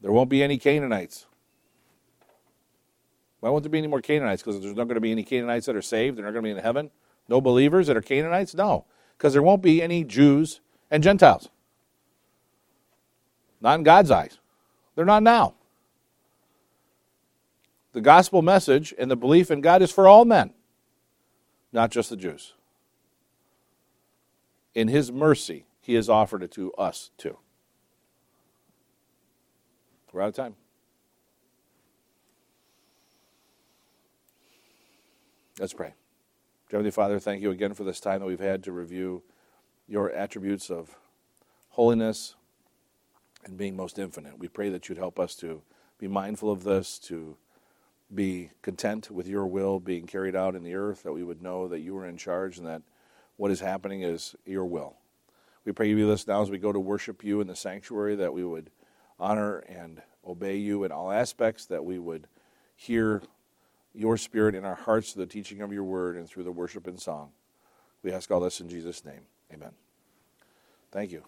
There 0.00 0.12
won't 0.12 0.30
be 0.30 0.42
any 0.42 0.58
Canaanites. 0.58 1.26
Why 3.40 3.50
won't 3.50 3.62
there 3.62 3.70
be 3.70 3.78
any 3.78 3.86
more 3.86 4.00
Canaanites? 4.00 4.42
Because 4.42 4.60
there's 4.60 4.74
not 4.74 4.84
going 4.84 4.94
to 4.94 5.00
be 5.00 5.12
any 5.12 5.22
Canaanites 5.22 5.66
that 5.66 5.76
are 5.76 5.82
saved. 5.82 6.16
They're 6.16 6.24
not 6.24 6.32
going 6.32 6.44
to 6.44 6.46
be 6.46 6.56
in 6.56 6.64
heaven. 6.64 6.90
No 7.28 7.40
believers 7.40 7.86
that 7.88 7.96
are 7.96 8.02
Canaanites? 8.02 8.54
No. 8.54 8.86
Because 9.16 9.32
there 9.32 9.42
won't 9.42 9.62
be 9.62 9.82
any 9.82 10.02
Jews 10.02 10.60
and 10.90 11.02
Gentiles. 11.02 11.48
Not 13.60 13.78
in 13.78 13.82
God's 13.82 14.10
eyes. 14.10 14.38
They're 14.94 15.04
not 15.04 15.22
now. 15.22 15.54
The 17.92 18.00
gospel 18.00 18.42
message 18.42 18.94
and 18.98 19.10
the 19.10 19.16
belief 19.16 19.50
in 19.50 19.60
God 19.60 19.82
is 19.82 19.90
for 19.90 20.08
all 20.08 20.24
men 20.24 20.54
not 21.74 21.90
just 21.90 22.08
the 22.08 22.16
Jews. 22.16 22.54
In 24.74 24.88
His 24.88 25.12
mercy, 25.12 25.66
He 25.80 25.94
has 25.94 26.08
offered 26.08 26.42
it 26.42 26.50
to 26.52 26.72
us 26.74 27.10
too. 27.16 27.38
We're 30.12 30.22
out 30.22 30.28
of 30.28 30.34
time. 30.36 30.54
Let's 35.58 35.72
pray. 35.72 35.94
Heavenly 36.70 36.92
Father, 36.92 37.18
thank 37.18 37.42
you 37.42 37.50
again 37.50 37.74
for 37.74 37.84
this 37.84 38.00
time 38.00 38.20
that 38.20 38.26
we've 38.26 38.40
had 38.40 38.62
to 38.64 38.72
review 38.72 39.22
your 39.86 40.10
attributes 40.10 40.70
of 40.70 40.96
holiness 41.70 42.34
and 43.44 43.56
being 43.56 43.76
most 43.76 43.98
infinite. 43.98 44.38
We 44.38 44.48
pray 44.48 44.68
that 44.70 44.88
you'd 44.88 44.98
help 44.98 45.20
us 45.20 45.34
to 45.36 45.62
be 45.98 46.08
mindful 46.08 46.50
of 46.50 46.64
this, 46.64 46.98
to 47.00 47.36
be 48.12 48.50
content 48.62 49.10
with 49.10 49.26
your 49.26 49.46
will 49.46 49.80
being 49.80 50.06
carried 50.06 50.36
out 50.36 50.54
in 50.54 50.62
the 50.62 50.74
earth, 50.74 51.02
that 51.02 51.12
we 51.12 51.22
would 51.24 51.42
know 51.42 51.68
that 51.68 51.80
you 51.80 51.96
are 51.96 52.06
in 52.06 52.16
charge 52.16 52.58
and 52.58 52.66
that 52.66 52.82
what 53.36 53.50
is 53.50 53.60
happening 53.60 54.02
is 54.02 54.34
your 54.44 54.64
will. 54.64 54.94
We 55.64 55.72
pray 55.72 55.88
you 55.88 55.96
be 55.96 56.04
with 56.04 56.12
us 56.12 56.26
now 56.26 56.42
as 56.42 56.50
we 56.50 56.58
go 56.58 56.72
to 56.72 56.80
worship 56.80 57.24
you 57.24 57.40
in 57.40 57.46
the 57.46 57.56
sanctuary, 57.56 58.16
that 58.16 58.34
we 58.34 58.44
would 58.44 58.70
honor 59.18 59.58
and 59.60 60.02
obey 60.26 60.56
you 60.56 60.84
in 60.84 60.92
all 60.92 61.10
aspects, 61.10 61.66
that 61.66 61.84
we 61.84 61.98
would 61.98 62.26
hear 62.76 63.22
your 63.94 64.16
spirit 64.16 64.54
in 64.54 64.64
our 64.64 64.74
hearts 64.74 65.12
through 65.12 65.24
the 65.24 65.32
teaching 65.32 65.62
of 65.62 65.72
your 65.72 65.84
word 65.84 66.16
and 66.16 66.28
through 66.28 66.44
the 66.44 66.52
worship 66.52 66.86
and 66.86 67.00
song. 67.00 67.30
We 68.02 68.12
ask 68.12 68.30
all 68.30 68.40
this 68.40 68.60
in 68.60 68.68
Jesus' 68.68 69.04
name. 69.04 69.22
Amen. 69.52 69.70
Thank 70.90 71.12
you. 71.12 71.24